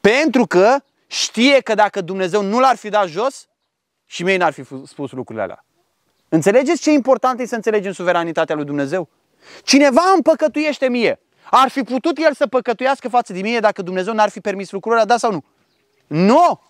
pentru 0.00 0.46
că 0.46 0.76
știe 1.06 1.60
că 1.60 1.74
dacă 1.74 2.00
Dumnezeu 2.00 2.42
nu 2.42 2.60
l-ar 2.60 2.76
fi 2.76 2.88
dat 2.88 3.06
jos, 3.06 3.48
și 4.06 4.22
mei 4.22 4.36
n-ar 4.36 4.52
fi 4.52 4.64
spus 4.86 5.10
lucrurile 5.10 5.42
alea. 5.44 5.64
Înțelegeți 6.28 6.82
ce 6.82 6.90
important 6.90 7.40
e 7.40 7.46
să 7.46 7.54
înțelegem 7.54 7.92
suveranitatea 7.92 8.54
lui 8.54 8.64
Dumnezeu? 8.64 9.08
Cineva 9.62 10.02
îmi 10.14 10.22
păcătuiește 10.22 10.88
mie. 10.88 11.20
Ar 11.50 11.68
fi 11.68 11.82
putut 11.82 12.18
el 12.18 12.34
să 12.34 12.46
păcătuiască 12.46 13.08
față 13.08 13.32
de 13.32 13.40
mine 13.40 13.58
dacă 13.58 13.82
Dumnezeu 13.82 14.14
n-ar 14.14 14.28
fi 14.28 14.40
permis 14.40 14.70
lucrurile 14.70 15.04
da 15.04 15.16
sau 15.16 15.32
nu? 15.32 15.44
Nu! 16.06 16.60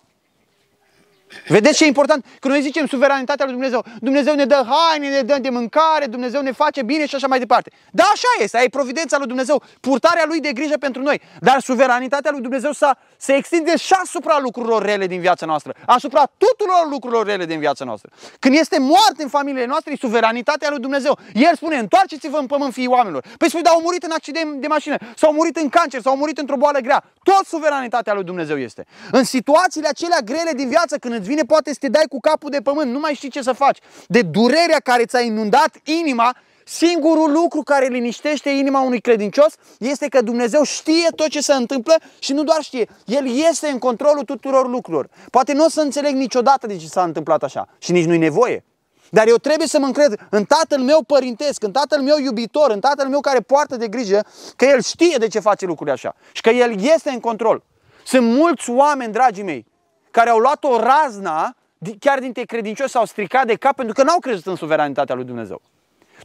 Vedeți 1.47 1.77
ce 1.77 1.83
e 1.83 1.87
important? 1.87 2.25
Când 2.39 2.53
noi 2.53 2.63
zicem 2.63 2.87
suveranitatea 2.87 3.45
lui 3.45 3.53
Dumnezeu, 3.53 3.85
Dumnezeu 3.99 4.35
ne 4.35 4.45
dă 4.45 4.65
haine, 4.69 5.09
ne 5.09 5.21
dă 5.21 5.37
de 5.41 5.49
mâncare, 5.49 6.05
Dumnezeu 6.05 6.41
ne 6.41 6.51
face 6.51 6.83
bine 6.83 7.05
și 7.05 7.15
așa 7.15 7.27
mai 7.27 7.39
departe. 7.39 7.71
Da, 7.91 8.03
așa 8.13 8.27
este, 8.43 8.57
ai 8.57 8.69
providența 8.69 9.17
lui 9.17 9.27
Dumnezeu, 9.27 9.63
purtarea 9.79 10.23
lui 10.27 10.39
de 10.39 10.51
grijă 10.53 10.77
pentru 10.79 11.01
noi. 11.01 11.21
Dar 11.39 11.59
suveranitatea 11.59 12.31
lui 12.31 12.41
Dumnezeu 12.41 12.71
să 12.71 12.95
se 13.17 13.33
extinde 13.33 13.77
și 13.77 13.93
asupra 14.03 14.39
lucrurilor 14.41 14.83
rele 14.83 15.07
din 15.07 15.19
viața 15.19 15.45
noastră, 15.45 15.73
asupra 15.85 16.31
tuturor 16.37 16.87
lucrurilor 16.89 17.25
rele 17.25 17.45
din 17.45 17.59
viața 17.59 17.85
noastră. 17.85 18.09
Când 18.39 18.55
este 18.55 18.79
moarte 18.79 19.23
în 19.23 19.29
familiile 19.29 19.65
noastre, 19.65 19.91
e 19.91 19.95
suveranitatea 19.95 20.69
lui 20.69 20.79
Dumnezeu. 20.79 21.19
El 21.33 21.55
spune, 21.55 21.75
întoarceți-vă 21.75 22.37
în 22.37 22.45
pământ 22.45 22.73
fiii 22.73 22.87
oamenilor. 22.87 23.25
Păi 23.37 23.49
spui, 23.49 23.61
dar 23.61 23.73
au 23.73 23.81
murit 23.81 24.03
în 24.03 24.11
accident 24.11 24.61
de 24.61 24.67
mașină, 24.67 24.95
sau 25.15 25.29
au 25.29 25.35
murit 25.35 25.57
în 25.57 25.69
cancer, 25.69 26.01
sau 26.01 26.11
au 26.11 26.17
murit 26.17 26.37
într-o 26.37 26.55
boală 26.55 26.79
grea. 26.79 27.03
Tot 27.23 27.45
suveranitatea 27.45 28.13
lui 28.13 28.23
Dumnezeu 28.23 28.57
este. 28.57 28.85
În 29.11 29.23
situațiile 29.23 29.87
acelea 29.87 30.19
grele 30.19 30.51
din 30.55 30.69
viață, 30.69 30.97
când 30.97 31.13
îți 31.19 31.27
vine 31.27 31.41
poate 31.41 31.71
să 31.71 31.77
te 31.79 31.87
dai 31.87 32.05
cu 32.09 32.19
capul 32.19 32.49
de 32.49 32.61
pământ, 32.61 32.91
nu 32.91 32.99
mai 32.99 33.13
știi 33.13 33.29
ce 33.29 33.41
să 33.41 33.53
faci. 33.53 33.77
De 34.07 34.21
durerea 34.21 34.79
care 34.83 35.05
ți-a 35.05 35.21
inundat 35.21 35.77
inima, 35.83 36.35
singurul 36.65 37.31
lucru 37.31 37.61
care 37.61 37.87
liniștește 37.87 38.49
inima 38.49 38.81
unui 38.81 39.01
credincios 39.01 39.53
este 39.79 40.07
că 40.07 40.21
Dumnezeu 40.21 40.63
știe 40.63 41.09
tot 41.15 41.27
ce 41.27 41.41
se 41.41 41.53
întâmplă 41.53 41.93
și 42.19 42.33
nu 42.33 42.43
doar 42.43 42.61
știe, 42.61 42.89
El 43.05 43.37
este 43.49 43.67
în 43.67 43.79
controlul 43.79 44.23
tuturor 44.23 44.69
lucrurilor. 44.69 45.09
Poate 45.31 45.53
nu 45.53 45.65
o 45.65 45.69
să 45.69 45.81
înțeleg 45.81 46.15
niciodată 46.15 46.67
de 46.67 46.77
ce 46.77 46.87
s-a 46.87 47.03
întâmplat 47.03 47.43
așa 47.43 47.67
și 47.77 47.91
nici 47.91 48.05
nu-i 48.05 48.17
nevoie. 48.17 48.63
Dar 49.11 49.27
eu 49.27 49.35
trebuie 49.35 49.67
să 49.67 49.79
mă 49.79 49.85
încred 49.85 50.27
în 50.29 50.43
tatăl 50.43 50.81
meu 50.81 51.03
părintesc, 51.07 51.63
în 51.63 51.71
tatăl 51.71 52.01
meu 52.01 52.17
iubitor, 52.17 52.71
în 52.71 52.79
tatăl 52.79 53.07
meu 53.07 53.19
care 53.19 53.39
poartă 53.39 53.75
de 53.75 53.87
grijă, 53.87 54.25
că 54.55 54.65
el 54.65 54.81
știe 54.81 55.15
de 55.17 55.27
ce 55.27 55.39
face 55.39 55.65
lucrurile 55.65 55.95
așa 55.95 56.15
și 56.31 56.41
că 56.41 56.49
el 56.49 56.83
este 56.83 57.09
în 57.09 57.19
control. 57.19 57.63
Sunt 58.05 58.27
mulți 58.27 58.69
oameni, 58.69 59.13
dragii 59.13 59.43
mei, 59.43 59.65
care 60.11 60.29
au 60.29 60.37
luat 60.37 60.63
o 60.63 60.79
razna, 60.79 61.55
chiar 61.99 62.19
dintre 62.19 62.43
credincioși 62.43 62.89
s-au 62.89 63.05
stricat 63.05 63.45
de 63.45 63.55
cap 63.55 63.75
pentru 63.75 63.93
că 63.93 64.03
n-au 64.03 64.19
crezut 64.19 64.45
în 64.45 64.55
suveranitatea 64.55 65.15
lui 65.15 65.23
Dumnezeu. 65.23 65.61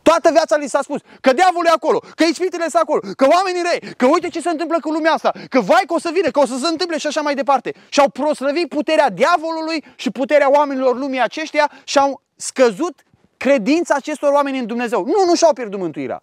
Toată 0.03 0.31
viața 0.33 0.57
li 0.57 0.69
s-a 0.69 0.83
spus 0.83 1.01
că 1.21 1.33
diavolul 1.33 1.67
e 1.67 1.73
acolo, 1.75 1.99
că 2.15 2.25
ispitele 2.25 2.69
sunt 2.69 2.83
acolo, 2.83 3.01
că 3.17 3.27
oamenii 3.33 3.63
rei, 3.71 3.95
că 3.95 4.07
uite 4.07 4.29
ce 4.29 4.41
se 4.41 4.49
întâmplă 4.51 4.79
cu 4.81 4.91
lumea 4.91 5.13
asta, 5.13 5.33
că 5.49 5.61
vai 5.61 5.83
că 5.87 5.95
o 5.95 5.99
să 5.99 6.11
vină, 6.13 6.31
că 6.31 6.41
o 6.41 6.47
să 6.47 6.57
se 6.57 6.67
întâmple 6.67 6.99
și 6.99 7.07
așa 7.07 7.21
mai 7.21 7.35
departe. 7.35 7.75
Și 7.89 8.01
au 8.01 8.09
proslăvit 8.09 8.69
puterea 8.69 9.11
diavolului 9.11 9.85
și 9.95 10.11
puterea 10.11 10.51
oamenilor 10.51 10.97
lumii 10.97 11.21
aceștia 11.21 11.71
și 11.85 11.99
au 11.99 12.23
scăzut 12.37 13.03
credința 13.37 13.95
acestor 13.95 14.33
oameni 14.33 14.59
în 14.59 14.67
Dumnezeu. 14.67 15.05
Nu, 15.05 15.25
nu 15.27 15.35
și-au 15.35 15.53
pierdut 15.53 15.81
mântuirea. 15.81 16.23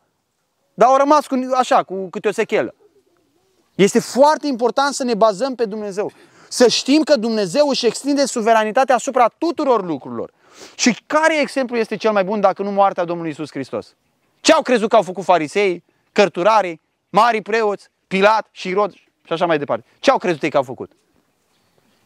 Dar 0.73 0.89
au 0.89 0.97
rămas 0.97 1.27
cu, 1.27 1.35
așa, 1.53 1.83
cu 1.83 2.09
câte 2.09 2.27
o 2.27 2.31
sechelă. 2.31 2.75
Este 3.75 3.99
foarte 3.99 4.47
important 4.47 4.93
să 4.93 5.03
ne 5.03 5.13
bazăm 5.13 5.55
pe 5.55 5.65
Dumnezeu. 5.65 6.11
Să 6.51 6.67
știm 6.67 7.01
că 7.03 7.15
Dumnezeu 7.15 7.67
își 7.67 7.85
extinde 7.85 8.25
suveranitatea 8.25 8.95
asupra 8.95 9.27
tuturor 9.27 9.85
lucrurilor. 9.85 10.31
Și 10.75 10.97
care 11.07 11.39
exemplu 11.39 11.77
este 11.77 11.95
cel 11.95 12.11
mai 12.11 12.23
bun 12.23 12.39
dacă 12.39 12.63
nu 12.63 12.71
moartea 12.71 13.05
Domnului 13.05 13.31
Isus 13.31 13.49
Hristos? 13.49 13.95
Ce 14.41 14.51
au 14.51 14.61
crezut 14.61 14.89
că 14.89 14.95
au 14.95 15.01
făcut 15.01 15.23
farisei, 15.23 15.83
cărturarii, 16.11 16.81
mari 17.09 17.41
preoți, 17.41 17.89
Pilat 18.07 18.47
și 18.51 18.73
Rod 18.73 18.93
și 18.93 19.33
așa 19.33 19.45
mai 19.45 19.57
departe? 19.57 19.85
Ce 19.99 20.11
au 20.11 20.17
crezut 20.17 20.43
ei 20.43 20.49
că 20.49 20.57
au 20.57 20.63
făcut? 20.63 20.91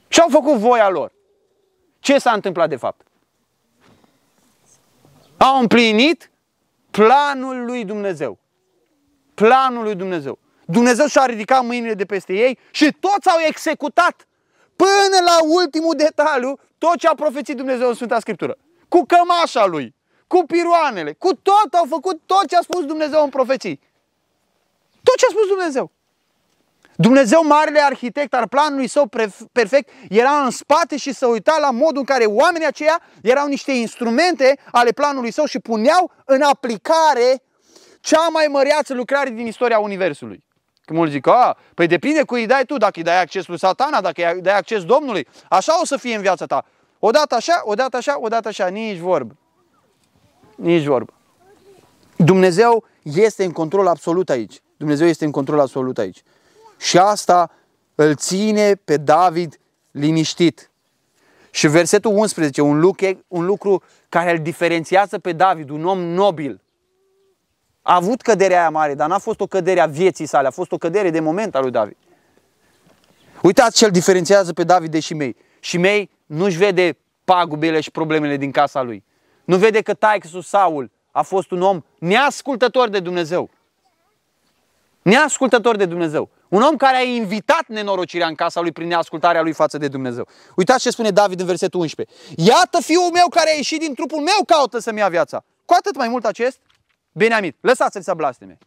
Și 0.08 0.20
au 0.20 0.30
făcut 0.30 0.56
voia 0.56 0.90
lor. 0.90 1.12
Ce 2.00 2.18
s-a 2.18 2.32
întâmplat 2.32 2.70
de 2.70 2.76
fapt? 2.76 3.02
Au 5.38 5.60
împlinit 5.60 6.32
planul 6.92 7.66
lui 7.66 7.86
Dumnezeu. 7.86 8.38
Planul 9.34 9.84
lui 9.84 9.96
Dumnezeu. 9.96 10.40
Dumnezeu 10.66 11.06
și-a 11.06 11.26
ridicat 11.26 11.64
mâinile 11.64 11.94
de 11.94 12.06
peste 12.06 12.34
ei 12.34 12.60
și 12.72 12.96
toți 13.00 13.30
au 13.30 13.38
executat 13.48 14.28
până 14.76 15.18
la 15.26 15.38
ultimul 15.44 15.96
detaliu 15.96 16.60
tot 16.78 16.96
ce 16.96 17.08
a 17.08 17.16
profețit 17.16 17.56
Dumnezeu 17.56 17.88
în 17.88 17.94
Sfânta 17.94 18.20
Scriptură. 18.20 18.58
Cu 18.88 19.06
cămașa 19.06 19.66
lui, 19.66 19.96
cu 20.28 20.44
piroanele, 20.48 21.14
cu 21.14 21.34
tot 21.34 21.74
au 21.74 21.86
făcut 21.90 22.22
tot 22.26 22.48
ce 22.48 22.56
a 22.56 22.62
spus 22.62 22.86
Dumnezeu 22.86 23.24
în 23.24 23.30
profeții. 23.30 23.80
Tot 25.04 25.16
ce 25.16 25.26
a 25.26 25.30
spus 25.30 25.48
Dumnezeu. 25.48 25.92
Dumnezeu, 26.98 27.44
marele 27.44 27.80
arhitect 27.80 28.34
al 28.34 28.48
planului 28.48 28.88
său 28.88 29.10
perfect, 29.52 29.90
era 30.10 30.44
în 30.44 30.52
spate 30.52 30.98
și 30.98 31.14
să 31.14 31.28
uita 31.28 31.58
la 31.60 31.72
modul 31.72 31.98
în 31.98 32.04
care 32.04 32.26
oamenii 32.26 32.68
aceia 32.68 33.02
erau 33.22 33.48
niște 33.48 33.72
instrumente 33.72 34.60
ale 34.72 34.92
planului 34.92 35.32
său 35.32 35.46
și 35.46 35.60
puneau 35.60 36.12
în 36.26 36.42
aplicare 36.42 37.44
cea 38.00 38.28
mai 38.28 38.48
măreață 38.50 38.94
lucrare 38.94 39.30
din 39.30 39.48
istoria 39.48 39.80
Universului. 39.80 40.44
Că 40.86 40.94
mulți 40.94 41.14
zic, 41.14 41.28
a, 41.28 41.58
păi 41.74 41.88
depinde 41.88 42.24
cu 42.24 42.34
îi 42.34 42.46
dai 42.46 42.64
tu, 42.66 42.78
dacă 42.78 42.94
îi 42.96 43.04
dai 43.04 43.22
acces 43.22 43.48
lui 43.48 43.60
satana, 43.60 44.02
dacă 44.02 44.34
îi 44.34 44.42
dai 44.42 44.58
acces 44.58 44.84
Domnului, 44.84 45.28
așa 45.50 45.82
o 45.82 45.86
să 45.86 45.98
fie 45.98 46.16
în 46.16 46.22
viața 46.22 46.46
ta. 46.46 46.66
Odată 47.00 47.36
așa, 47.36 47.62
odată 47.64 47.98
așa, 47.98 48.18
odată 48.20 48.48
așa, 48.48 48.68
nici 48.68 48.98
vorbă. 48.98 49.36
Nici 50.56 50.84
vorbă. 50.84 51.14
Dumnezeu 52.18 52.86
este 53.02 53.44
în 53.44 53.52
control 53.52 53.88
absolut 53.88 54.30
aici. 54.30 54.62
Dumnezeu 54.78 55.08
este 55.08 55.26
în 55.26 55.32
control 55.32 55.60
absolut 55.60 55.98
aici. 55.98 56.24
Și 56.78 56.98
asta 56.98 57.52
îl 57.96 58.16
ține 58.16 58.76
pe 58.76 58.98
David 58.98 59.60
liniștit. 59.92 60.70
Și 61.52 61.68
versetul 61.68 62.12
11, 62.18 62.62
un 62.62 62.80
lucru, 62.80 63.24
un 63.28 63.46
lucru 63.46 63.84
care 64.10 64.32
îl 64.32 64.40
diferențiază 64.40 65.20
pe 65.20 65.32
David, 65.32 65.70
un 65.70 65.86
om 65.86 66.00
nobil. 66.00 66.62
A 67.88 67.96
avut 67.96 68.22
căderea 68.22 68.60
aia 68.60 68.70
mare, 68.70 68.94
dar 68.94 69.08
n-a 69.10 69.18
fost 69.18 69.40
o 69.40 69.48
cădere 69.48 69.80
a 69.80 69.86
vieții 69.86 70.26
sale, 70.26 70.48
a 70.48 70.52
fost 70.52 70.72
o 70.72 70.78
cădere 70.78 71.10
de 71.10 71.20
moment 71.20 71.56
a 71.56 71.60
lui 71.60 71.72
David. 71.72 71.96
Uitați 73.42 73.78
ce 73.78 73.86
îl 73.86 73.92
diferențiază 73.92 74.54
pe 74.54 74.64
David 74.64 74.92
de 74.92 75.00
Shimei. 75.00 75.36
Shimei 75.60 76.10
nu-și 76.26 76.58
vede 76.58 76.98
pagubele 77.24 77.80
și 77.80 77.92
problemele 77.92 78.38
din 78.38 78.52
casa 78.52 78.82
lui. 78.82 79.04
Nu 79.44 79.58
vede 79.58 79.82
că 79.82 79.94
taică 79.94 80.28
Saul 80.44 80.92
a 81.12 81.22
fost 81.22 81.52
un 81.52 81.62
om 81.62 81.82
neascultător 82.00 82.90
de 82.90 83.00
Dumnezeu. 83.00 83.50
Neascultător 85.02 85.76
de 85.76 85.86
Dumnezeu. 85.86 86.30
Un 86.50 86.62
om 86.62 86.76
care 86.76 86.98
a 86.98 87.04
invitat 87.04 87.64
nenorocirea 87.68 88.28
în 88.28 88.36
casa 88.36 88.62
lui 88.62 88.72
prin 88.72 88.88
neascultarea 88.88 89.42
lui 89.42 89.54
față 89.54 89.78
de 89.78 89.88
Dumnezeu. 89.88 90.28
Uitați 90.56 90.82
ce 90.82 90.90
spune 90.90 91.10
David 91.10 91.40
în 91.40 91.46
versetul 91.46 91.80
11. 91.80 92.16
Iată 92.36 92.82
fiul 92.82 93.10
meu 93.14 93.28
care 93.30 93.50
a 93.54 93.56
ieșit 93.56 93.80
din 93.80 93.94
trupul 93.94 94.20
meu 94.20 94.44
caută 94.46 94.80
să-mi 94.80 95.00
ia 95.00 95.10
viața. 95.10 95.44
Cu 95.66 95.74
atât 95.78 95.96
mai 95.96 96.08
mult 96.08 96.26
acest 96.26 96.60
Beniamit, 97.18 97.56
lăsați-l 97.62 98.02
să 98.02 98.14
blasteme. 98.14 98.58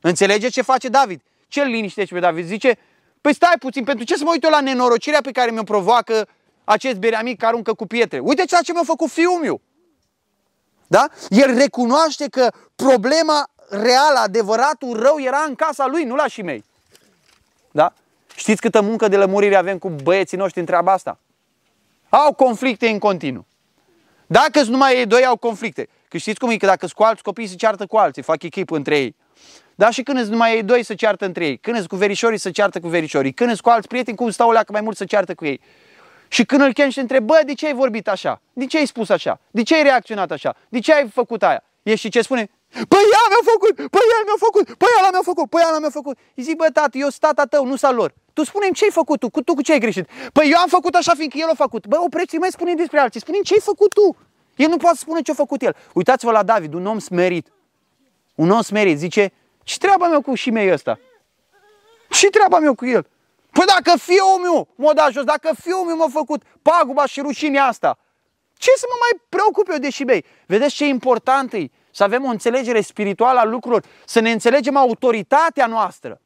Înțelegeți 0.00 0.52
ce 0.52 0.62
face 0.62 0.88
David? 0.88 1.20
Ce 1.48 1.62
liniștește 1.62 2.14
pe 2.14 2.20
David? 2.20 2.46
Zice, 2.46 2.78
păi 3.20 3.34
stai 3.34 3.54
puțin, 3.58 3.84
pentru 3.84 4.04
ce 4.04 4.16
să 4.16 4.24
mă 4.24 4.30
uit 4.30 4.44
eu 4.44 4.50
la 4.50 4.60
nenorocirea 4.60 5.20
pe 5.20 5.30
care 5.30 5.50
mi-o 5.50 5.62
provoacă 5.62 6.28
acest 6.64 6.96
bereamic 6.96 7.38
care 7.38 7.50
aruncă 7.50 7.74
cu 7.74 7.86
pietre? 7.86 8.18
Uite 8.18 8.44
ceea 8.44 8.60
ce 8.60 8.72
mi-a 8.72 8.82
făcut 8.84 9.10
fiul 9.10 9.40
meu. 9.40 9.60
Da? 10.86 11.08
El 11.28 11.56
recunoaște 11.56 12.28
că 12.28 12.52
problema 12.76 13.50
reală, 13.68 14.18
adevăratul 14.18 15.00
rău 15.00 15.18
era 15.18 15.44
în 15.46 15.54
casa 15.54 15.86
lui, 15.86 16.04
nu 16.04 16.14
la 16.14 16.26
și 16.26 16.42
mei. 16.42 16.64
Da? 17.70 17.92
Știți 18.34 18.60
câtă 18.60 18.80
muncă 18.80 19.08
de 19.08 19.16
lămurire 19.16 19.56
avem 19.56 19.78
cu 19.78 19.88
băieții 19.88 20.36
noștri 20.36 20.60
în 20.60 20.66
treaba 20.66 20.92
asta? 20.92 21.18
Au 22.08 22.32
conflicte 22.34 22.88
în 22.88 22.98
continuu. 22.98 23.46
Dacă 24.26 24.62
numai 24.62 24.96
ei 24.96 25.06
doi 25.06 25.24
au 25.24 25.36
conflicte, 25.36 25.88
că 26.10 26.16
știți 26.18 26.38
cum 26.38 26.50
e, 26.50 26.56
că 26.56 26.66
dacă 26.66 26.86
cu 26.94 27.02
alți 27.02 27.22
copii 27.22 27.46
se 27.46 27.54
ceartă 27.54 27.86
cu 27.86 27.96
alții, 27.96 28.22
fac 28.22 28.42
echipă 28.42 28.76
între 28.76 28.98
ei. 28.98 29.16
Da, 29.74 29.90
și 29.90 30.02
când 30.02 30.18
îți 30.18 30.30
numai 30.30 30.54
ei 30.54 30.62
doi 30.62 30.82
să 30.84 30.94
ceartă 30.94 31.24
între 31.24 31.46
ei, 31.46 31.56
când 31.58 31.76
îți 31.76 31.88
cu 31.88 31.96
verișorii 31.96 32.38
să 32.38 32.50
ceartă 32.50 32.80
cu 32.80 32.88
verișorii, 32.88 33.32
când 33.32 33.50
îți 33.50 33.62
cu 33.62 33.68
alți 33.68 33.88
prieteni, 33.88 34.16
cum 34.16 34.30
stau 34.30 34.50
leacă 34.50 34.72
mai 34.72 34.80
mult 34.80 34.96
să 34.96 35.04
ceartă 35.04 35.34
cu 35.34 35.44
ei. 35.44 35.60
Și 36.28 36.44
când 36.44 36.60
îl 36.62 36.72
chem 36.72 36.90
și 36.90 36.98
întreb, 36.98 37.24
bă, 37.24 37.40
de 37.46 37.52
ce 37.52 37.66
ai 37.66 37.74
vorbit 37.74 38.08
așa? 38.08 38.40
De 38.52 38.66
ce 38.66 38.78
ai 38.78 38.86
spus 38.86 39.08
așa? 39.08 39.40
De 39.50 39.62
ce 39.62 39.74
ai 39.74 39.82
reacționat 39.82 40.30
așa? 40.30 40.56
De 40.68 40.78
ce 40.78 40.92
ai 40.92 41.08
făcut 41.08 41.42
aia? 41.42 41.62
E 41.82 41.94
și 41.94 42.08
ce 42.08 42.20
spune? 42.20 42.50
Păi 42.70 43.04
ea 43.14 43.24
mi-a 43.32 43.44
făcut, 43.52 43.74
păi 43.94 44.06
ea 44.12 44.20
mi-a 44.24 44.38
făcut, 44.38 44.64
păi 44.76 44.88
ea 45.02 45.10
mi-a 45.10 45.20
făcut, 45.22 45.48
păi 45.48 45.62
ea 45.62 45.78
mi-a 45.78 45.90
făcut. 45.90 46.18
Îi 46.34 46.42
zic, 46.42 46.56
bă, 46.56 46.66
tată, 46.72 46.98
eu 46.98 47.08
sunt 47.08 47.20
tata 47.20 47.44
tău, 47.44 47.66
nu 47.66 47.76
sa 47.76 47.90
lor. 47.90 48.14
Tu 48.32 48.44
spune 48.44 48.66
ce 48.74 48.84
ai 48.84 48.90
făcut 48.90 49.18
tu, 49.20 49.30
cu 49.30 49.42
tu 49.42 49.54
cu 49.54 49.62
ce 49.62 49.72
ai 49.72 49.78
greșit? 49.78 50.08
Păi 50.32 50.50
eu 50.52 50.58
am 50.58 50.68
făcut 50.68 50.94
așa 50.94 51.12
fiindcă 51.16 51.38
el 51.38 51.48
a 51.48 51.54
făcut. 51.54 51.86
Bă, 51.86 51.96
opreți 52.00 52.36
mai 52.36 52.50
spune 52.50 52.74
despre 52.74 52.98
alții, 52.98 53.20
spune 53.20 53.38
ce 53.38 53.54
ai 53.54 53.60
făcut 53.60 53.92
tu. 53.92 54.16
El 54.60 54.68
nu 54.68 54.76
poate 54.76 54.96
spune 54.96 55.20
ce 55.20 55.30
a 55.30 55.34
făcut 55.34 55.62
el. 55.62 55.76
Uitați-vă 55.92 56.30
la 56.30 56.42
David, 56.42 56.74
un 56.74 56.86
om 56.86 56.98
smerit. 56.98 57.52
Un 58.34 58.50
om 58.50 58.60
smerit, 58.60 58.98
zice, 58.98 59.32
ce 59.62 59.78
treaba 59.78 60.08
mea 60.08 60.20
cu 60.20 60.34
și 60.34 60.50
mei 60.50 60.72
ăsta? 60.72 60.98
Ce 62.08 62.26
treaba 62.26 62.58
mea 62.58 62.74
cu 62.74 62.86
el? 62.86 63.06
Păi 63.50 63.64
dacă 63.66 63.98
fiul 63.98 64.38
meu 64.42 64.68
m-a 64.74 64.92
dat 64.92 65.10
jos, 65.10 65.24
dacă 65.24 65.50
fiul 65.60 65.84
meu 65.84 65.96
m-a 65.96 66.08
făcut 66.12 66.42
paguba 66.62 67.06
și 67.06 67.20
rușinea 67.20 67.64
asta, 67.64 67.98
ce 68.56 68.70
să 68.76 68.84
mă 68.88 68.96
mai 69.00 69.22
preocup 69.28 69.68
eu 69.70 69.78
de 69.78 69.90
și 69.90 70.04
mei? 70.04 70.24
Vedeți 70.46 70.74
ce 70.74 70.86
important 70.86 71.52
e 71.52 71.70
să 71.90 72.02
avem 72.02 72.24
o 72.24 72.28
înțelegere 72.28 72.80
spirituală 72.80 73.38
a 73.38 73.44
lucrurilor, 73.44 73.84
să 74.04 74.20
ne 74.20 74.30
înțelegem 74.30 74.76
autoritatea 74.76 75.66
noastră. 75.66 76.20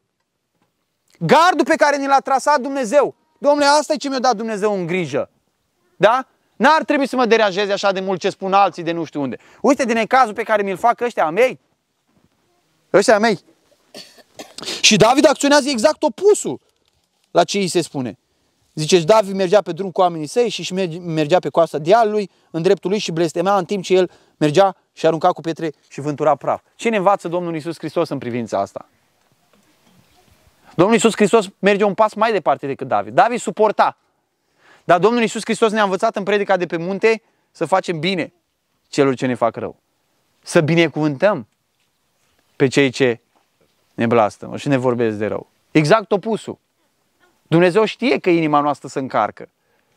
Gardul 1.19 1.65
pe 1.65 1.77
care 1.77 1.97
ni 1.97 2.07
l-a 2.07 2.21
trasat 2.21 2.61
Dumnezeu. 2.61 3.15
Domnule, 3.39 3.67
asta 3.67 3.93
e 3.93 3.97
ce 3.97 4.09
mi-a 4.09 4.19
dat 4.19 4.37
Dumnezeu 4.37 4.73
în 4.73 4.87
grijă. 4.87 5.31
Da? 5.97 6.27
N-ar 6.65 6.85
trebui 6.85 7.09
să 7.09 7.17
mă 7.17 7.27
deranjeze 7.27 7.73
așa 7.73 7.93
de 7.93 8.01
mult 8.01 8.21
ce 8.21 8.31
spun 8.31 8.53
alții 8.53 8.83
de 8.83 8.93
nu 8.93 9.05
știu 9.05 9.21
unde. 9.21 9.37
Uite 9.61 9.85
din 9.85 10.07
cazul 10.07 10.35
pe 10.35 10.43
care 10.43 10.63
mi-l 10.63 10.77
fac 10.77 11.01
ăștia 11.01 11.31
mei. 11.31 11.61
Ăștia 12.93 13.19
mei. 13.19 13.39
Și 14.81 14.97
David 14.97 15.27
acționează 15.27 15.69
exact 15.69 16.03
opusul 16.03 16.61
la 17.31 17.45
ce 17.45 17.59
îi 17.59 17.69
se 17.69 17.81
spune. 17.81 18.19
Zice, 18.75 19.01
David 19.01 19.35
mergea 19.35 19.61
pe 19.61 19.73
drum 19.73 19.91
cu 19.91 20.01
oamenii 20.01 20.27
săi 20.27 20.49
și 20.49 20.73
mergea 21.01 21.39
pe 21.39 21.49
coasta 21.49 21.79
dealului, 21.79 22.31
în 22.51 22.63
dreptul 22.63 22.91
lui 22.91 22.99
și 22.99 23.13
blestemea 23.13 23.57
în 23.57 23.65
timp 23.65 23.85
ce 23.85 23.95
el 23.95 24.11
mergea 24.37 24.77
și 24.93 25.07
arunca 25.07 25.29
cu 25.29 25.41
pietre 25.41 25.73
și 25.89 26.01
vântura 26.01 26.35
praf. 26.35 26.63
Ce 26.77 26.89
ne 26.89 26.97
învață 26.97 27.29
Domnul 27.29 27.57
Isus 27.57 27.79
Hristos 27.79 28.09
în 28.09 28.19
privința 28.19 28.61
asta? 28.61 28.89
Domnul 30.75 30.97
Isus 30.97 31.13
Hristos 31.15 31.47
merge 31.59 31.85
un 31.85 31.95
pas 31.95 32.15
mai 32.15 32.33
departe 32.33 32.67
decât 32.67 32.89
David. 32.89 33.15
David 33.15 33.39
suporta. 33.39 33.97
Dar 34.85 34.99
Domnul 34.99 35.23
Isus 35.23 35.43
Hristos 35.45 35.73
ne-a 35.73 35.83
învățat 35.83 36.17
în 36.17 36.23
predica 36.23 36.57
de 36.57 36.67
pe 36.67 36.77
munte 36.77 37.23
să 37.51 37.65
facem 37.65 37.99
bine 37.99 38.33
celor 38.89 39.15
ce 39.15 39.27
ne 39.27 39.35
fac 39.35 39.57
rău. 39.57 39.77
Să 40.43 40.61
binecuvântăm 40.61 41.47
pe 42.57 42.69
cei 42.69 42.91
ce 42.91 43.21
ne 43.95 44.07
blastă 44.07 44.53
și 44.57 44.69
ne 44.69 44.77
vorbesc 44.77 45.17
de 45.17 45.27
rău. 45.27 45.51
Exact 45.71 46.13
opusul. 46.13 46.59
Dumnezeu 47.47 47.85
știe 47.85 48.19
că 48.19 48.31
inima 48.31 48.61
noastră 48.61 48.89
se 48.89 48.99
încarcă. 48.99 49.49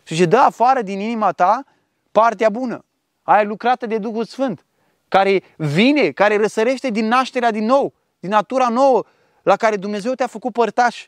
Și 0.04 0.14
zice, 0.14 0.26
dă 0.26 0.38
afară 0.38 0.82
din 0.82 1.00
inima 1.00 1.32
ta 1.32 1.66
partea 2.12 2.50
bună, 2.50 2.86
aia 3.24 3.44
lucrată 3.44 3.86
de 3.86 3.98
Duhul 3.98 4.26
Sfânt, 4.26 4.66
care 5.08 5.44
vine, 5.56 6.12
care 6.12 6.38
răsărește 6.38 6.90
din 6.90 7.08
nașterea 7.08 7.52
din 7.52 7.66
nou, 7.66 7.94
din 8.20 8.30
natura 8.30 8.70
nouă, 8.70 9.04
la 9.42 9.56
care 9.56 9.76
Dumnezeu 9.76 10.14
te-a 10.14 10.28
făcut 10.28 10.54
părtaș. 10.54 11.08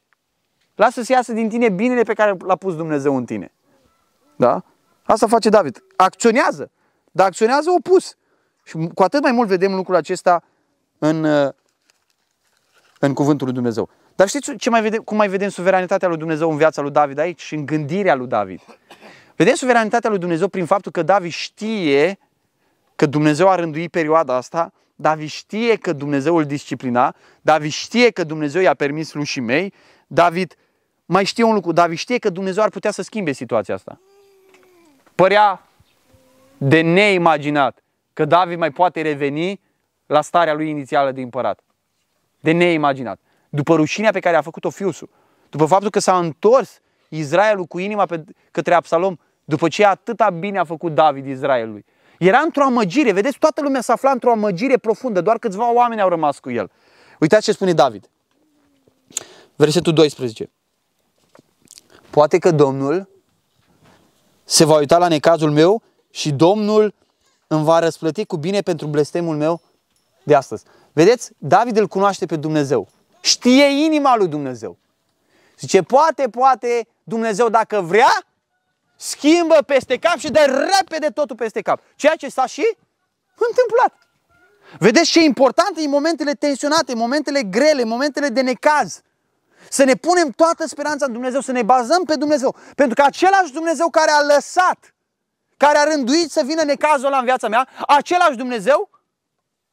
Lasă 0.76 1.02
să 1.02 1.12
iasă 1.12 1.34
din 1.34 1.50
tine 1.50 1.70
binele 1.70 2.04
pe 2.04 2.14
care 2.14 2.36
l-a 2.40 2.56
pus 2.56 2.76
Dumnezeu 2.76 3.16
în 3.16 3.26
tine. 3.26 3.52
Da? 4.40 4.64
Asta 5.04 5.28
face 5.28 5.50
David. 5.50 5.84
Acționează, 5.96 6.72
dar 7.12 7.26
acționează 7.26 7.70
opus. 7.78 8.16
Și 8.64 8.90
cu 8.94 9.04
atât 9.04 9.22
mai 9.22 9.32
mult 9.32 9.48
vedem 9.48 9.74
lucrul 9.74 9.96
acesta 9.96 10.44
în, 10.98 11.26
în 13.00 13.14
cuvântul 13.14 13.46
lui 13.46 13.56
Dumnezeu. 13.56 13.90
Dar 14.16 14.28
știți 14.28 14.56
ce 14.56 14.70
mai 14.70 14.82
vedem, 14.82 15.02
cum 15.02 15.18
mai 15.18 15.28
vedem 15.28 15.50
suveranitatea 15.50 16.08
lui 16.08 16.18
Dumnezeu 16.18 16.52
în 16.52 16.58
viața 16.58 16.82
lui 16.82 16.92
David 16.92 17.18
aici 17.18 17.42
și 17.42 17.56
în 17.56 17.66
gândirea 17.66 18.16
lui 18.16 18.28
David? 18.28 18.62
Vedem 19.36 19.54
suveranitatea 19.54 20.10
lui 20.10 20.20
Dumnezeu 20.20 20.48
prin 20.48 20.66
faptul 20.66 20.92
că 20.92 21.04
David 21.04 21.32
știe 21.32 22.20
că 22.96 23.06
Dumnezeu 23.06 23.50
a 23.50 23.56
rânduit 23.56 23.92
perioada 23.92 24.36
asta, 24.36 24.74
David 24.96 25.30
știe 25.30 25.76
că 25.76 25.94
Dumnezeu 25.94 26.36
îl 26.36 26.46
disciplina, 26.46 27.16
David 27.42 27.72
știe 27.72 28.10
că 28.10 28.24
Dumnezeu 28.24 28.62
i-a 28.62 28.74
permis 28.74 29.14
lușii 29.14 29.42
mei, 29.42 29.74
David 30.08 30.56
mai 31.06 31.24
știe 31.24 31.44
un 31.44 31.54
lucru, 31.54 31.72
David 31.72 31.98
știe 31.98 32.18
că 32.18 32.30
Dumnezeu 32.30 32.64
ar 32.64 32.70
putea 32.70 32.92
să 32.92 33.02
schimbe 33.02 33.32
situația 33.32 33.74
asta. 33.74 34.00
Părea 35.20 35.68
de 36.58 36.82
neimaginat 36.82 37.84
că 38.14 38.26
David 38.26 38.58
mai 38.58 38.72
poate 38.72 39.02
reveni 39.02 39.62
la 40.06 40.22
starea 40.22 40.54
lui 40.54 40.70
inițială 40.70 41.12
de 41.12 41.22
împărat. 41.22 41.60
De 42.40 42.52
neimaginat 42.52 43.20
după 43.50 43.76
rușinea 43.76 44.12
pe 44.12 44.20
care 44.20 44.36
a 44.36 44.42
făcut-o 44.42 44.70
fiusul, 44.70 45.10
după 45.50 45.66
faptul 45.66 45.90
că 45.90 46.00
s-a 46.00 46.18
întors 46.18 46.80
Israelul 47.10 47.66
cu 47.66 47.80
inima 47.80 48.06
pe, 48.06 48.24
către 48.52 48.74
Absalom, 48.74 49.16
după 49.46 49.68
ce 49.68 49.86
atâta 49.86 50.30
bine 50.30 50.60
a 50.60 50.64
făcut 50.64 50.94
David 50.94 51.28
Israelului. 51.28 51.86
Era 52.20 52.40
într-o 52.40 52.64
amăgire, 52.64 53.12
vedeți, 53.12 53.38
toată 53.38 53.62
lumea 53.62 53.82
se 53.82 53.92
afla 53.92 54.12
într-o 54.12 54.32
amăgire 54.32 54.78
profundă, 54.78 55.22
doar 55.22 55.40
câțiva 55.40 55.74
oameni 55.74 56.02
au 56.02 56.10
rămas 56.10 56.40
cu 56.40 56.52
el. 56.52 56.72
Uitați 57.20 57.44
ce 57.44 57.52
spune 57.52 57.74
David. 57.74 58.10
Versetul 59.56 59.94
12. 59.94 60.50
Poate 62.10 62.38
că 62.38 62.52
Domnul 62.52 63.10
se 64.50 64.66
va 64.66 64.78
uita 64.78 64.97
la 64.97 65.08
necazul 65.08 65.52
meu 65.52 65.82
și 66.10 66.32
Domnul 66.32 66.93
îmi 67.47 67.64
va 67.64 67.80
răsplăti 67.80 68.26
cu 68.26 68.38
bine 68.38 68.62
pentru 68.62 68.88
blestemul 68.88 69.36
meu 69.36 69.62
de 70.24 70.36
astăzi. 70.36 70.64
Vedeți, 70.93 71.32
David 71.38 71.78
îl 71.78 71.88
cunoaște 71.88 72.26
pe 72.26 72.36
Dumnezeu. 72.36 72.88
Știe 73.22 73.84
inima 73.84 74.16
lui 74.16 74.28
Dumnezeu. 74.28 74.78
Zice, 75.60 75.82
poate, 75.82 76.30
poate 76.30 76.88
Dumnezeu 77.04 77.50
dacă 77.50 77.82
vrea, 77.82 78.26
schimbă 78.95 79.56
peste 79.66 79.97
cap 79.97 80.18
și 80.18 80.32
dă 80.32 80.70
repede 80.78 81.08
totul 81.08 81.36
peste 81.36 81.62
cap. 81.62 81.82
Ceea 81.95 82.16
ce 82.16 82.30
s-a 82.30 82.45
și 82.45 82.78
întâmplat. 83.50 84.08
Vedeți 84.80 85.12
ce 85.12 85.24
important 85.24 85.78
e 85.78 85.84
în 85.84 85.89
momentele 85.89 86.34
tensionate, 86.34 86.91
în 86.91 86.97
momentele 86.97 87.43
grele, 87.43 87.82
în 87.82 87.88
momentele 87.88 88.30
de 88.30 88.41
necaz. 88.41 89.02
Să 89.70 89.84
ne 89.84 89.96
punem 89.96 90.30
toată 90.30 90.68
speranța 90.68 91.06
în 91.06 91.14
Dumnezeu, 91.14 91.42
să 91.42 91.52
ne 91.52 91.64
bazăm 91.64 92.04
pe 92.04 92.16
Dumnezeu. 92.16 92.56
Pentru 92.76 92.96
că 92.96 93.02
același 93.02 93.52
Dumnezeu 93.52 93.90
care 93.90 94.12
a 94.12 94.22
lăsat, 94.34 94.94
care 95.58 95.78
a 95.78 95.84
rânduit 95.84 96.32
să 96.32 96.42
vină 96.46 96.64
necazul 96.64 97.06
ăla 97.06 97.18
în 97.18 97.26
viața 97.26 97.48
mea, 97.48 97.68
același 97.88 98.38
Dumnezeu 98.38 98.90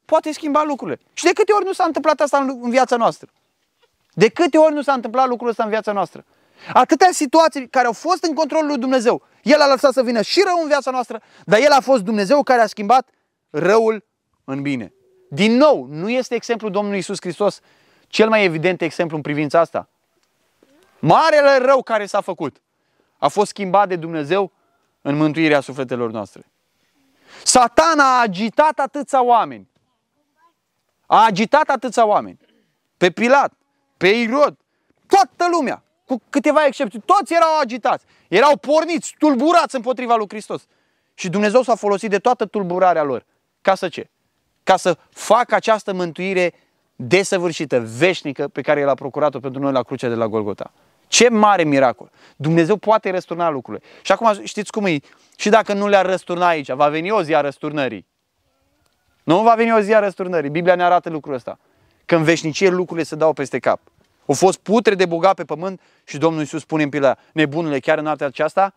poate 0.05 0.31
schimba 0.31 0.63
lucrurile. 0.63 0.99
Și 1.13 1.23
de 1.23 1.33
câte 1.33 1.51
ori 1.51 1.65
nu 1.65 1.73
s-a 1.73 1.83
întâmplat 1.83 2.19
asta 2.19 2.37
în 2.37 2.69
viața 2.69 2.95
noastră? 2.95 3.29
De 4.13 4.29
câte 4.29 4.57
ori 4.57 4.73
nu 4.73 4.81
s-a 4.81 4.93
întâmplat 4.93 5.27
lucrul 5.27 5.49
ăsta 5.49 5.63
în 5.63 5.69
viața 5.69 5.91
noastră? 5.91 6.25
Atâtea 6.73 7.09
situații 7.11 7.69
care 7.69 7.85
au 7.85 7.93
fost 7.93 8.23
în 8.23 8.33
controlul 8.33 8.67
lui 8.67 8.77
Dumnezeu. 8.77 9.21
El 9.43 9.61
a 9.61 9.67
lăsat 9.67 9.93
să 9.93 10.03
vină 10.03 10.21
și 10.21 10.43
rău 10.45 10.59
în 10.61 10.67
viața 10.67 10.91
noastră, 10.91 11.21
dar 11.45 11.59
El 11.59 11.71
a 11.71 11.79
fost 11.79 12.03
Dumnezeu 12.03 12.43
care 12.43 12.61
a 12.61 12.67
schimbat 12.67 13.09
răul 13.49 14.05
în 14.43 14.61
bine. 14.61 14.93
Din 15.29 15.57
nou, 15.57 15.87
nu 15.89 16.09
este 16.09 16.35
exemplul 16.35 16.71
Domnului 16.71 16.99
Isus 16.99 17.17
Hristos 17.19 17.59
cel 18.07 18.29
mai 18.29 18.43
evident 18.43 18.81
exemplu 18.81 19.15
în 19.15 19.21
privința 19.21 19.59
asta. 19.59 19.89
Marele 20.99 21.57
rău 21.57 21.83
care 21.83 22.05
s-a 22.05 22.21
făcut 22.21 22.61
a 23.17 23.27
fost 23.27 23.49
schimbat 23.49 23.87
de 23.87 23.95
Dumnezeu 23.95 24.51
în 25.01 25.15
mântuirea 25.15 25.59
sufletelor 25.59 26.11
noastre. 26.11 26.51
Satana 27.43 28.03
a 28.03 28.21
agitat 28.21 28.79
atâția 28.79 29.23
oameni. 29.23 29.69
A 31.05 31.25
agitat 31.25 31.69
atâția 31.69 32.05
oameni. 32.05 32.39
Pe 32.97 33.11
Pilat, 33.11 33.53
pe 33.97 34.07
Irod, 34.07 34.57
toată 35.07 35.47
lumea, 35.51 35.83
cu 36.05 36.21
câteva 36.29 36.65
excepții, 36.65 37.01
toți 37.05 37.33
erau 37.33 37.59
agitați, 37.59 38.05
erau 38.27 38.57
porniți, 38.57 39.15
tulburați 39.17 39.75
împotriva 39.75 40.15
lui 40.15 40.27
Hristos. 40.29 40.65
Și 41.13 41.29
Dumnezeu 41.29 41.61
s-a 41.61 41.75
folosit 41.75 42.09
de 42.09 42.19
toată 42.19 42.45
tulburarea 42.45 43.03
lor. 43.03 43.25
Ca 43.61 43.75
să 43.75 43.89
ce? 43.89 44.09
Ca 44.63 44.77
să 44.77 44.97
facă 45.09 45.55
această 45.55 45.93
mântuire 45.93 46.53
desăvârșită, 46.99 47.79
veșnică, 47.79 48.47
pe 48.47 48.61
care 48.61 48.79
El 48.79 48.89
a 48.89 48.93
procurat-o 48.93 49.39
pentru 49.39 49.61
noi 49.61 49.71
la 49.71 49.83
crucea 49.83 50.07
de 50.07 50.15
la 50.15 50.27
Golgota. 50.27 50.71
Ce 51.07 51.29
mare 51.29 51.63
miracol! 51.63 52.09
Dumnezeu 52.35 52.75
poate 52.75 53.09
răsturna 53.09 53.49
lucrurile. 53.49 53.85
Și 54.01 54.11
acum 54.11 54.43
știți 54.43 54.71
cum 54.71 54.85
e? 54.85 54.97
Și 55.37 55.49
dacă 55.49 55.73
nu 55.73 55.87
le-ar 55.87 56.05
răsturna 56.05 56.47
aici, 56.47 56.71
va 56.71 56.87
veni 56.87 57.11
o 57.11 57.23
zi 57.23 57.35
a 57.35 57.41
răsturnării. 57.41 58.05
Nu 59.23 59.41
va 59.41 59.53
veni 59.55 59.73
o 59.73 59.79
zi 59.79 59.93
a 59.93 59.99
răsturnării. 59.99 60.49
Biblia 60.49 60.75
ne 60.75 60.83
arată 60.83 61.09
lucrul 61.09 61.33
ăsta. 61.33 61.59
Că 62.05 62.15
în 62.15 62.23
veșnicie 62.23 62.69
lucrurile 62.69 63.05
se 63.05 63.15
dau 63.15 63.33
peste 63.33 63.59
cap. 63.59 63.79
Au 64.25 64.33
fost 64.33 64.57
putre 64.57 64.95
de 64.95 65.05
bogat 65.05 65.35
pe 65.35 65.43
pământ 65.43 65.81
și 66.03 66.17
Domnul 66.17 66.41
Iisus 66.41 66.61
spune 66.61 66.83
în 66.83 66.89
pila 66.89 67.17
nebunule, 67.33 67.79
chiar 67.79 67.97
în 67.97 68.03
noaptea 68.03 68.27
aceasta 68.27 68.73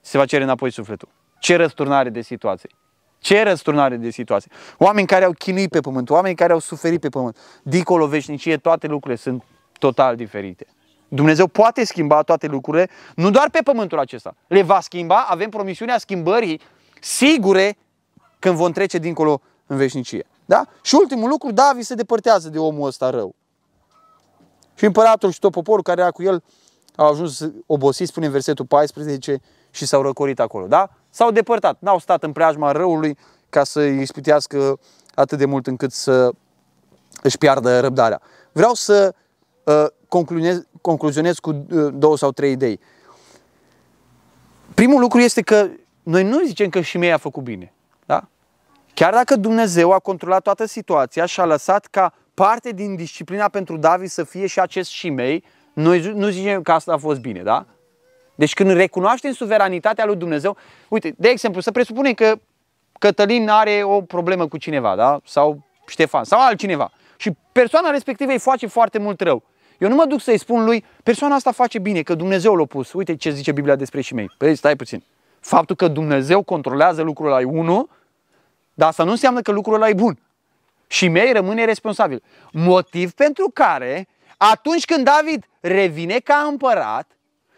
se 0.00 0.18
va 0.18 0.24
cere 0.24 0.42
înapoi 0.42 0.70
sufletul. 0.70 1.08
Ce 1.38 1.56
răsturnare 1.56 2.08
de 2.08 2.20
situație. 2.20 2.70
Ce 3.18 3.42
răsturnare 3.42 3.96
de 3.96 4.10
situație. 4.10 4.50
Oameni 4.78 5.06
care 5.06 5.24
au 5.24 5.32
chinuit 5.32 5.70
pe 5.70 5.80
pământ, 5.80 6.10
oameni 6.10 6.34
care 6.34 6.52
au 6.52 6.58
suferit 6.58 7.00
pe 7.00 7.08
pământ, 7.08 7.36
dincolo 7.62 8.06
veșnicie, 8.06 8.56
toate 8.56 8.86
lucrurile 8.86 9.20
sunt 9.20 9.42
total 9.78 10.16
diferite. 10.16 10.66
Dumnezeu 11.08 11.46
poate 11.46 11.84
schimba 11.84 12.22
toate 12.22 12.46
lucrurile, 12.46 12.90
nu 13.14 13.30
doar 13.30 13.50
pe 13.50 13.60
pământul 13.64 13.98
acesta. 13.98 14.36
Le 14.46 14.62
va 14.62 14.80
schimba, 14.80 15.26
avem 15.28 15.50
promisiunea 15.50 15.98
schimbării 15.98 16.60
sigure 17.00 17.76
când 18.38 18.56
vom 18.56 18.72
trece 18.72 18.98
dincolo 18.98 19.40
în 19.66 19.76
veșnicie. 19.76 20.26
Da? 20.44 20.64
Și 20.82 20.94
ultimul 20.94 21.28
lucru, 21.28 21.52
David 21.52 21.82
se 21.82 21.94
depărtează 21.94 22.48
de 22.48 22.58
omul 22.58 22.86
ăsta 22.86 23.10
rău. 23.10 23.34
Și 24.74 24.84
împăratul 24.84 25.30
și 25.30 25.38
tot 25.38 25.52
poporul 25.52 25.82
care 25.82 26.00
era 26.00 26.10
cu 26.10 26.22
el 26.22 26.42
au 26.96 27.10
ajuns 27.10 27.50
obosiți, 27.66 28.10
spune 28.10 28.26
în 28.26 28.32
versetul 28.32 28.64
14, 28.64 29.40
și 29.70 29.86
s-au 29.86 30.02
răcorit 30.02 30.40
acolo. 30.40 30.66
Da? 30.66 30.90
S-au 31.16 31.30
depărtat, 31.30 31.76
n-au 31.80 31.98
stat 31.98 32.22
în 32.22 32.32
preajma 32.32 32.72
răului 32.72 33.16
ca 33.48 33.64
să 33.64 33.80
îi 33.80 34.00
ispitească 34.00 34.78
atât 35.14 35.38
de 35.38 35.44
mult 35.44 35.66
încât 35.66 35.92
să 35.92 36.30
își 37.22 37.38
piardă 37.38 37.80
răbdarea. 37.80 38.20
Vreau 38.52 38.74
să 38.74 39.14
uh, 39.64 39.86
concluzionez, 40.08 40.66
concluzionez 40.80 41.38
cu 41.38 41.50
uh, 41.50 41.92
două 41.92 42.16
sau 42.16 42.30
trei 42.30 42.52
idei. 42.52 42.80
Primul 44.74 45.00
lucru 45.00 45.18
este 45.18 45.42
că 45.42 45.68
noi 46.02 46.24
nu 46.24 46.44
zicem 46.44 46.68
că 46.68 46.80
și 46.80 46.98
mei 46.98 47.12
a 47.12 47.18
făcut 47.18 47.42
bine. 47.42 47.74
Da? 48.06 48.28
Chiar 48.94 49.12
dacă 49.12 49.36
Dumnezeu 49.36 49.92
a 49.92 49.98
controlat 49.98 50.42
toată 50.42 50.64
situația 50.66 51.26
și 51.26 51.40
a 51.40 51.44
lăsat 51.44 51.86
ca 51.86 52.14
parte 52.34 52.70
din 52.70 52.96
disciplina 52.96 53.48
pentru 53.48 53.76
David 53.76 54.08
să 54.08 54.24
fie 54.24 54.46
și 54.46 54.60
acest 54.60 54.90
și 54.90 55.10
mei, 55.10 55.44
noi 55.72 56.12
nu 56.14 56.28
zicem 56.28 56.62
că 56.62 56.72
asta 56.72 56.92
a 56.92 56.96
fost 56.98 57.20
bine, 57.20 57.42
da? 57.42 57.66
Deci 58.36 58.54
când 58.54 58.70
recunoaștem 58.70 59.32
suveranitatea 59.32 60.04
lui 60.04 60.16
Dumnezeu, 60.16 60.56
uite, 60.88 61.14
de 61.16 61.28
exemplu, 61.28 61.60
să 61.60 61.70
presupunem 61.70 62.12
că 62.12 62.38
Cătălin 62.98 63.48
are 63.48 63.82
o 63.82 64.00
problemă 64.00 64.48
cu 64.48 64.56
cineva, 64.56 64.96
da? 64.96 65.20
Sau 65.24 65.64
Ștefan, 65.86 66.24
sau 66.24 66.40
altcineva. 66.40 66.92
Și 67.16 67.36
persoana 67.52 67.90
respectivă 67.90 68.30
îi 68.30 68.38
face 68.38 68.66
foarte 68.66 68.98
mult 68.98 69.20
rău. 69.20 69.42
Eu 69.78 69.88
nu 69.88 69.94
mă 69.94 70.04
duc 70.04 70.20
să-i 70.20 70.38
spun 70.38 70.64
lui, 70.64 70.84
persoana 71.02 71.34
asta 71.34 71.52
face 71.52 71.78
bine, 71.78 72.02
că 72.02 72.14
Dumnezeu 72.14 72.54
l-a 72.54 72.64
pus. 72.64 72.92
Uite 72.92 73.16
ce 73.16 73.30
zice 73.30 73.52
Biblia 73.52 73.76
despre 73.76 74.00
și 74.00 74.14
mei. 74.14 74.30
Păi 74.38 74.54
stai 74.54 74.76
puțin. 74.76 75.04
Faptul 75.40 75.76
că 75.76 75.88
Dumnezeu 75.88 76.42
controlează 76.42 77.02
lucrul 77.02 77.26
ăla 77.26 77.40
e 77.40 77.44
unul, 77.44 77.88
dar 78.74 78.88
asta 78.88 79.04
nu 79.04 79.10
înseamnă 79.10 79.40
că 79.40 79.52
lucrul 79.52 79.74
ăla 79.74 79.88
e 79.88 79.94
bun. 79.94 80.18
Și 80.86 81.08
mei 81.08 81.32
rămâne 81.32 81.64
responsabil. 81.64 82.22
Motiv 82.52 83.12
pentru 83.12 83.50
care, 83.54 84.08
atunci 84.36 84.84
când 84.84 85.04
David 85.04 85.44
revine 85.60 86.18
ca 86.18 86.46
împărat 86.50 87.15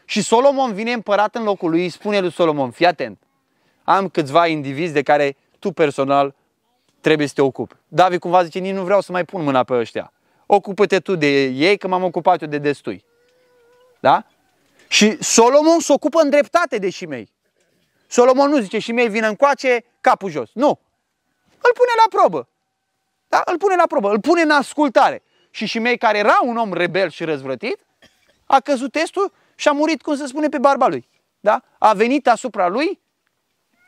și 0.09 0.23
Solomon 0.23 0.73
vine 0.73 0.93
împărat 0.93 1.35
în 1.35 1.43
locul 1.43 1.71
lui, 1.71 1.83
îi 1.83 1.89
spune 1.89 2.21
lui 2.21 2.33
Solomon, 2.33 2.71
fii 2.71 2.87
atent, 2.87 3.19
am 3.85 4.09
câțiva 4.09 4.47
indivizi 4.47 4.93
de 4.93 5.03
care 5.03 5.37
tu 5.59 5.73
personal 5.73 6.35
trebuie 7.01 7.27
să 7.27 7.33
te 7.35 7.43
ocupi. 7.43 7.75
David 7.89 8.21
cumva 8.21 8.45
zice, 8.45 8.59
nici 8.59 8.75
nu 8.75 8.83
vreau 8.83 9.01
să 9.01 9.13
mai 9.13 9.25
pun 9.25 9.43
mâna 9.43 9.65
pe 9.65 9.75
ăștia. 9.75 10.13
Ocupă-te 10.47 11.01
tu 11.01 11.15
de 11.15 11.43
ei, 11.45 11.79
că 11.79 11.89
m-am 11.89 12.03
ocupat 12.03 12.43
eu 12.43 12.49
de 12.49 12.59
destui. 12.59 13.05
Da? 14.01 14.27
Și 14.87 15.23
Solomon 15.23 15.81
se 15.81 15.93
ocupă 15.93 16.21
în 16.21 16.31
dreptate 16.31 16.79
de 16.79 16.91
Shimei. 16.91 17.31
Solomon 18.07 18.51
nu 18.51 18.61
zice 18.61 18.79
Shimei 18.79 19.09
vine 19.09 19.27
încoace, 19.27 19.85
capul 20.01 20.31
jos. 20.31 20.51
Nu. 20.53 20.79
Îl 21.61 21.73
pune 21.75 21.91
la 21.97 22.19
probă. 22.19 22.49
Da? 23.29 23.43
Îl 23.45 23.57
pune 23.57 23.75
la 23.75 23.87
probă, 23.87 24.11
îl 24.11 24.21
pune 24.21 24.43
în 24.43 24.51
ascultare. 24.51 25.23
Și 25.51 25.67
Shimei, 25.67 25.99
care 25.99 26.19
era 26.19 26.39
un 26.43 26.57
om 26.57 26.73
rebel 26.73 27.11
și 27.11 27.25
răzvrătit, 27.25 27.79
a 28.47 28.61
căzut 28.61 28.93
testul 28.93 29.33
și 29.59 29.69
a 29.69 29.73
murit, 29.73 30.03
cum 30.03 30.17
se 30.17 30.27
spune, 30.27 30.49
pe 30.49 30.59
barba 30.59 30.89
lui. 30.89 31.09
Da? 31.41 31.63
A 31.79 31.93
venit 31.93 32.29
asupra 32.29 32.69
lui 32.69 33.01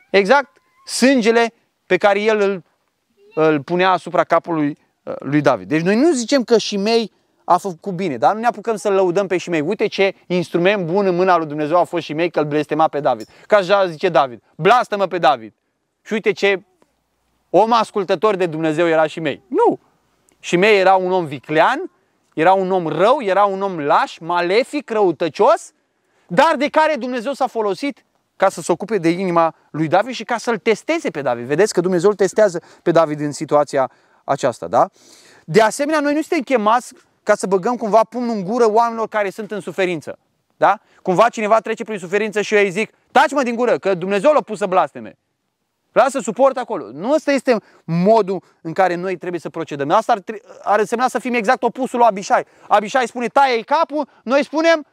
exact 0.09 0.57
sângele 0.85 1.53
pe 1.85 1.97
care 1.97 2.21
el 2.21 2.39
îl, 2.39 2.63
îl 3.33 3.63
punea 3.63 3.91
asupra 3.91 4.23
capului 4.23 4.77
uh, 5.03 5.13
lui 5.19 5.41
David. 5.41 5.67
Deci 5.67 5.81
noi 5.81 5.95
nu 5.95 6.11
zicem 6.11 6.43
că 6.43 6.57
Shimei 6.57 7.11
a 7.43 7.57
făcut 7.57 7.93
bine, 7.93 8.17
dar 8.17 8.33
nu 8.33 8.39
ne 8.39 8.45
apucăm 8.45 8.75
să-l 8.75 8.93
lăudăm 8.93 9.27
pe 9.27 9.37
Shimei. 9.37 9.61
Uite 9.61 9.87
ce 9.87 10.15
instrument 10.27 10.85
bun 10.85 11.05
în 11.05 11.15
mâna 11.15 11.37
lui 11.37 11.47
Dumnezeu 11.47 11.77
a 11.77 11.83
fost 11.83 12.03
Shimei 12.03 12.29
că 12.29 12.39
îl 12.39 12.45
blestema 12.45 12.87
pe 12.87 12.99
David. 12.99 13.27
Ca 13.47 13.57
așa 13.57 13.87
zice 13.87 14.09
David, 14.09 14.43
blastă-mă 14.55 15.07
pe 15.07 15.17
David. 15.17 15.53
Și 16.01 16.13
uite 16.13 16.31
ce 16.31 16.63
om 17.49 17.71
ascultător 17.73 18.35
de 18.35 18.45
Dumnezeu 18.45 18.87
era 18.87 19.07
Shimei. 19.07 19.41
Nu! 19.47 19.79
Shimei 20.39 20.79
era 20.79 20.95
un 20.95 21.11
om 21.11 21.25
viclean, 21.25 21.91
era 22.33 22.53
un 22.53 22.71
om 22.71 22.87
rău, 22.87 23.21
era 23.21 23.43
un 23.43 23.61
om 23.61 23.79
laș, 23.79 24.17
malefic, 24.17 24.89
răutăcios, 24.89 25.71
dar 26.27 26.55
de 26.57 26.67
care 26.67 26.95
Dumnezeu 26.95 27.33
s-a 27.33 27.47
folosit 27.47 28.05
ca 28.35 28.49
să 28.49 28.61
se 28.61 28.71
ocupe 28.71 28.97
de 28.97 29.09
inima 29.09 29.55
lui 29.71 29.87
David 29.87 30.13
și 30.13 30.23
ca 30.23 30.37
să-l 30.37 30.57
testeze 30.57 31.09
pe 31.09 31.21
David. 31.21 31.45
Vedeți 31.45 31.73
că 31.73 31.81
Dumnezeu 31.81 32.09
îl 32.09 32.15
testează 32.15 32.61
pe 32.83 32.91
David 32.91 33.19
în 33.19 33.31
situația 33.31 33.91
aceasta, 34.23 34.67
da? 34.67 34.89
De 35.45 35.61
asemenea, 35.61 35.99
noi 35.99 36.13
nu 36.13 36.21
suntem 36.21 36.39
chemați 36.39 36.93
ca 37.23 37.35
să 37.35 37.47
băgăm 37.47 37.75
cumva 37.75 38.03
pumnul 38.03 38.35
în 38.35 38.43
gură 38.43 38.71
oamenilor 38.71 39.07
care 39.07 39.29
sunt 39.29 39.51
în 39.51 39.59
suferință. 39.59 40.17
Da? 40.57 40.79
Cumva 41.01 41.29
cineva 41.29 41.59
trece 41.59 41.83
prin 41.83 41.99
suferință 41.99 42.41
și 42.41 42.55
eu 42.55 42.61
îi 42.61 42.69
zic, 42.69 42.91
taci 43.11 43.31
mă 43.31 43.43
din 43.43 43.55
gură, 43.55 43.77
că 43.77 43.93
Dumnezeu 43.93 44.31
l-a 44.31 44.41
pus 44.41 44.57
să 44.57 44.65
blasteme. 44.65 45.17
Vreau 45.91 46.07
să 46.07 46.19
suport 46.19 46.57
acolo. 46.57 46.85
Nu 46.91 47.11
ăsta 47.11 47.31
este 47.31 47.55
modul 47.83 48.43
în 48.61 48.73
care 48.73 48.95
noi 48.95 49.17
trebuie 49.17 49.39
să 49.39 49.49
procedăm. 49.49 49.91
Asta 49.91 50.11
ar, 50.11 50.23
ar 50.63 50.79
însemna 50.79 51.07
să 51.07 51.19
fim 51.19 51.33
exact 51.33 51.63
opusul 51.63 51.99
lui 51.99 52.07
Abishai. 52.07 52.45
Abishai 52.67 53.07
spune, 53.07 53.27
taie 53.27 53.61
capul, 53.61 54.07
noi 54.23 54.43
spunem, 54.43 54.85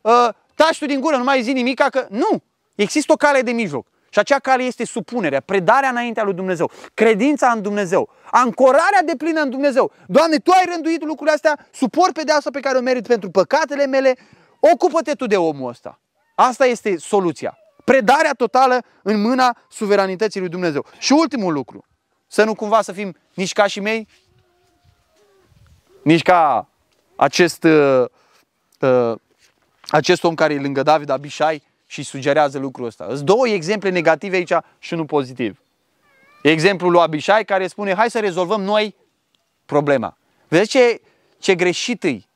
uh, 0.00 0.28
taci 0.54 0.78
tu 0.78 0.86
din 0.86 1.00
gură, 1.00 1.16
nu 1.16 1.24
mai 1.24 1.42
zi 1.42 1.52
nimic, 1.52 1.80
că 1.80 2.06
nu. 2.08 2.42
Există 2.74 3.12
o 3.12 3.16
cale 3.16 3.42
de 3.42 3.50
mijloc. 3.50 3.86
Și 4.08 4.18
acea 4.18 4.38
cale 4.38 4.62
este 4.62 4.84
supunerea, 4.84 5.40
predarea 5.40 5.88
înaintea 5.88 6.22
lui 6.22 6.34
Dumnezeu, 6.34 6.70
credința 6.94 7.50
în 7.50 7.62
Dumnezeu, 7.62 8.08
ancorarea 8.30 9.02
de 9.04 9.12
plină 9.16 9.40
în 9.40 9.50
Dumnezeu. 9.50 9.92
Doamne, 10.06 10.36
Tu 10.36 10.50
ai 10.50 10.64
rânduit 10.74 11.04
lucrurile 11.04 11.34
astea, 11.34 11.66
suport 11.70 12.12
pedeapsa 12.12 12.50
pe 12.50 12.60
care 12.60 12.78
o 12.78 12.80
merit 12.80 13.06
pentru 13.06 13.30
păcatele 13.30 13.86
mele, 13.86 14.16
ocupă-te 14.60 15.12
Tu 15.12 15.26
de 15.26 15.36
omul 15.36 15.68
ăsta. 15.68 16.00
Asta 16.34 16.66
este 16.66 16.96
soluția. 16.96 17.61
Predarea 17.84 18.32
totală 18.32 18.82
în 19.02 19.20
mâna 19.20 19.56
suveranității 19.70 20.40
lui 20.40 20.48
Dumnezeu. 20.48 20.86
Și 20.98 21.12
ultimul 21.12 21.52
lucru, 21.52 21.84
să 22.26 22.44
nu 22.44 22.54
cumva 22.54 22.82
să 22.82 22.92
fim 22.92 23.16
nici 23.34 23.52
ca 23.52 23.66
și 23.66 23.80
mei, 23.80 24.08
nici 26.02 26.22
ca 26.22 26.68
acest, 27.16 27.64
uh, 27.64 28.04
uh, 28.80 29.14
acest 29.88 30.24
om 30.24 30.34
care 30.34 30.54
e 30.54 30.60
lângă 30.60 30.82
David, 30.82 31.08
Abishai, 31.08 31.62
și 31.86 32.02
sugerează 32.02 32.58
lucrul 32.58 32.86
ăsta. 32.86 33.06
Sunt 33.08 33.20
două 33.20 33.48
exemple 33.48 33.88
negative 33.88 34.36
aici 34.36 34.52
și 34.78 34.92
unul 34.92 35.06
pozitiv. 35.06 35.60
Exemplul 36.42 36.90
lui 36.90 37.00
Abishai 37.00 37.44
care 37.44 37.66
spune, 37.66 37.94
hai 37.94 38.10
să 38.10 38.20
rezolvăm 38.20 38.62
noi 38.62 38.94
problema. 39.66 40.16
Vedeți 40.48 40.70
ce, 40.70 41.00
ce 41.38 41.54
greșit 41.54 42.02
îi? 42.02 42.28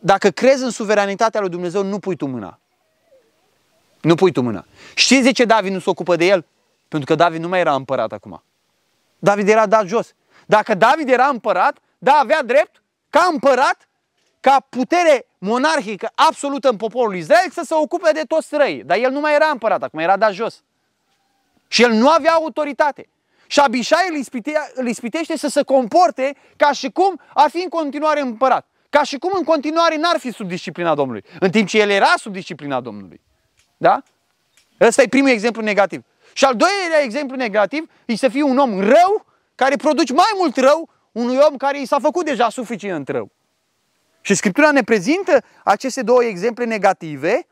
Dacă 0.00 0.30
crezi 0.30 0.62
în 0.62 0.70
suveranitatea 0.70 1.40
lui 1.40 1.48
Dumnezeu, 1.48 1.82
nu 1.82 1.98
pui 1.98 2.16
tu 2.16 2.26
mâna. 2.26 2.58
Nu 4.00 4.14
pui 4.14 4.32
tu 4.32 4.40
mâna. 4.40 4.64
Știți 4.94 5.22
de 5.22 5.32
ce 5.32 5.44
David 5.44 5.72
nu 5.72 5.78
se 5.78 5.90
ocupă 5.90 6.16
de 6.16 6.26
el? 6.26 6.46
Pentru 6.88 7.08
că 7.08 7.14
David 7.14 7.40
nu 7.40 7.48
mai 7.48 7.60
era 7.60 7.74
împărat 7.74 8.12
acum. 8.12 8.42
David 9.18 9.48
era 9.48 9.66
dat 9.66 9.86
jos. 9.86 10.14
Dacă 10.46 10.74
David 10.74 11.08
era 11.08 11.26
împărat, 11.26 11.78
da, 11.98 12.12
avea 12.12 12.42
drept, 12.42 12.82
ca 13.10 13.28
împărat, 13.32 13.88
ca 14.40 14.66
putere 14.68 15.26
monarhică 15.38 16.10
absolută 16.14 16.68
în 16.68 16.76
poporul 16.76 17.16
Israel 17.16 17.50
să 17.52 17.62
se 17.64 17.74
ocupe 17.74 18.10
de 18.12 18.22
toți 18.22 18.46
străii. 18.46 18.84
Dar 18.84 18.98
el 18.98 19.10
nu 19.10 19.20
mai 19.20 19.34
era 19.34 19.46
împărat, 19.46 19.82
acum 19.82 19.98
era 19.98 20.16
dat 20.16 20.32
jos. 20.32 20.62
Și 21.68 21.82
el 21.82 21.92
nu 21.92 22.08
avea 22.08 22.32
autoritate. 22.32 23.08
Și 23.46 23.60
Abishai 23.60 24.06
îl, 24.10 24.16
ispite, 24.16 24.52
îl 24.74 24.86
ispitește 24.86 25.36
să 25.36 25.48
se 25.48 25.62
comporte 25.62 26.36
ca 26.56 26.72
și 26.72 26.90
cum 26.90 27.20
ar 27.34 27.50
fi 27.50 27.62
în 27.62 27.68
continuare 27.68 28.20
împărat. 28.20 28.66
Ca 28.90 29.02
și 29.02 29.18
cum 29.18 29.30
în 29.34 29.44
continuare 29.44 29.96
n-ar 29.96 30.18
fi 30.18 30.32
sub 30.32 30.48
disciplina 30.48 30.94
Domnului. 30.94 31.24
În 31.40 31.50
timp 31.50 31.68
ce 31.68 31.78
el 31.78 31.90
era 31.90 32.12
sub 32.16 32.32
disciplina 32.32 32.80
Domnului. 32.80 33.20
Da? 33.78 34.02
Ăsta 34.80 35.02
e 35.02 35.08
primul 35.08 35.28
exemplu 35.28 35.62
negativ. 35.62 36.02
Și 36.32 36.44
al 36.44 36.54
doilea 36.56 37.02
exemplu 37.02 37.36
negativ 37.36 37.90
e 38.04 38.16
să 38.16 38.28
fii 38.28 38.42
un 38.42 38.58
om 38.58 38.80
rău 38.80 39.26
care 39.54 39.76
produci 39.76 40.10
mai 40.12 40.32
mult 40.36 40.56
rău 40.56 40.88
unui 41.12 41.38
om 41.48 41.56
care 41.56 41.80
i 41.80 41.86
s-a 41.86 41.98
făcut 41.98 42.24
deja 42.24 42.48
suficient 42.48 43.08
rău. 43.08 43.30
Și 44.20 44.34
Scriptura 44.34 44.70
ne 44.70 44.82
prezintă 44.82 45.44
aceste 45.64 46.02
două 46.02 46.24
exemple 46.24 46.64
negative. 46.64 47.46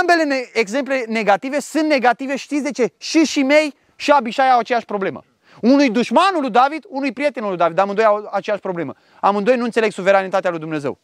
Ambele 0.00 0.24
ne- 0.24 0.48
exemple 0.52 1.04
negative 1.08 1.60
sunt 1.60 1.88
negative, 1.88 2.36
știți 2.36 2.62
de 2.62 2.70
ce? 2.70 2.92
Și 2.98 3.24
și 3.24 3.42
mei 3.42 3.74
și 3.96 4.10
Abishai 4.10 4.50
au 4.50 4.58
aceeași 4.58 4.84
problemă. 4.84 5.24
Unui 5.60 5.90
dușmanul 5.90 6.40
lui 6.40 6.50
David, 6.50 6.84
unui 6.88 7.12
prietenul 7.12 7.48
lui 7.48 7.58
David, 7.58 7.78
amândoi 7.78 8.04
au 8.04 8.28
aceeași 8.32 8.62
problemă. 8.62 8.94
Amândoi 9.20 9.56
nu 9.56 9.64
înțeleg 9.64 9.92
suveranitatea 9.92 10.50
lui 10.50 10.58
Dumnezeu. 10.58 10.98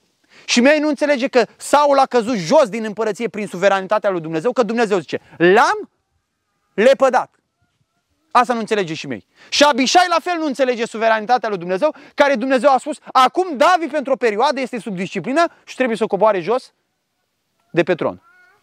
Și 0.44 0.60
mei 0.60 0.78
nu 0.78 0.88
înțelege 0.88 1.28
că 1.28 1.46
Saul 1.56 1.98
a 1.98 2.06
căzut 2.06 2.36
jos 2.36 2.68
din 2.68 2.84
împărăție 2.84 3.28
prin 3.28 3.46
suveranitatea 3.46 4.10
lui 4.10 4.20
Dumnezeu, 4.20 4.52
că 4.52 4.62
Dumnezeu 4.62 4.98
zice, 4.98 5.20
l-am 5.36 5.90
lepădat. 6.74 7.30
Asta 8.30 8.52
nu 8.52 8.58
înțelege 8.58 8.94
și 8.94 9.06
mei. 9.06 9.26
Și 9.48 9.62
Abishai 9.62 10.06
la 10.08 10.16
fel 10.22 10.38
nu 10.38 10.46
înțelege 10.46 10.86
suveranitatea 10.86 11.48
lui 11.48 11.58
Dumnezeu, 11.58 11.94
care 12.14 12.34
Dumnezeu 12.34 12.70
a 12.70 12.78
spus, 12.78 12.98
acum 13.12 13.56
David 13.56 13.90
pentru 13.90 14.12
o 14.12 14.16
perioadă 14.16 14.60
este 14.60 14.78
sub 14.78 14.96
disciplină 14.96 15.44
și 15.64 15.74
trebuie 15.74 15.96
să 15.96 16.04
o 16.04 16.06
coboare 16.06 16.40
jos 16.40 16.72
de 17.70 17.82
pe 17.82 17.94
tron. 17.94 18.22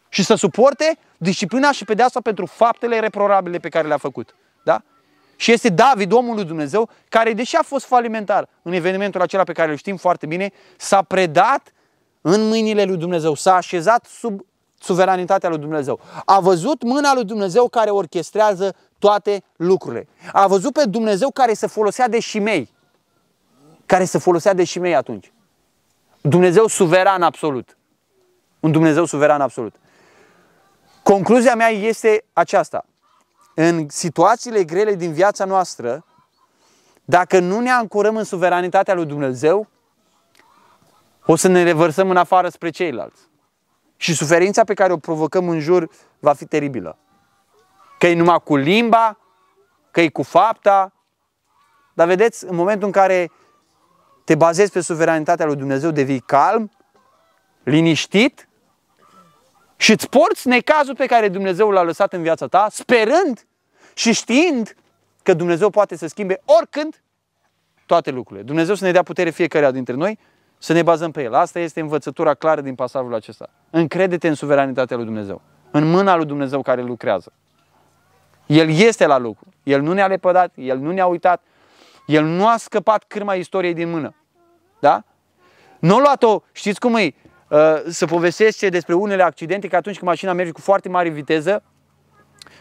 Și 0.10 0.24
să 0.24 0.36
suporte 0.36 0.98
disciplina 1.18 1.72
și 1.72 1.86
pedeapsa 1.86 2.22
pentru 2.22 2.46
faptele 2.46 3.00
reprorabile 3.00 3.58
pe 3.58 3.70
care 3.70 3.88
le-a 3.88 3.98
făcut. 3.98 4.36
Da? 4.64 4.84
Și 5.36 5.52
este 5.52 5.70
David, 5.70 6.12
omul 6.12 6.36
lui 6.36 6.46
Dumnezeu, 6.46 6.90
care, 7.10 7.34
deși 7.34 7.56
a 7.56 7.62
fost 7.62 7.86
falimentar 7.86 8.48
în 8.62 8.74
evenimentul 8.74 9.22
acela 9.22 9.44
pe 9.44 9.52
care 9.52 9.72
îl 9.72 9.78
știm 9.78 9.98
foarte 9.98 10.26
bine, 10.26 10.52
s-a 10.78 11.02
predat 11.02 11.74
în 12.22 12.48
mâinile 12.48 12.84
lui 12.84 12.98
Dumnezeu, 12.98 13.34
s-a 13.34 13.56
așezat 13.56 14.06
sub 14.06 14.42
suveranitatea 14.80 15.50
lui 15.50 15.58
Dumnezeu. 15.58 16.00
A 16.26 16.40
văzut 16.40 16.84
mâna 16.84 17.14
lui 17.14 17.26
Dumnezeu 17.26 17.68
care 17.68 17.90
orchestrează 17.90 18.76
toate 19.00 19.44
lucrurile. 19.56 20.08
A 20.34 20.48
văzut 20.48 20.74
pe 20.74 20.86
Dumnezeu 20.86 21.32
care 21.32 21.54
se 21.54 21.68
folosea 21.68 22.08
de 22.08 22.20
șimei. 22.20 22.72
Care 23.86 24.04
se 24.04 24.18
folosea 24.18 24.54
de 24.54 24.64
șimei 24.64 24.96
atunci. 24.96 25.32
Dumnezeu 26.22 26.68
suveran 26.68 27.22
absolut. 27.22 27.78
Un 28.60 28.72
Dumnezeu 28.72 29.06
suveran 29.06 29.42
absolut. 29.42 29.76
Concluzia 31.04 31.56
mea 31.56 31.70
este 31.70 32.24
aceasta. 32.34 32.86
În 33.56 33.90
situațiile 33.90 34.64
grele 34.64 34.96
din 34.96 35.14
viața 35.14 35.46
noastră, 35.46 36.06
dacă 37.06 37.40
nu 37.40 37.60
ne 37.60 37.70
ancorăm 37.70 38.18
în 38.18 38.24
suveranitatea 38.24 38.94
lui 38.94 39.06
Dumnezeu, 39.06 39.68
o 41.26 41.36
să 41.36 41.48
ne 41.48 41.64
revărsăm 41.64 42.10
în 42.10 42.18
afară 42.18 42.50
spre 42.50 42.70
ceilalți. 42.70 43.22
Și 43.98 44.16
suferința 44.16 44.64
pe 44.64 44.74
care 44.74 44.94
o 44.94 44.98
provocăm 44.98 45.50
în 45.50 45.60
jur 45.60 45.90
va 46.20 46.34
fi 46.34 46.46
teribilă. 46.46 46.98
Că 48.00 48.08
e 48.08 48.16
numai 48.16 48.40
cu 48.44 48.56
limba, 48.56 49.18
că 49.92 50.02
e 50.02 50.10
cu 50.10 50.24
fapta. 50.24 50.94
Dar 51.94 52.08
vedeți, 52.08 52.46
în 52.46 52.56
momentul 52.56 52.86
în 52.86 52.92
care 52.92 53.32
te 54.24 54.36
bazezi 54.36 54.72
pe 54.72 54.82
suveranitatea 54.82 55.46
lui 55.46 55.56
Dumnezeu, 55.56 55.92
devii 55.92 56.20
calm, 56.20 56.72
liniștit 57.64 58.48
și 59.84 59.92
îți 59.92 60.10
porți 60.10 60.48
necazul 60.48 60.96
pe 60.96 61.06
care 61.06 61.28
Dumnezeu 61.30 61.70
l-a 61.70 61.84
lăsat 61.84 62.14
în 62.14 62.22
viața 62.22 62.48
ta, 62.48 62.68
sperând 62.72 63.46
și 63.94 64.14
știind 64.14 64.76
că 65.24 65.34
Dumnezeu 65.34 65.70
poate 65.70 65.96
să 65.96 66.08
schimbe 66.08 66.42
oricând 66.46 67.04
toate 67.86 68.12
lucrurile. 68.12 68.46
Dumnezeu 68.46 68.76
să 68.76 68.86
ne 68.86 68.92
dea 68.92 69.04
putere 69.04 69.30
fiecare 69.30 69.72
dintre 69.72 69.96
noi 69.96 70.20
să 70.58 70.74
ne 70.74 70.84
bazăm 70.84 71.12
pe 71.12 71.24
El. 71.24 71.34
Asta 71.34 71.60
este 71.60 71.80
învățătura 71.80 72.34
clară 72.34 72.62
din 72.62 72.76
pasajul 72.76 73.14
acesta. 73.14 73.50
Încrede-te 73.70 74.28
în 74.28 74.34
suveranitatea 74.34 74.96
lui 74.96 75.06
Dumnezeu, 75.06 75.42
în 75.72 75.90
mâna 75.90 76.16
lui 76.16 76.26
Dumnezeu 76.26 76.62
care 76.62 76.82
lucrează. 76.82 77.32
El 78.46 78.70
este 78.70 79.06
la 79.06 79.18
lucru. 79.18 79.54
El 79.64 79.82
nu 79.82 79.94
ne-a 79.94 80.08
lepădat, 80.08 80.52
El 80.56 80.78
nu 80.78 80.92
ne-a 80.92 81.06
uitat, 81.06 81.44
El 82.06 82.24
nu 82.24 82.48
a 82.48 82.58
scăpat 82.58 83.04
cârma 83.08 83.34
istoriei 83.34 83.74
din 83.74 83.90
mână. 83.90 84.16
Da? 84.80 85.04
Nu 85.80 85.96
a 85.96 86.00
luat-o, 86.00 86.42
știți 86.52 86.80
cum 86.80 86.96
e, 86.96 87.04
uh, 87.04 87.23
să 87.88 88.06
povestește 88.06 88.70
despre 88.70 88.94
unele 88.94 89.24
accidente, 89.24 89.68
că 89.68 89.76
atunci 89.76 89.98
când 89.98 90.10
mașina 90.10 90.34
merge 90.34 90.52
cu 90.52 90.62
foarte 90.62 90.90
mare 90.90 91.10
viteză, 91.10 91.64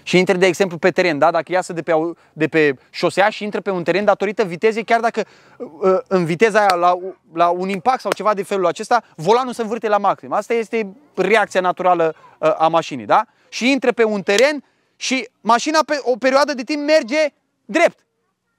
și 0.03 0.19
intre, 0.19 0.37
de 0.37 0.47
exemplu, 0.47 0.79
pe 0.79 0.91
teren, 0.91 1.19
da? 1.19 1.31
dacă 1.31 1.53
iasă 1.53 1.73
de 1.73 1.83
pe, 1.83 1.93
de 2.33 2.49
pe 2.49 2.75
șosea 2.91 3.29
și 3.29 3.45
intră 3.45 3.61
pe 3.61 3.71
un 3.71 3.83
teren 3.83 4.05
datorită 4.05 4.45
vitezei, 4.45 4.85
chiar 4.85 5.01
dacă 5.01 5.25
uh, 5.57 5.99
în 6.09 6.25
viteza 6.25 6.59
aia, 6.59 6.75
la, 6.75 6.99
la 7.33 7.49
un 7.49 7.69
impact 7.69 8.01
sau 8.01 8.13
ceva 8.13 8.35
de 8.35 8.43
felul 8.43 8.67
acesta, 8.67 9.03
volanul 9.17 9.53
se 9.53 9.63
învârte 9.63 9.89
la 9.89 9.99
maxim. 9.99 10.33
Asta 10.33 10.55
este 10.55 10.97
reacția 11.15 11.61
naturală 11.61 12.15
uh, 12.39 12.55
a 12.59 12.69
mașinii. 12.69 13.07
Da? 13.07 13.25
Și 13.49 13.71
intră 13.71 13.93
pe 13.93 14.05
un 14.05 14.23
teren 14.23 14.65
și 14.97 15.29
mașina 15.41 15.79
pe 15.87 15.99
o 16.03 16.17
perioadă 16.17 16.55
de 16.55 16.63
timp 16.63 16.83
merge 16.83 17.27
drept. 17.65 17.99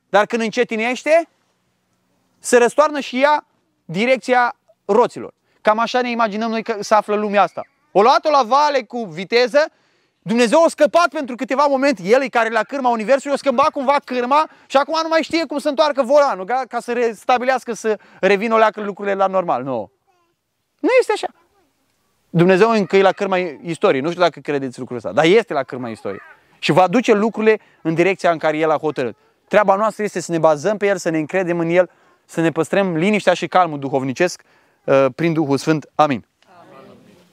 Dar 0.09 0.25
când 0.25 0.41
încetinește, 0.41 1.27
se 2.39 2.57
răstoarnă 2.57 2.99
și 2.99 3.21
ea 3.21 3.45
direcția 3.85 4.55
roților. 4.85 5.33
Cam 5.63 5.79
așa 5.79 6.01
ne 6.01 6.09
imaginăm 6.09 6.49
noi 6.49 6.63
că 6.63 6.77
se 6.79 6.93
află 6.93 7.15
lumea 7.15 7.41
asta. 7.41 7.61
O 7.91 8.01
luat-o 8.01 8.29
la 8.29 8.43
vale 8.43 8.81
cu 8.81 9.03
viteză 9.03 9.71
Dumnezeu 10.25 10.63
a 10.63 10.67
scăpat 10.67 11.07
pentru 11.07 11.35
câteva 11.35 11.65
momente, 11.65 12.01
El 12.03 12.29
care 12.29 12.49
la 12.49 12.63
cârma 12.63 12.89
Universului, 12.89 13.33
a 13.33 13.37
schimbat 13.37 13.69
cumva 13.69 13.97
cârma 14.05 14.49
și 14.67 14.77
acum 14.77 14.99
nu 15.01 15.07
mai 15.07 15.21
știe 15.21 15.45
cum 15.45 15.57
să 15.57 15.69
întoarcă 15.69 16.03
volanul, 16.03 16.45
ca, 16.45 16.63
ca 16.67 16.79
să 16.79 16.93
restabilească, 16.93 17.73
să 17.73 17.99
revină 18.19 18.53
o 18.53 18.57
leacă 18.57 18.81
lucrurile 18.81 19.15
la 19.15 19.27
normal. 19.27 19.63
Nu. 19.63 19.91
Nu 20.79 20.89
este 20.99 21.11
așa. 21.15 21.27
Dumnezeu 22.29 22.69
încă 22.69 22.97
e 22.97 23.01
la 23.01 23.11
cârma 23.11 23.37
istoriei. 23.61 24.01
Nu 24.01 24.09
știu 24.09 24.21
dacă 24.21 24.39
credeți 24.39 24.79
lucrul 24.79 24.97
ăsta, 24.97 25.11
dar 25.11 25.25
este 25.25 25.53
la 25.53 25.63
cârma 25.63 25.89
istoriei. 25.89 26.21
Și 26.59 26.71
va 26.71 26.87
duce 26.87 27.13
lucrurile 27.13 27.59
în 27.81 27.93
direcția 27.93 28.31
în 28.31 28.37
care 28.37 28.57
El 28.57 28.69
a 28.69 28.77
hotărât. 28.77 29.15
Treaba 29.47 29.75
noastră 29.75 30.03
este 30.03 30.19
să 30.19 30.31
ne 30.31 30.39
bazăm 30.39 30.77
pe 30.77 30.87
El, 30.87 30.97
să 30.97 31.09
ne 31.09 31.17
încredem 31.17 31.59
în 31.59 31.69
El, 31.69 31.89
să 32.25 32.41
ne 32.41 32.51
păstrăm 32.51 32.95
liniștea 32.95 33.33
și 33.33 33.47
calmul 33.47 33.79
duhovnicesc 33.79 34.41
uh, 34.43 34.62
prin 34.85 35.33
Duhul 35.33 35.57
Sfânt. 35.57 35.85
Amin. 35.97 36.23